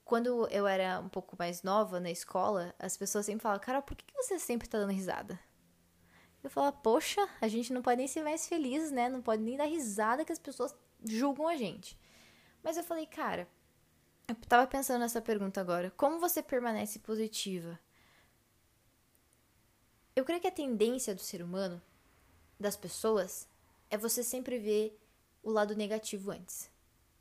quando 0.09 0.47
eu 0.49 0.65
era 0.65 0.99
um 0.99 1.07
pouco 1.07 1.35
mais 1.37 1.61
nova 1.61 1.99
na 1.99 2.09
escola, 2.09 2.73
as 2.79 2.97
pessoas 2.97 3.27
sempre 3.27 3.43
falavam, 3.43 3.63
Carol, 3.63 3.83
por 3.83 3.95
que 3.95 4.11
você 4.15 4.39
sempre 4.39 4.67
tá 4.67 4.79
dando 4.79 4.91
risada? 4.91 5.39
Eu 6.41 6.49
falava, 6.49 6.75
poxa, 6.77 7.29
a 7.39 7.47
gente 7.47 7.71
não 7.71 7.83
pode 7.83 7.97
nem 7.97 8.07
ser 8.07 8.23
mais 8.23 8.47
feliz, 8.47 8.89
né? 8.89 9.07
Não 9.07 9.21
pode 9.21 9.43
nem 9.43 9.55
dar 9.55 9.65
risada 9.65 10.25
que 10.25 10.31
as 10.31 10.39
pessoas 10.39 10.73
julgam 11.05 11.47
a 11.47 11.55
gente. 11.55 11.95
Mas 12.63 12.77
eu 12.77 12.83
falei, 12.83 13.05
cara, 13.05 13.47
eu 14.27 14.35
tava 14.47 14.67
pensando 14.67 14.99
nessa 14.99 15.21
pergunta 15.21 15.59
agora. 15.59 15.91
Como 15.97 16.19
você 16.19 16.41
permanece 16.43 16.99
positiva? 16.99 17.79
Eu 20.15 20.25
creio 20.25 20.41
que 20.41 20.47
a 20.47 20.51
tendência 20.51 21.15
do 21.15 21.21
ser 21.21 21.41
humano, 21.41 21.81
das 22.59 22.75
pessoas, 22.75 23.47
é 23.89 23.97
você 23.97 24.23
sempre 24.23 24.59
ver 24.59 24.99
o 25.41 25.49
lado 25.49 25.75
negativo 25.75 26.31
antes. 26.31 26.69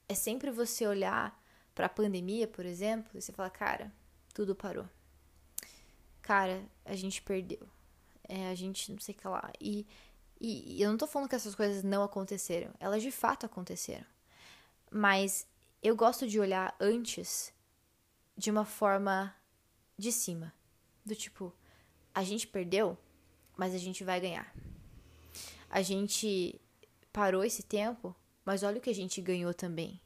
É 0.09 0.15
sempre 0.15 0.51
você 0.51 0.87
olhar 0.87 1.41
para 1.75 1.87
a 1.87 1.89
pandemia, 1.89 2.49
por 2.49 2.67
exemplo, 2.67 3.11
e 3.15 3.23
você 3.23 3.33
fala, 3.33 3.49
cara, 3.49 3.93
tudo 4.35 4.55
parou. 4.55 4.89
Cara, 6.21 6.63
a 6.85 6.95
gente 6.95 7.23
perdeu. 7.23 7.69
É, 8.29 8.51
a 8.51 8.55
gente 8.55 8.93
não 8.93 8.99
sei 8.99 9.15
o 9.15 9.19
que 9.19 9.29
lá. 9.29 9.51
E, 9.61 9.87
e 10.41 10.83
eu 10.83 10.91
não 10.91 10.99
tô 10.99 11.07
falando 11.07 11.29
que 11.29 11.35
essas 11.35 11.55
coisas 11.55 11.83
não 11.83 12.03
aconteceram. 12.03 12.75
Elas 12.79 13.03
de 13.03 13.11
fato 13.11 13.47
aconteceram. 13.47 14.05
Mas 14.91 15.47
eu 15.83 15.95
gosto 15.95 16.27
de 16.27 16.41
olhar 16.41 16.75
antes 16.81 17.53
de 18.37 18.51
uma 18.51 18.65
forma 18.65 19.35
de 19.97 20.13
cima. 20.13 20.53
Do 21.05 21.15
tipo, 21.15 21.53
a 22.15 22.23
gente 22.23 22.47
perdeu, 22.47 22.97
mas 23.57 23.75
a 23.75 23.79
gente 23.79 24.05
vai 24.05 24.21
ganhar. 24.21 24.55
A 25.71 25.83
gente 25.83 26.61
parou 27.13 27.45
esse 27.45 27.63
tempo, 27.63 28.15
mas 28.45 28.63
olha 28.63 28.79
o 28.79 28.81
que 28.81 28.91
a 28.91 28.95
gente 28.95 29.21
ganhou 29.21 29.53
também. 29.53 30.01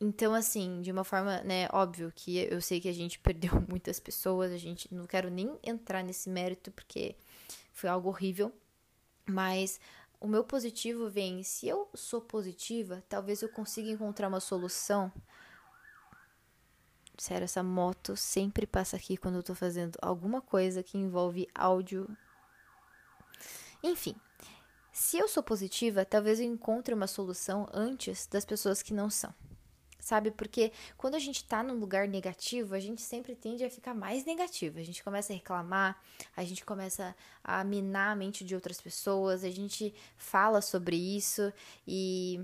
Então, 0.00 0.34
assim, 0.34 0.82
de 0.82 0.92
uma 0.92 1.04
forma, 1.04 1.40
né, 1.40 1.68
óbvio 1.72 2.12
que 2.14 2.36
eu 2.36 2.60
sei 2.60 2.80
que 2.80 2.88
a 2.88 2.92
gente 2.92 3.18
perdeu 3.18 3.50
muitas 3.68 3.98
pessoas, 3.98 4.52
a 4.52 4.58
gente 4.58 4.92
não 4.94 5.06
quero 5.06 5.30
nem 5.30 5.58
entrar 5.62 6.02
nesse 6.04 6.28
mérito 6.28 6.70
porque 6.70 7.16
foi 7.72 7.88
algo 7.88 8.08
horrível, 8.08 8.52
mas 9.26 9.80
o 10.26 10.28
meu 10.28 10.42
positivo 10.42 11.08
vem, 11.08 11.44
se 11.44 11.68
eu 11.68 11.88
sou 11.94 12.20
positiva, 12.20 13.00
talvez 13.08 13.42
eu 13.42 13.48
consiga 13.48 13.88
encontrar 13.88 14.26
uma 14.26 14.40
solução. 14.40 15.12
Sério, 17.16 17.44
essa 17.44 17.62
moto 17.62 18.16
sempre 18.16 18.66
passa 18.66 18.96
aqui 18.96 19.16
quando 19.16 19.36
eu 19.36 19.42
tô 19.44 19.54
fazendo 19.54 19.96
alguma 20.02 20.40
coisa 20.40 20.82
que 20.82 20.98
envolve 20.98 21.48
áudio. 21.54 22.08
Enfim, 23.84 24.16
se 24.92 25.16
eu 25.16 25.28
sou 25.28 25.44
positiva, 25.44 26.04
talvez 26.04 26.40
eu 26.40 26.46
encontre 26.46 26.92
uma 26.92 27.06
solução 27.06 27.68
antes 27.72 28.26
das 28.26 28.44
pessoas 28.44 28.82
que 28.82 28.92
não 28.92 29.08
são 29.08 29.32
sabe? 30.06 30.30
Porque 30.30 30.72
quando 30.96 31.16
a 31.16 31.18
gente 31.18 31.42
tá 31.44 31.64
num 31.64 31.74
lugar 31.74 32.06
negativo, 32.06 32.76
a 32.76 32.78
gente 32.78 33.02
sempre 33.02 33.34
tende 33.34 33.64
a 33.64 33.70
ficar 33.70 33.92
mais 33.92 34.24
negativo. 34.24 34.78
A 34.78 34.82
gente 34.84 35.02
começa 35.02 35.32
a 35.32 35.36
reclamar, 35.36 36.00
a 36.36 36.44
gente 36.44 36.64
começa 36.64 37.12
a 37.42 37.64
minar 37.64 38.12
a 38.12 38.14
mente 38.14 38.44
de 38.44 38.54
outras 38.54 38.80
pessoas, 38.80 39.42
a 39.42 39.50
gente 39.50 39.92
fala 40.16 40.62
sobre 40.62 40.96
isso 40.96 41.52
e 41.84 42.40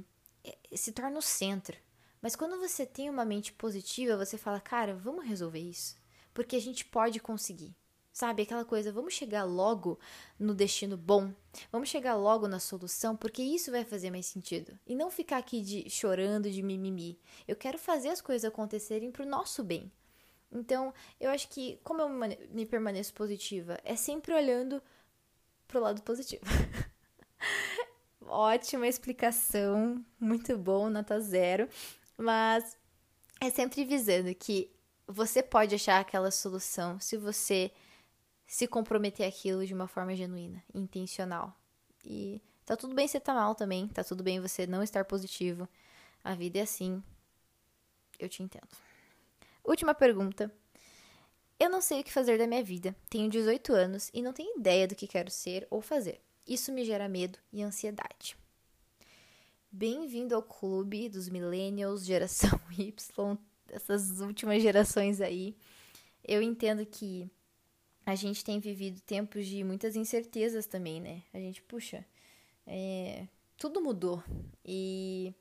se 0.74 0.90
torna 0.90 1.16
o 1.16 1.22
centro. 1.22 1.76
Mas 2.20 2.34
quando 2.34 2.58
você 2.58 2.84
tem 2.84 3.08
uma 3.08 3.24
mente 3.24 3.52
positiva, 3.52 4.16
você 4.16 4.36
fala, 4.36 4.60
cara, 4.60 4.96
vamos 4.96 5.24
resolver 5.24 5.60
isso. 5.60 5.94
Porque 6.34 6.56
a 6.56 6.60
gente 6.60 6.84
pode 6.84 7.20
conseguir. 7.20 7.76
Sabe, 8.12 8.42
aquela 8.42 8.64
coisa, 8.64 8.92
vamos 8.92 9.14
chegar 9.14 9.44
logo 9.44 9.98
no 10.38 10.54
destino 10.54 10.98
bom, 10.98 11.32
vamos 11.70 11.88
chegar 11.88 12.14
logo 12.14 12.46
na 12.46 12.60
solução, 12.60 13.16
porque 13.16 13.42
isso 13.42 13.70
vai 13.70 13.86
fazer 13.86 14.10
mais 14.10 14.26
sentido. 14.26 14.78
E 14.86 14.94
não 14.94 15.10
ficar 15.10 15.38
aqui 15.38 15.62
de 15.62 15.88
chorando 15.88 16.50
de 16.50 16.62
mimimi. 16.62 17.18
Eu 17.48 17.56
quero 17.56 17.78
fazer 17.78 18.10
as 18.10 18.20
coisas 18.20 18.44
acontecerem 18.44 19.10
pro 19.10 19.24
nosso 19.24 19.64
bem. 19.64 19.90
Então, 20.52 20.92
eu 21.18 21.30
acho 21.30 21.48
que 21.48 21.80
como 21.82 22.02
eu 22.02 22.08
me 22.50 22.66
permaneço 22.66 23.14
positiva, 23.14 23.80
é 23.82 23.96
sempre 23.96 24.34
olhando 24.34 24.82
pro 25.66 25.80
lado 25.80 26.02
positivo. 26.02 26.44
Ótima 28.20 28.86
explicação, 28.86 30.04
muito 30.20 30.58
bom, 30.58 30.90
nota 30.90 31.18
zero. 31.18 31.66
Mas 32.18 32.76
é 33.40 33.48
sempre 33.48 33.84
visando 33.86 34.34
que 34.34 34.70
você 35.06 35.42
pode 35.42 35.74
achar 35.74 35.98
aquela 35.98 36.30
solução 36.30 37.00
se 37.00 37.16
você 37.16 37.72
se 38.52 38.66
comprometer 38.66 39.26
aquilo 39.26 39.64
de 39.64 39.72
uma 39.72 39.88
forma 39.88 40.14
genuína, 40.14 40.62
intencional. 40.74 41.58
E 42.04 42.38
tá 42.66 42.76
tudo 42.76 42.94
bem 42.94 43.08
você 43.08 43.18
tá 43.18 43.32
mal 43.32 43.54
também, 43.54 43.88
tá 43.88 44.04
tudo 44.04 44.22
bem 44.22 44.40
você 44.40 44.66
não 44.66 44.82
estar 44.82 45.06
positivo. 45.06 45.66
A 46.22 46.34
vida 46.34 46.58
é 46.58 46.62
assim. 46.62 47.02
Eu 48.18 48.28
te 48.28 48.42
entendo. 48.42 48.68
Última 49.64 49.94
pergunta. 49.94 50.52
Eu 51.58 51.70
não 51.70 51.80
sei 51.80 52.00
o 52.00 52.04
que 52.04 52.12
fazer 52.12 52.36
da 52.36 52.46
minha 52.46 52.62
vida. 52.62 52.94
Tenho 53.08 53.30
18 53.30 53.72
anos 53.72 54.10
e 54.12 54.20
não 54.20 54.34
tenho 54.34 54.58
ideia 54.58 54.86
do 54.86 54.94
que 54.94 55.06
quero 55.06 55.30
ser 55.30 55.66
ou 55.70 55.80
fazer. 55.80 56.20
Isso 56.46 56.70
me 56.70 56.84
gera 56.84 57.08
medo 57.08 57.38
e 57.50 57.62
ansiedade. 57.62 58.36
Bem-vindo 59.70 60.34
ao 60.34 60.42
clube 60.42 61.08
dos 61.08 61.26
millennials, 61.30 62.04
geração 62.04 62.60
Y, 62.78 63.38
essas 63.70 64.20
últimas 64.20 64.62
gerações 64.62 65.22
aí. 65.22 65.56
Eu 66.22 66.42
entendo 66.42 66.84
que 66.84 67.30
a 68.04 68.14
gente 68.14 68.44
tem 68.44 68.58
vivido 68.58 69.00
tempos 69.00 69.46
de 69.46 69.62
muitas 69.62 69.96
incertezas 69.96 70.66
também, 70.66 71.00
né? 71.00 71.22
A 71.32 71.38
gente, 71.38 71.62
puxa, 71.62 72.04
é, 72.66 73.26
tudo 73.56 73.80
mudou. 73.80 74.22
E 74.64 75.34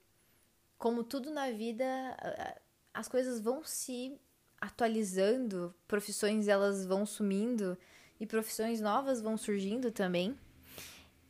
como 0.78 1.04
tudo 1.04 1.32
na 1.32 1.52
vida, 1.52 1.86
as 2.94 3.08
coisas 3.08 3.40
vão 3.40 3.64
se 3.64 4.20
atualizando, 4.60 5.74
profissões 5.88 6.48
elas 6.48 6.86
vão 6.86 7.06
sumindo 7.06 7.78
e 8.20 8.28
profissões 8.28 8.80
novas 8.80 9.22
vão 9.22 9.38
surgindo 9.38 9.92
também. 9.92 10.38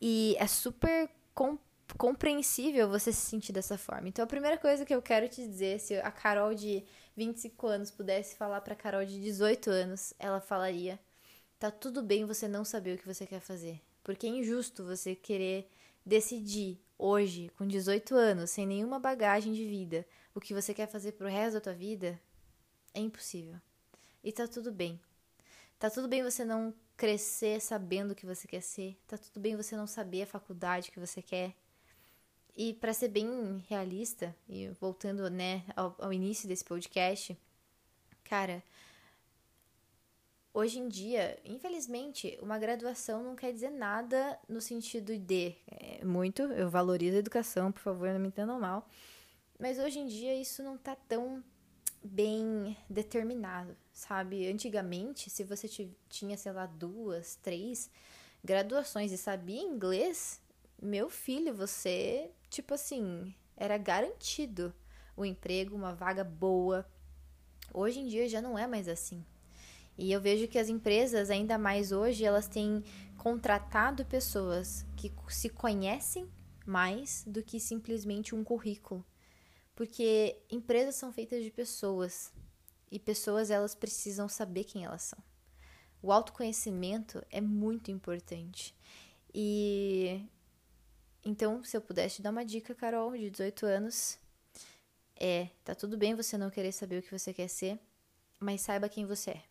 E 0.01 0.36
é 0.38 0.47
super 0.47 1.09
com, 1.34 1.57
compreensível 1.97 2.89
você 2.89 3.13
se 3.13 3.21
sentir 3.21 3.53
dessa 3.53 3.77
forma. 3.77 4.09
Então, 4.09 4.23
a 4.23 4.27
primeira 4.27 4.57
coisa 4.57 4.86
que 4.86 4.93
eu 4.93 5.01
quero 5.01 5.29
te 5.29 5.47
dizer, 5.47 5.79
se 5.79 5.95
a 5.95 6.11
Carol 6.11 6.53
de 6.53 6.84
25 7.15 7.67
anos 7.67 7.91
pudesse 7.91 8.36
falar 8.36 8.59
para 8.61 8.75
Carol 8.75 9.05
de 9.05 9.21
18 9.21 9.69
anos, 9.69 10.13
ela 10.19 10.41
falaria: 10.41 10.99
Tá 11.62 11.70
tudo 11.70 12.01
bem 12.01 12.26
você 12.26 12.47
não 12.47 12.66
saber 12.66 12.95
o 12.95 12.97
que 12.97 13.05
você 13.05 13.28
quer 13.28 13.39
fazer. 13.39 13.80
Porque 14.03 14.26
é 14.26 14.32
injusto 14.32 14.84
você 14.84 15.14
querer 15.14 15.70
decidir 16.03 16.82
hoje, 16.97 17.51
com 17.55 17.68
18 17.68 18.16
anos, 18.16 18.49
sem 18.49 18.66
nenhuma 18.66 18.99
bagagem 18.99 19.53
de 19.53 19.68
vida, 19.68 20.03
o 20.34 20.41
que 20.41 20.55
você 20.55 20.74
quer 20.74 20.88
fazer 20.88 21.12
pro 21.12 21.28
resto 21.28 21.53
da 21.53 21.62
tua 21.62 21.76
vida. 21.76 22.20
É 22.95 22.99
impossível. 22.99 23.62
E 24.24 24.32
tá 24.32 24.47
tudo 24.47 24.72
bem. 24.72 24.99
Tá 25.78 25.88
tudo 25.88 26.07
bem 26.07 26.24
você 26.24 26.43
não 26.43 26.74
crescer 26.97 27.62
sabendo 27.62 28.14
o 28.14 28.16
que 28.16 28.26
você 28.26 28.47
quer 28.47 28.62
ser. 28.62 28.97
Tá 29.05 29.16
tudo 29.16 29.39
bem 29.39 29.55
você 29.55 29.76
não 29.78 29.86
saber 29.86 30.24
a 30.24 30.26
faculdade 30.26 30.89
que 30.89 30.99
você 30.99 31.22
quer. 31.22 31.55
E 32.57 32.74
para 32.74 32.91
ser 32.91 33.09
bem 33.09 33.64
realista, 33.70 34.36
e 34.49 34.70
voltando, 34.80 35.30
né, 35.30 35.64
ao, 35.76 35.95
ao 35.99 36.12
início 36.12 36.47
desse 36.47 36.66
podcast, 36.66 37.38
cara, 38.24 38.64
hoje 40.54 40.80
em 40.80 40.88
dia, 40.88 41.39
infelizmente, 41.45 42.38
uma 42.41 42.58
graduação 42.58 43.24
não 43.24 43.36
quer 43.36 43.52
dizer 43.54 43.70
nada 43.70 44.38
no 44.47 44.62
sentido 44.62 45.18
de 45.18 45.56
é, 45.68 46.04
muito, 46.04 46.43
eu 46.43 46.70
valorizo 46.70 47.16
a 47.16 47.20
educação, 47.20 47.72
por 47.72 47.82
favor, 47.82 48.10
não 48.10 48.20
me 48.20 48.28
entendam 48.28 48.60
mal. 48.60 48.88
Mas 49.60 49.78
hoje 49.78 49.99
em 49.99 50.08
dia 50.08 50.36
isso 50.36 50.64
não 50.64 50.78
tá 50.78 50.95
tão 50.95 51.43
bem 52.04 52.76
determinado, 52.89 53.78
sabe? 53.93 54.47
Antigamente, 54.47 55.30
se 55.30 55.43
você 55.43 55.68
tinha, 56.10 56.36
sei 56.36 56.52
lá, 56.52 56.66
duas, 56.66 57.36
três 57.36 57.89
graduações 58.43 59.12
e 59.12 59.18
sabia 59.18 59.62
inglês, 59.62 60.41
meu 60.82 61.10
filho, 61.10 61.54
você, 61.54 62.32
tipo 62.49 62.74
assim, 62.74 63.36
era 63.56 63.78
garantido 63.78 64.74
o 65.16 65.24
emprego, 65.24 65.76
uma 65.76 65.93
vaga 65.93 66.24
boa. 66.24 66.86
Hoje 67.72 67.99
em 67.99 68.08
dia 68.08 68.28
já 68.28 68.41
não 68.41 68.58
é 68.58 68.66
mais 68.66 68.88
assim. 68.88 69.24
E 69.97 70.11
eu 70.11 70.21
vejo 70.21 70.47
que 70.47 70.57
as 70.57 70.69
empresas, 70.69 71.29
ainda 71.29 71.57
mais 71.57 71.91
hoje, 71.91 72.23
elas 72.23 72.47
têm 72.47 72.83
contratado 73.17 74.05
pessoas 74.05 74.85
que 74.95 75.13
se 75.29 75.49
conhecem 75.49 76.29
mais 76.65 77.23
do 77.27 77.43
que 77.43 77.59
simplesmente 77.59 78.33
um 78.33 78.43
currículo. 78.43 79.05
Porque 79.75 80.41
empresas 80.49 80.95
são 80.95 81.11
feitas 81.11 81.43
de 81.43 81.51
pessoas 81.51 82.33
e 82.91 82.99
pessoas 82.99 83.49
elas 83.49 83.75
precisam 83.75 84.27
saber 84.27 84.63
quem 84.63 84.85
elas 84.85 85.03
são. 85.03 85.19
O 86.01 86.11
autoconhecimento 86.11 87.23
é 87.29 87.39
muito 87.39 87.91
importante. 87.91 88.75
E 89.33 90.25
então, 91.23 91.63
se 91.63 91.77
eu 91.77 91.81
pudesse 91.81 92.15
te 92.15 92.21
dar 92.21 92.31
uma 92.31 92.43
dica, 92.43 92.73
Carol, 92.73 93.15
de 93.15 93.29
18 93.29 93.65
anos, 93.65 94.17
é, 95.15 95.49
tá 95.63 95.75
tudo 95.75 95.97
bem 95.97 96.15
você 96.15 96.37
não 96.37 96.49
querer 96.49 96.71
saber 96.71 96.97
o 96.97 97.01
que 97.03 97.17
você 97.17 97.31
quer 97.31 97.47
ser, 97.47 97.79
mas 98.39 98.61
saiba 98.61 98.89
quem 98.89 99.05
você 99.05 99.31
é. 99.31 99.43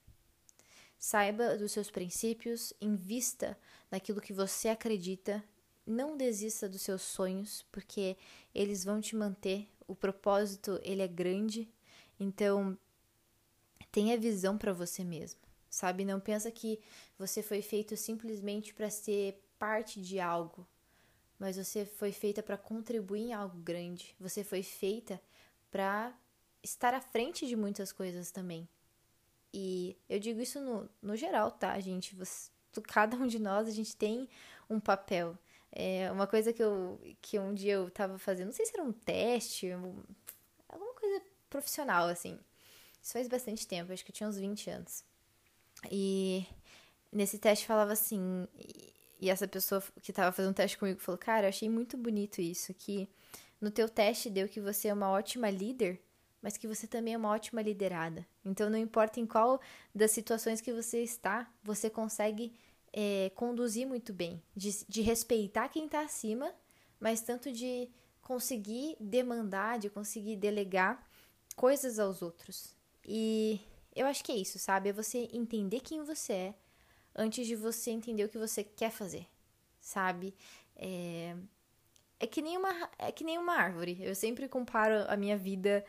Saiba 1.00 1.56
dos 1.56 1.72
seus 1.72 1.90
princípios, 1.90 2.74
invista 2.80 3.58
naquilo 3.90 4.20
que 4.20 4.34
você 4.34 4.68
acredita, 4.68 5.42
não 5.86 6.14
desista 6.14 6.68
dos 6.68 6.82
seus 6.82 7.00
sonhos, 7.00 7.66
porque 7.72 8.18
eles 8.54 8.84
vão 8.84 9.00
te 9.00 9.16
manter 9.16 9.66
o 9.88 9.94
propósito 9.96 10.78
ele 10.84 11.02
é 11.02 11.08
grande, 11.08 11.68
então 12.18 12.78
tenha 13.90 14.16
visão 14.16 14.56
para 14.56 14.72
você 14.72 15.02
mesmo, 15.02 15.40
sabe? 15.68 16.04
Não 16.04 16.20
pensa 16.20 16.48
que 16.48 16.78
você 17.18 17.42
foi 17.42 17.60
feito 17.60 17.96
simplesmente 17.96 18.72
para 18.72 18.88
ser 18.88 19.42
parte 19.58 20.00
de 20.00 20.20
algo, 20.20 20.64
mas 21.38 21.56
você 21.56 21.84
foi 21.84 22.12
feita 22.12 22.40
para 22.40 22.56
contribuir 22.56 23.22
em 23.22 23.32
algo 23.32 23.58
grande. 23.58 24.14
Você 24.20 24.44
foi 24.44 24.62
feita 24.62 25.20
para 25.70 26.14
estar 26.62 26.94
à 26.94 27.00
frente 27.00 27.48
de 27.48 27.56
muitas 27.56 27.90
coisas 27.90 28.30
também. 28.30 28.68
E 29.52 29.96
eu 30.08 30.18
digo 30.18 30.40
isso 30.40 30.60
no, 30.60 30.88
no 31.02 31.16
geral, 31.16 31.50
tá, 31.50 31.78
gente? 31.80 32.14
Você, 32.14 32.50
cada 32.84 33.16
um 33.16 33.26
de 33.26 33.38
nós, 33.38 33.66
a 33.66 33.72
gente 33.72 33.96
tem 33.96 34.28
um 34.68 34.78
papel. 34.78 35.36
É 35.72 36.10
uma 36.10 36.26
coisa 36.26 36.52
que 36.52 36.62
eu 36.62 37.00
que 37.20 37.38
um 37.38 37.54
dia 37.54 37.74
eu 37.74 37.90
tava 37.90 38.18
fazendo, 38.18 38.46
não 38.46 38.52
sei 38.52 38.66
se 38.66 38.74
era 38.74 38.82
um 38.82 38.92
teste, 38.92 39.70
alguma 39.70 40.94
coisa 40.94 41.22
profissional, 41.48 42.08
assim. 42.08 42.38
Isso 43.02 43.12
faz 43.12 43.28
bastante 43.28 43.66
tempo, 43.66 43.92
acho 43.92 44.04
que 44.04 44.10
eu 44.10 44.14
tinha 44.14 44.28
uns 44.28 44.38
20 44.38 44.70
anos. 44.70 45.04
E 45.90 46.46
nesse 47.12 47.38
teste 47.38 47.66
falava 47.66 47.92
assim, 47.92 48.46
e 49.20 49.28
essa 49.28 49.46
pessoa 49.46 49.82
que 50.02 50.12
tava 50.12 50.32
fazendo 50.32 50.52
o 50.52 50.54
teste 50.54 50.78
comigo 50.78 51.00
falou: 51.00 51.18
Cara, 51.18 51.46
eu 51.46 51.50
achei 51.50 51.68
muito 51.68 51.96
bonito 51.96 52.40
isso, 52.40 52.72
que 52.74 53.08
no 53.60 53.70
teu 53.70 53.88
teste 53.88 54.30
deu 54.30 54.48
que 54.48 54.60
você 54.60 54.88
é 54.88 54.94
uma 54.94 55.10
ótima 55.10 55.50
líder, 55.50 56.00
mas 56.42 56.56
que 56.56 56.66
você 56.66 56.86
também 56.86 57.14
é 57.14 57.16
uma 57.16 57.30
ótima 57.30 57.62
liderada. 57.62 58.26
Então, 58.44 58.70
não 58.70 58.78
importa 58.78 59.20
em 59.20 59.26
qual 59.26 59.60
das 59.94 60.10
situações 60.10 60.60
que 60.60 60.72
você 60.72 61.02
está, 61.02 61.50
você 61.62 61.90
consegue 61.90 62.52
é, 62.92 63.30
conduzir 63.34 63.86
muito 63.86 64.12
bem, 64.12 64.42
de, 64.56 64.84
de 64.88 65.02
respeitar 65.02 65.68
quem 65.68 65.86
está 65.86 66.00
acima, 66.00 66.52
mas 66.98 67.20
tanto 67.20 67.52
de 67.52 67.88
conseguir 68.22 68.96
demandar, 69.00 69.78
de 69.78 69.90
conseguir 69.90 70.36
delegar 70.36 71.04
coisas 71.56 71.98
aos 71.98 72.22
outros. 72.22 72.74
E 73.06 73.60
eu 73.94 74.06
acho 74.06 74.22
que 74.24 74.32
é 74.32 74.36
isso, 74.36 74.58
sabe? 74.58 74.90
É 74.90 74.92
você 74.92 75.28
entender 75.32 75.80
quem 75.80 76.02
você 76.02 76.32
é 76.32 76.54
antes 77.14 77.46
de 77.46 77.56
você 77.56 77.90
entender 77.90 78.24
o 78.24 78.28
que 78.28 78.38
você 78.38 78.62
quer 78.62 78.90
fazer, 78.90 79.26
sabe? 79.80 80.34
É, 80.76 81.36
é 82.18 82.26
que 82.26 82.40
nem 82.42 82.56
uma 82.56 82.90
é 82.98 83.10
que 83.10 83.24
nem 83.24 83.38
uma 83.38 83.54
árvore. 83.54 83.98
Eu 84.00 84.14
sempre 84.14 84.48
comparo 84.48 85.04
a 85.08 85.16
minha 85.16 85.36
vida, 85.36 85.84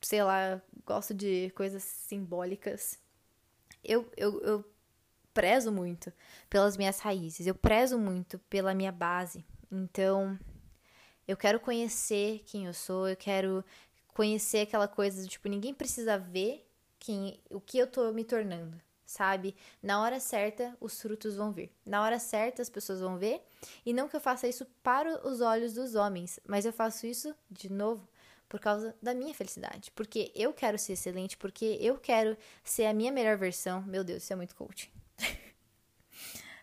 sei 0.00 0.22
lá, 0.22 0.60
gosto 0.86 1.14
de 1.14 1.50
coisas 1.50 1.82
simbólicas. 1.82 2.98
Eu, 3.82 4.10
eu, 4.16 4.40
eu 4.42 4.64
prezo 5.32 5.70
muito 5.70 6.12
pelas 6.48 6.76
minhas 6.76 7.00
raízes, 7.00 7.46
eu 7.46 7.54
prezo 7.54 7.98
muito 7.98 8.38
pela 8.50 8.74
minha 8.74 8.92
base. 8.92 9.44
Então, 9.70 10.38
eu 11.26 11.36
quero 11.36 11.60
conhecer 11.60 12.42
quem 12.46 12.66
eu 12.66 12.74
sou, 12.74 13.08
eu 13.08 13.16
quero 13.16 13.64
conhecer 14.08 14.60
aquela 14.60 14.88
coisa 14.88 15.26
tipo, 15.26 15.48
ninguém 15.48 15.72
precisa 15.72 16.18
ver 16.18 16.66
quem, 16.98 17.40
o 17.48 17.60
que 17.60 17.78
eu 17.78 17.86
tô 17.86 18.12
me 18.12 18.24
tornando, 18.24 18.78
sabe? 19.06 19.54
Na 19.82 20.02
hora 20.02 20.20
certa, 20.20 20.76
os 20.80 21.00
frutos 21.00 21.36
vão 21.36 21.52
vir. 21.52 21.70
Na 21.86 22.02
hora 22.02 22.18
certa, 22.18 22.60
as 22.60 22.68
pessoas 22.68 23.00
vão 23.00 23.16
ver. 23.16 23.40
E 23.86 23.92
não 23.92 24.08
que 24.08 24.16
eu 24.16 24.20
faça 24.20 24.48
isso 24.48 24.66
para 24.82 25.26
os 25.26 25.40
olhos 25.40 25.72
dos 25.72 25.94
homens, 25.94 26.38
mas 26.46 26.64
eu 26.64 26.72
faço 26.72 27.06
isso, 27.06 27.34
de 27.50 27.72
novo, 27.72 28.06
por 28.50 28.58
causa 28.58 28.96
da 29.00 29.14
minha 29.14 29.32
felicidade. 29.32 29.92
Porque 29.92 30.32
eu 30.34 30.52
quero 30.52 30.76
ser 30.76 30.94
excelente, 30.94 31.36
porque 31.36 31.78
eu 31.80 31.96
quero 31.96 32.36
ser 32.64 32.86
a 32.86 32.92
minha 32.92 33.12
melhor 33.12 33.36
versão. 33.38 33.80
Meu 33.82 34.02
Deus, 34.02 34.24
isso 34.24 34.32
é 34.32 34.36
muito 34.36 34.56
coaching. 34.56 34.90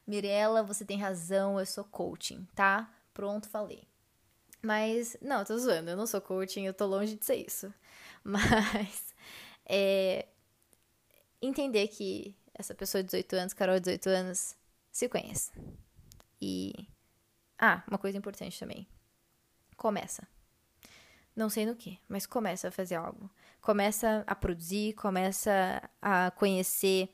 Mirella, 0.05 0.61
você 0.61 0.83
tem 0.83 0.99
razão, 0.99 1.57
eu 1.57 1.65
sou 1.65 1.85
coaching, 1.85 2.45
tá? 2.53 2.93
Pronto, 3.13 3.47
falei. 3.47 3.87
Mas, 4.61 5.15
não, 5.21 5.45
tô 5.45 5.57
zoando, 5.57 5.89
eu 5.89 5.95
não 5.95 6.05
sou 6.05 6.19
coaching, 6.19 6.65
eu 6.65 6.73
tô 6.73 6.85
longe 6.85 7.15
de 7.15 7.25
ser 7.25 7.37
isso. 7.37 7.73
Mas, 8.21 9.15
é. 9.65 10.27
Entender 11.41 11.87
que 11.87 12.35
essa 12.53 12.75
pessoa 12.75 13.01
de 13.01 13.07
18 13.07 13.33
anos, 13.37 13.53
Carol 13.53 13.75
de 13.75 13.97
18 13.97 14.09
anos, 14.09 14.57
se 14.91 15.07
conhece. 15.07 15.53
E. 16.41 16.73
Ah, 17.57 17.81
uma 17.87 17.97
coisa 17.97 18.17
importante 18.17 18.59
também. 18.59 18.85
Começa. 19.77 20.27
Não 21.37 21.51
sei 21.51 21.67
no 21.67 21.75
que, 21.75 21.99
mas 22.09 22.25
começa 22.25 22.69
a 22.69 22.71
fazer 22.71 22.95
algo. 22.95 23.29
Começa 23.61 24.23
a 24.25 24.33
produzir, 24.33 24.93
começa 24.93 25.87
a 26.01 26.31
conhecer 26.31 27.13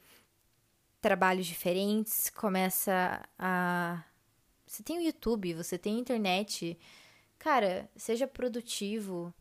trabalhos 1.01 1.45
diferentes, 1.45 2.30
começa 2.30 3.21
a. 3.38 4.01
Você 4.65 4.82
tem 4.82 4.97
o 4.97 5.01
YouTube, 5.01 5.53
você 5.53 5.78
tem 5.78 5.97
a 5.97 5.99
internet. 5.99 6.80
Cara, 7.38 7.89
seja 7.97 8.26
produtivo. 8.26 9.34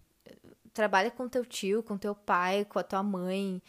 Trabalha 0.74 1.12
com 1.12 1.28
teu 1.28 1.47
tio, 1.47 1.85
com 1.85 1.97
teu 1.97 2.16
pai, 2.16 2.64
com 2.64 2.80
a 2.80 2.83
tua 2.83 3.05
mãe. 3.05 3.62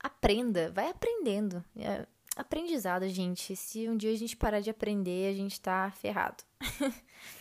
Aprenda, 0.00 0.72
vai 0.72 0.90
aprendendo. 0.90 1.64
É 1.76 2.04
aprendizado, 2.36 3.08
gente. 3.08 3.54
Se 3.54 3.88
um 3.88 3.96
dia 3.96 4.10
a 4.10 4.16
gente 4.16 4.36
parar 4.36 4.58
de 4.58 4.70
aprender, 4.70 5.30
a 5.30 5.36
gente 5.36 5.60
tá 5.60 5.92
ferrado. 5.92 6.42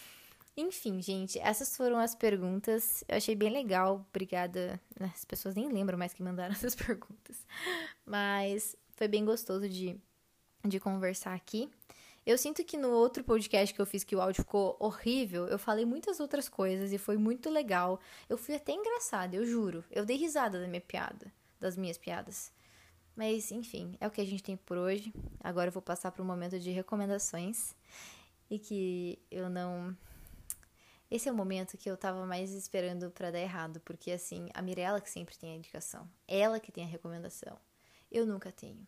Enfim, 0.58 1.02
gente, 1.02 1.40
essas 1.40 1.76
foram 1.76 1.98
as 1.98 2.14
perguntas. 2.14 3.04
Eu 3.08 3.18
achei 3.18 3.36
bem 3.36 3.50
legal. 3.50 4.06
Obrigada. 4.10 4.80
As 5.00 5.24
pessoas 5.24 5.56
nem 5.56 5.70
lembram 5.70 5.98
mais 5.98 6.14
que 6.14 6.22
mandaram 6.22 6.52
essas 6.56 6.76
perguntas. 6.76 7.38
Mas 8.06 8.76
foi 8.96 9.08
bem 9.08 9.24
gostoso 9.24 9.70
de, 9.70 9.96
de 10.66 10.80
conversar 10.80 11.34
aqui. 11.34 11.70
Eu 12.26 12.38
sinto 12.38 12.64
que 12.64 12.78
no 12.78 12.90
outro 12.92 13.24
podcast 13.24 13.74
que 13.74 13.82
eu 13.82 13.86
fiz, 13.86 14.04
que 14.04 14.16
o 14.16 14.22
áudio 14.22 14.44
ficou 14.44 14.76
horrível, 14.80 15.48
eu 15.48 15.58
falei 15.58 15.86
muitas 15.86 16.20
outras 16.20 16.48
coisas 16.48 16.92
e 16.92 16.98
foi 16.98 17.18
muito 17.18 17.50
legal. 17.50 18.00
Eu 18.28 18.38
fui 18.38 18.54
até 18.54 18.72
engraçada, 18.72 19.36
eu 19.36 19.46
juro. 19.46 19.84
Eu 19.90 20.06
dei 20.06 20.18
risada 20.18 20.60
da 20.60 20.68
minha 20.68 20.82
piada, 20.82 21.32
das 21.60 21.76
minhas 21.76 21.98
piadas. 21.98 22.52
Mas, 23.16 23.52
enfim, 23.52 23.98
é 24.00 24.08
o 24.08 24.12
que 24.12 24.22
a 24.22 24.26
gente 24.26 24.44
tem 24.44 24.56
por 24.56 24.78
hoje. 24.78 25.14
Agora 25.44 25.70
eu 25.70 25.74
vou 25.74 25.82
passar 25.82 26.12
para 26.12 26.22
um 26.22 26.26
momento 26.26 26.60
de 26.60 26.72
recomendações. 26.72 27.76
E 28.50 28.58
que 28.58 29.20
eu 29.30 29.50
não. 29.50 29.96
Esse 31.10 31.28
é 31.28 31.32
o 31.32 31.36
momento 31.36 31.78
que 31.78 31.90
eu 31.90 31.98
tava 31.98 32.26
mais 32.26 32.52
esperando 32.52 33.10
para 33.10 33.32
dar 33.32 33.40
errado, 33.40 33.80
porque 33.82 34.12
assim, 34.12 34.50
a 34.54 34.62
Mirella 34.62 35.02
que 35.02 35.10
sempre 35.10 35.36
tem 35.38 35.54
a 35.54 35.56
indicação, 35.56 36.08
ela 36.28 36.60
que 36.60 36.72
tem 36.72 36.84
a 36.84 36.88
recomendação. 36.88 37.58
Eu 38.12 38.26
nunca 38.26 38.52
tenho. 38.52 38.86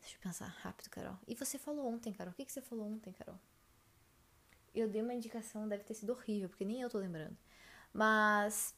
Deixa 0.00 0.16
eu 0.16 0.20
pensar 0.20 0.46
rápido, 0.46 0.90
Carol. 0.90 1.18
E 1.26 1.34
você 1.34 1.58
falou 1.58 1.86
ontem, 1.86 2.12
Carol. 2.12 2.32
O 2.32 2.36
que, 2.36 2.44
que 2.44 2.52
você 2.52 2.60
falou 2.60 2.86
ontem, 2.86 3.12
Carol? 3.12 3.38
Eu 4.74 4.88
dei 4.88 5.00
uma 5.00 5.14
indicação, 5.14 5.68
deve 5.68 5.84
ter 5.84 5.94
sido 5.94 6.10
horrível, 6.10 6.48
porque 6.48 6.64
nem 6.64 6.80
eu 6.80 6.90
tô 6.90 6.98
lembrando. 6.98 7.36
Mas. 7.92 8.74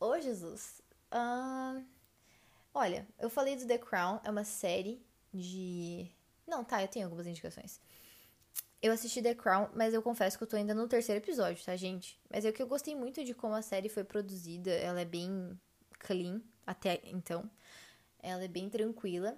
Ô, 0.00 0.06
oh, 0.06 0.20
Jesus. 0.20 0.80
Uh... 1.12 1.84
Olha, 2.72 3.06
eu 3.18 3.30
falei 3.30 3.56
do 3.56 3.66
The 3.66 3.78
Crown, 3.78 4.20
é 4.24 4.30
uma 4.30 4.44
série 4.44 5.04
de. 5.32 6.10
Não, 6.46 6.64
tá, 6.64 6.82
eu 6.82 6.88
tenho 6.88 7.06
algumas 7.06 7.26
indicações. 7.26 7.80
Eu 8.82 8.92
assisti 8.92 9.22
The 9.22 9.34
Crown, 9.34 9.68
mas 9.74 9.94
eu 9.94 10.02
confesso 10.02 10.36
que 10.36 10.44
eu 10.44 10.48
tô 10.48 10.56
ainda 10.56 10.74
no 10.74 10.86
terceiro 10.86 11.22
episódio, 11.22 11.64
tá, 11.64 11.74
gente? 11.76 12.20
Mas 12.30 12.44
é 12.44 12.52
que 12.52 12.62
eu 12.62 12.66
gostei 12.66 12.94
muito 12.94 13.24
de 13.24 13.34
como 13.34 13.54
a 13.54 13.62
série 13.62 13.88
foi 13.88 14.04
produzida. 14.04 14.70
Ela 14.70 15.00
é 15.00 15.04
bem 15.04 15.58
clean 15.98 16.40
até 16.66 17.00
então. 17.04 17.50
Ela 18.18 18.44
é 18.44 18.48
bem 18.48 18.68
tranquila. 18.68 19.36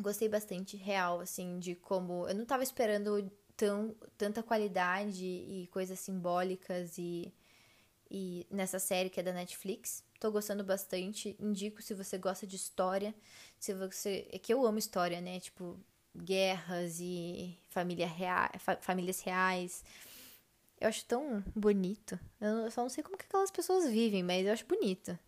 Gostei 0.00 0.28
bastante, 0.28 0.76
real, 0.76 1.20
assim, 1.20 1.58
de 1.58 1.74
como. 1.74 2.26
Eu 2.28 2.34
não 2.34 2.44
tava 2.44 2.62
esperando 2.62 3.30
tão, 3.56 3.94
tanta 4.16 4.42
qualidade 4.42 5.24
e 5.24 5.68
coisas 5.70 6.00
simbólicas 6.00 6.98
e, 6.98 7.32
e 8.10 8.46
nessa 8.50 8.78
série 8.78 9.10
que 9.10 9.20
é 9.20 9.22
da 9.22 9.32
Netflix. 9.32 10.02
Tô 10.18 10.32
gostando 10.32 10.64
bastante. 10.64 11.36
Indico 11.38 11.82
se 11.82 11.94
você 11.94 12.18
gosta 12.18 12.46
de 12.46 12.56
história. 12.56 13.14
Se 13.58 13.74
você. 13.74 14.26
É 14.32 14.38
que 14.38 14.52
eu 14.52 14.66
amo 14.66 14.78
história, 14.78 15.20
né? 15.20 15.38
Tipo, 15.38 15.78
guerras 16.16 16.98
e 17.00 17.58
família 17.68 18.06
rea... 18.06 18.50
famílias 18.80 19.20
reais. 19.20 19.84
Eu 20.80 20.88
acho 20.88 21.04
tão 21.06 21.42
bonito. 21.54 22.18
Eu 22.40 22.70
só 22.70 22.82
não 22.82 22.88
sei 22.88 23.02
como 23.02 23.16
que 23.16 23.24
aquelas 23.24 23.50
pessoas 23.50 23.88
vivem, 23.88 24.22
mas 24.22 24.46
eu 24.46 24.52
acho 24.52 24.66
bonito. 24.66 25.18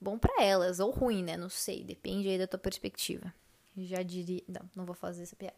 Bom 0.00 0.18
para 0.18 0.42
elas, 0.42 0.80
ou 0.80 0.90
ruim, 0.90 1.22
né? 1.22 1.36
Não 1.36 1.48
sei, 1.48 1.84
depende 1.84 2.28
aí 2.28 2.38
da 2.38 2.46
tua 2.46 2.58
perspectiva. 2.58 3.32
Já 3.76 4.02
diria. 4.02 4.42
Não, 4.48 4.68
não 4.74 4.86
vou 4.86 4.94
fazer 4.94 5.22
essa 5.22 5.36
piada. 5.36 5.56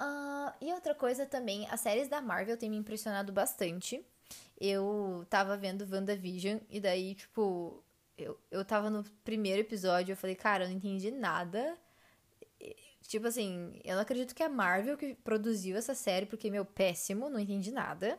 Uh, 0.00 0.52
e 0.60 0.72
outra 0.72 0.94
coisa 0.94 1.26
também, 1.26 1.68
as 1.68 1.80
séries 1.80 2.08
da 2.08 2.22
Marvel 2.22 2.56
têm 2.56 2.70
me 2.70 2.76
impressionado 2.76 3.32
bastante. 3.32 4.04
Eu 4.58 5.26
tava 5.28 5.56
vendo 5.56 5.86
WandaVision 5.90 6.58
e 6.70 6.80
daí, 6.80 7.14
tipo, 7.14 7.82
eu, 8.16 8.38
eu 8.50 8.64
tava 8.64 8.88
no 8.88 9.04
primeiro 9.24 9.60
episódio, 9.60 10.12
eu 10.12 10.16
falei, 10.16 10.36
cara, 10.36 10.64
eu 10.64 10.68
não 10.68 10.76
entendi 10.76 11.10
nada. 11.10 11.76
Tipo 13.10 13.26
assim, 13.26 13.72
eu 13.82 13.96
não 13.96 14.02
acredito 14.02 14.32
que 14.32 14.40
é 14.40 14.46
a 14.46 14.48
Marvel 14.48 14.96
que 14.96 15.16
produziu 15.16 15.76
essa 15.76 15.96
série, 15.96 16.26
porque, 16.26 16.48
meu, 16.48 16.64
péssimo, 16.64 17.28
não 17.28 17.40
entendi 17.40 17.72
nada. 17.72 18.16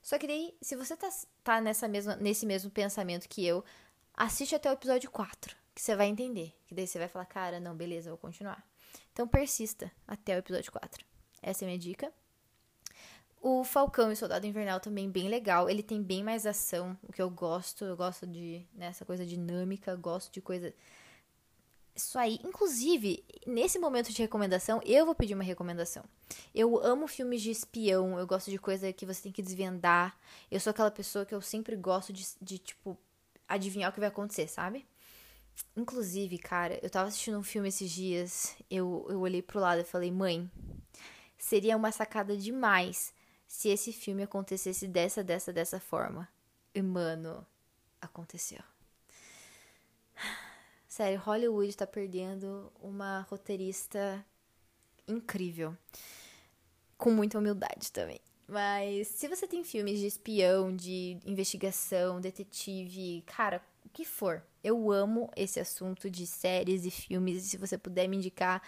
Só 0.00 0.16
que 0.16 0.28
daí, 0.28 0.54
se 0.62 0.76
você 0.76 0.96
tá, 0.96 1.08
tá 1.42 1.60
nessa 1.60 1.88
mesma, 1.88 2.14
nesse 2.14 2.46
mesmo 2.46 2.70
pensamento 2.70 3.28
que 3.28 3.44
eu, 3.44 3.64
assiste 4.14 4.54
até 4.54 4.70
o 4.70 4.74
episódio 4.74 5.10
4, 5.10 5.56
que 5.74 5.82
você 5.82 5.96
vai 5.96 6.06
entender. 6.06 6.54
Que 6.68 6.74
daí 6.76 6.86
você 6.86 7.00
vai 7.00 7.08
falar, 7.08 7.24
cara, 7.24 7.58
não, 7.58 7.74
beleza, 7.74 8.10
vou 8.10 8.16
continuar. 8.16 8.64
Então 9.12 9.26
persista 9.26 9.90
até 10.06 10.36
o 10.36 10.38
episódio 10.38 10.70
4. 10.70 11.04
Essa 11.42 11.64
é 11.64 11.66
a 11.66 11.70
minha 11.70 11.78
dica. 11.80 12.12
O 13.42 13.64
Falcão 13.64 14.10
e 14.10 14.12
o 14.12 14.16
Soldado 14.16 14.46
Invernal 14.46 14.78
também 14.78 15.10
bem 15.10 15.28
legal. 15.28 15.68
Ele 15.68 15.82
tem 15.82 16.00
bem 16.00 16.22
mais 16.22 16.46
ação, 16.46 16.96
o 17.02 17.12
que 17.12 17.20
eu 17.20 17.28
gosto. 17.28 17.84
Eu 17.84 17.96
gosto 17.96 18.24
de 18.24 18.64
nessa 18.72 19.02
né, 19.02 19.06
coisa 19.06 19.26
dinâmica, 19.26 19.96
gosto 19.96 20.32
de 20.32 20.40
coisa 20.40 20.72
isso 21.98 22.16
aí, 22.16 22.38
inclusive, 22.44 23.24
nesse 23.44 23.78
momento 23.78 24.12
de 24.12 24.22
recomendação, 24.22 24.80
eu 24.84 25.04
vou 25.04 25.14
pedir 25.14 25.34
uma 25.34 25.42
recomendação. 25.42 26.04
Eu 26.54 26.78
amo 26.78 27.08
filmes 27.08 27.42
de 27.42 27.50
espião, 27.50 28.18
eu 28.18 28.26
gosto 28.26 28.50
de 28.50 28.58
coisa 28.58 28.92
que 28.92 29.04
você 29.04 29.22
tem 29.22 29.32
que 29.32 29.42
desvendar. 29.42 30.16
Eu 30.48 30.60
sou 30.60 30.70
aquela 30.70 30.92
pessoa 30.92 31.26
que 31.26 31.34
eu 31.34 31.40
sempre 31.42 31.74
gosto 31.74 32.12
de, 32.12 32.24
de 32.40 32.58
tipo, 32.58 32.96
adivinhar 33.48 33.90
o 33.90 33.92
que 33.92 33.98
vai 33.98 34.08
acontecer, 34.08 34.46
sabe? 34.46 34.86
Inclusive, 35.76 36.38
cara, 36.38 36.78
eu 36.82 36.88
tava 36.88 37.08
assistindo 37.08 37.36
um 37.36 37.42
filme 37.42 37.68
esses 37.68 37.90
dias, 37.90 38.54
eu, 38.70 39.04
eu 39.10 39.20
olhei 39.20 39.42
pro 39.42 39.58
lado 39.58 39.80
e 39.80 39.84
falei, 39.84 40.12
mãe, 40.12 40.48
seria 41.36 41.76
uma 41.76 41.90
sacada 41.90 42.36
demais 42.36 43.12
se 43.48 43.70
esse 43.70 43.92
filme 43.92 44.22
acontecesse 44.22 44.86
dessa, 44.86 45.24
dessa, 45.24 45.52
dessa 45.52 45.80
forma. 45.80 46.28
E, 46.72 46.80
mano, 46.80 47.44
aconteceu. 48.00 48.62
Sério, 50.98 51.20
Hollywood 51.20 51.76
tá 51.76 51.86
perdendo 51.86 52.72
uma 52.82 53.20
roteirista 53.30 54.26
incrível. 55.06 55.76
Com 56.96 57.12
muita 57.12 57.38
humildade 57.38 57.92
também. 57.92 58.18
Mas 58.48 59.06
se 59.06 59.28
você 59.28 59.46
tem 59.46 59.62
filmes 59.62 60.00
de 60.00 60.06
espião, 60.08 60.74
de 60.74 61.16
investigação, 61.24 62.20
detetive, 62.20 63.22
cara, 63.26 63.62
o 63.86 63.88
que 63.90 64.04
for. 64.04 64.42
Eu 64.64 64.90
amo 64.90 65.30
esse 65.36 65.60
assunto 65.60 66.10
de 66.10 66.26
séries 66.26 66.84
e 66.84 66.90
filmes. 66.90 67.44
E 67.44 67.48
se 67.50 67.56
você 67.56 67.78
puder 67.78 68.08
me 68.08 68.16
indicar, 68.16 68.60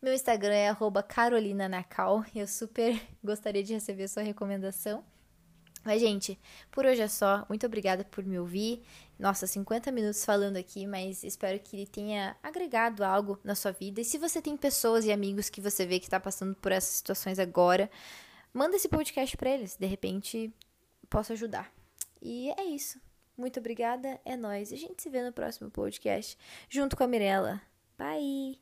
meu 0.00 0.14
Instagram 0.14 0.54
é 0.54 0.76
carolinanacal. 1.08 2.24
Eu 2.32 2.46
super 2.46 2.96
gostaria 3.24 3.64
de 3.64 3.72
receber 3.74 4.06
sua 4.06 4.22
recomendação. 4.22 5.04
Mas, 5.86 6.00
gente, 6.00 6.36
por 6.70 6.84
hoje 6.84 7.00
é 7.00 7.06
só. 7.06 7.46
Muito 7.48 7.64
obrigada 7.64 8.04
por 8.04 8.24
me 8.24 8.36
ouvir. 8.36 8.82
Nossa, 9.18 9.46
50 9.46 9.90
minutos 9.90 10.24
falando 10.24 10.56
aqui, 10.56 10.86
mas 10.86 11.24
espero 11.24 11.58
que 11.58 11.76
ele 11.76 11.86
tenha 11.86 12.36
agregado 12.42 13.02
algo 13.02 13.38
na 13.42 13.54
sua 13.54 13.72
vida. 13.72 14.00
E 14.00 14.04
se 14.04 14.18
você 14.18 14.42
tem 14.42 14.56
pessoas 14.56 15.06
e 15.06 15.12
amigos 15.12 15.48
que 15.48 15.60
você 15.60 15.86
vê 15.86 15.98
que 15.98 16.06
está 16.06 16.20
passando 16.20 16.54
por 16.54 16.70
essas 16.70 16.96
situações 16.96 17.38
agora, 17.38 17.90
manda 18.52 18.76
esse 18.76 18.88
podcast 18.88 19.34
para 19.36 19.50
eles. 19.50 19.74
De 19.76 19.86
repente, 19.86 20.52
posso 21.08 21.32
ajudar. 21.32 21.72
E 22.20 22.50
é 22.58 22.64
isso. 22.64 23.00
Muito 23.36 23.58
obrigada, 23.58 24.20
é 24.24 24.36
nós. 24.36 24.72
A 24.72 24.76
gente 24.76 25.02
se 25.02 25.08
vê 25.08 25.22
no 25.22 25.32
próximo 25.32 25.70
podcast 25.70 26.36
junto 26.68 26.96
com 26.96 27.04
a 27.04 27.06
Mirella. 27.06 27.60
Bye. 27.98 28.58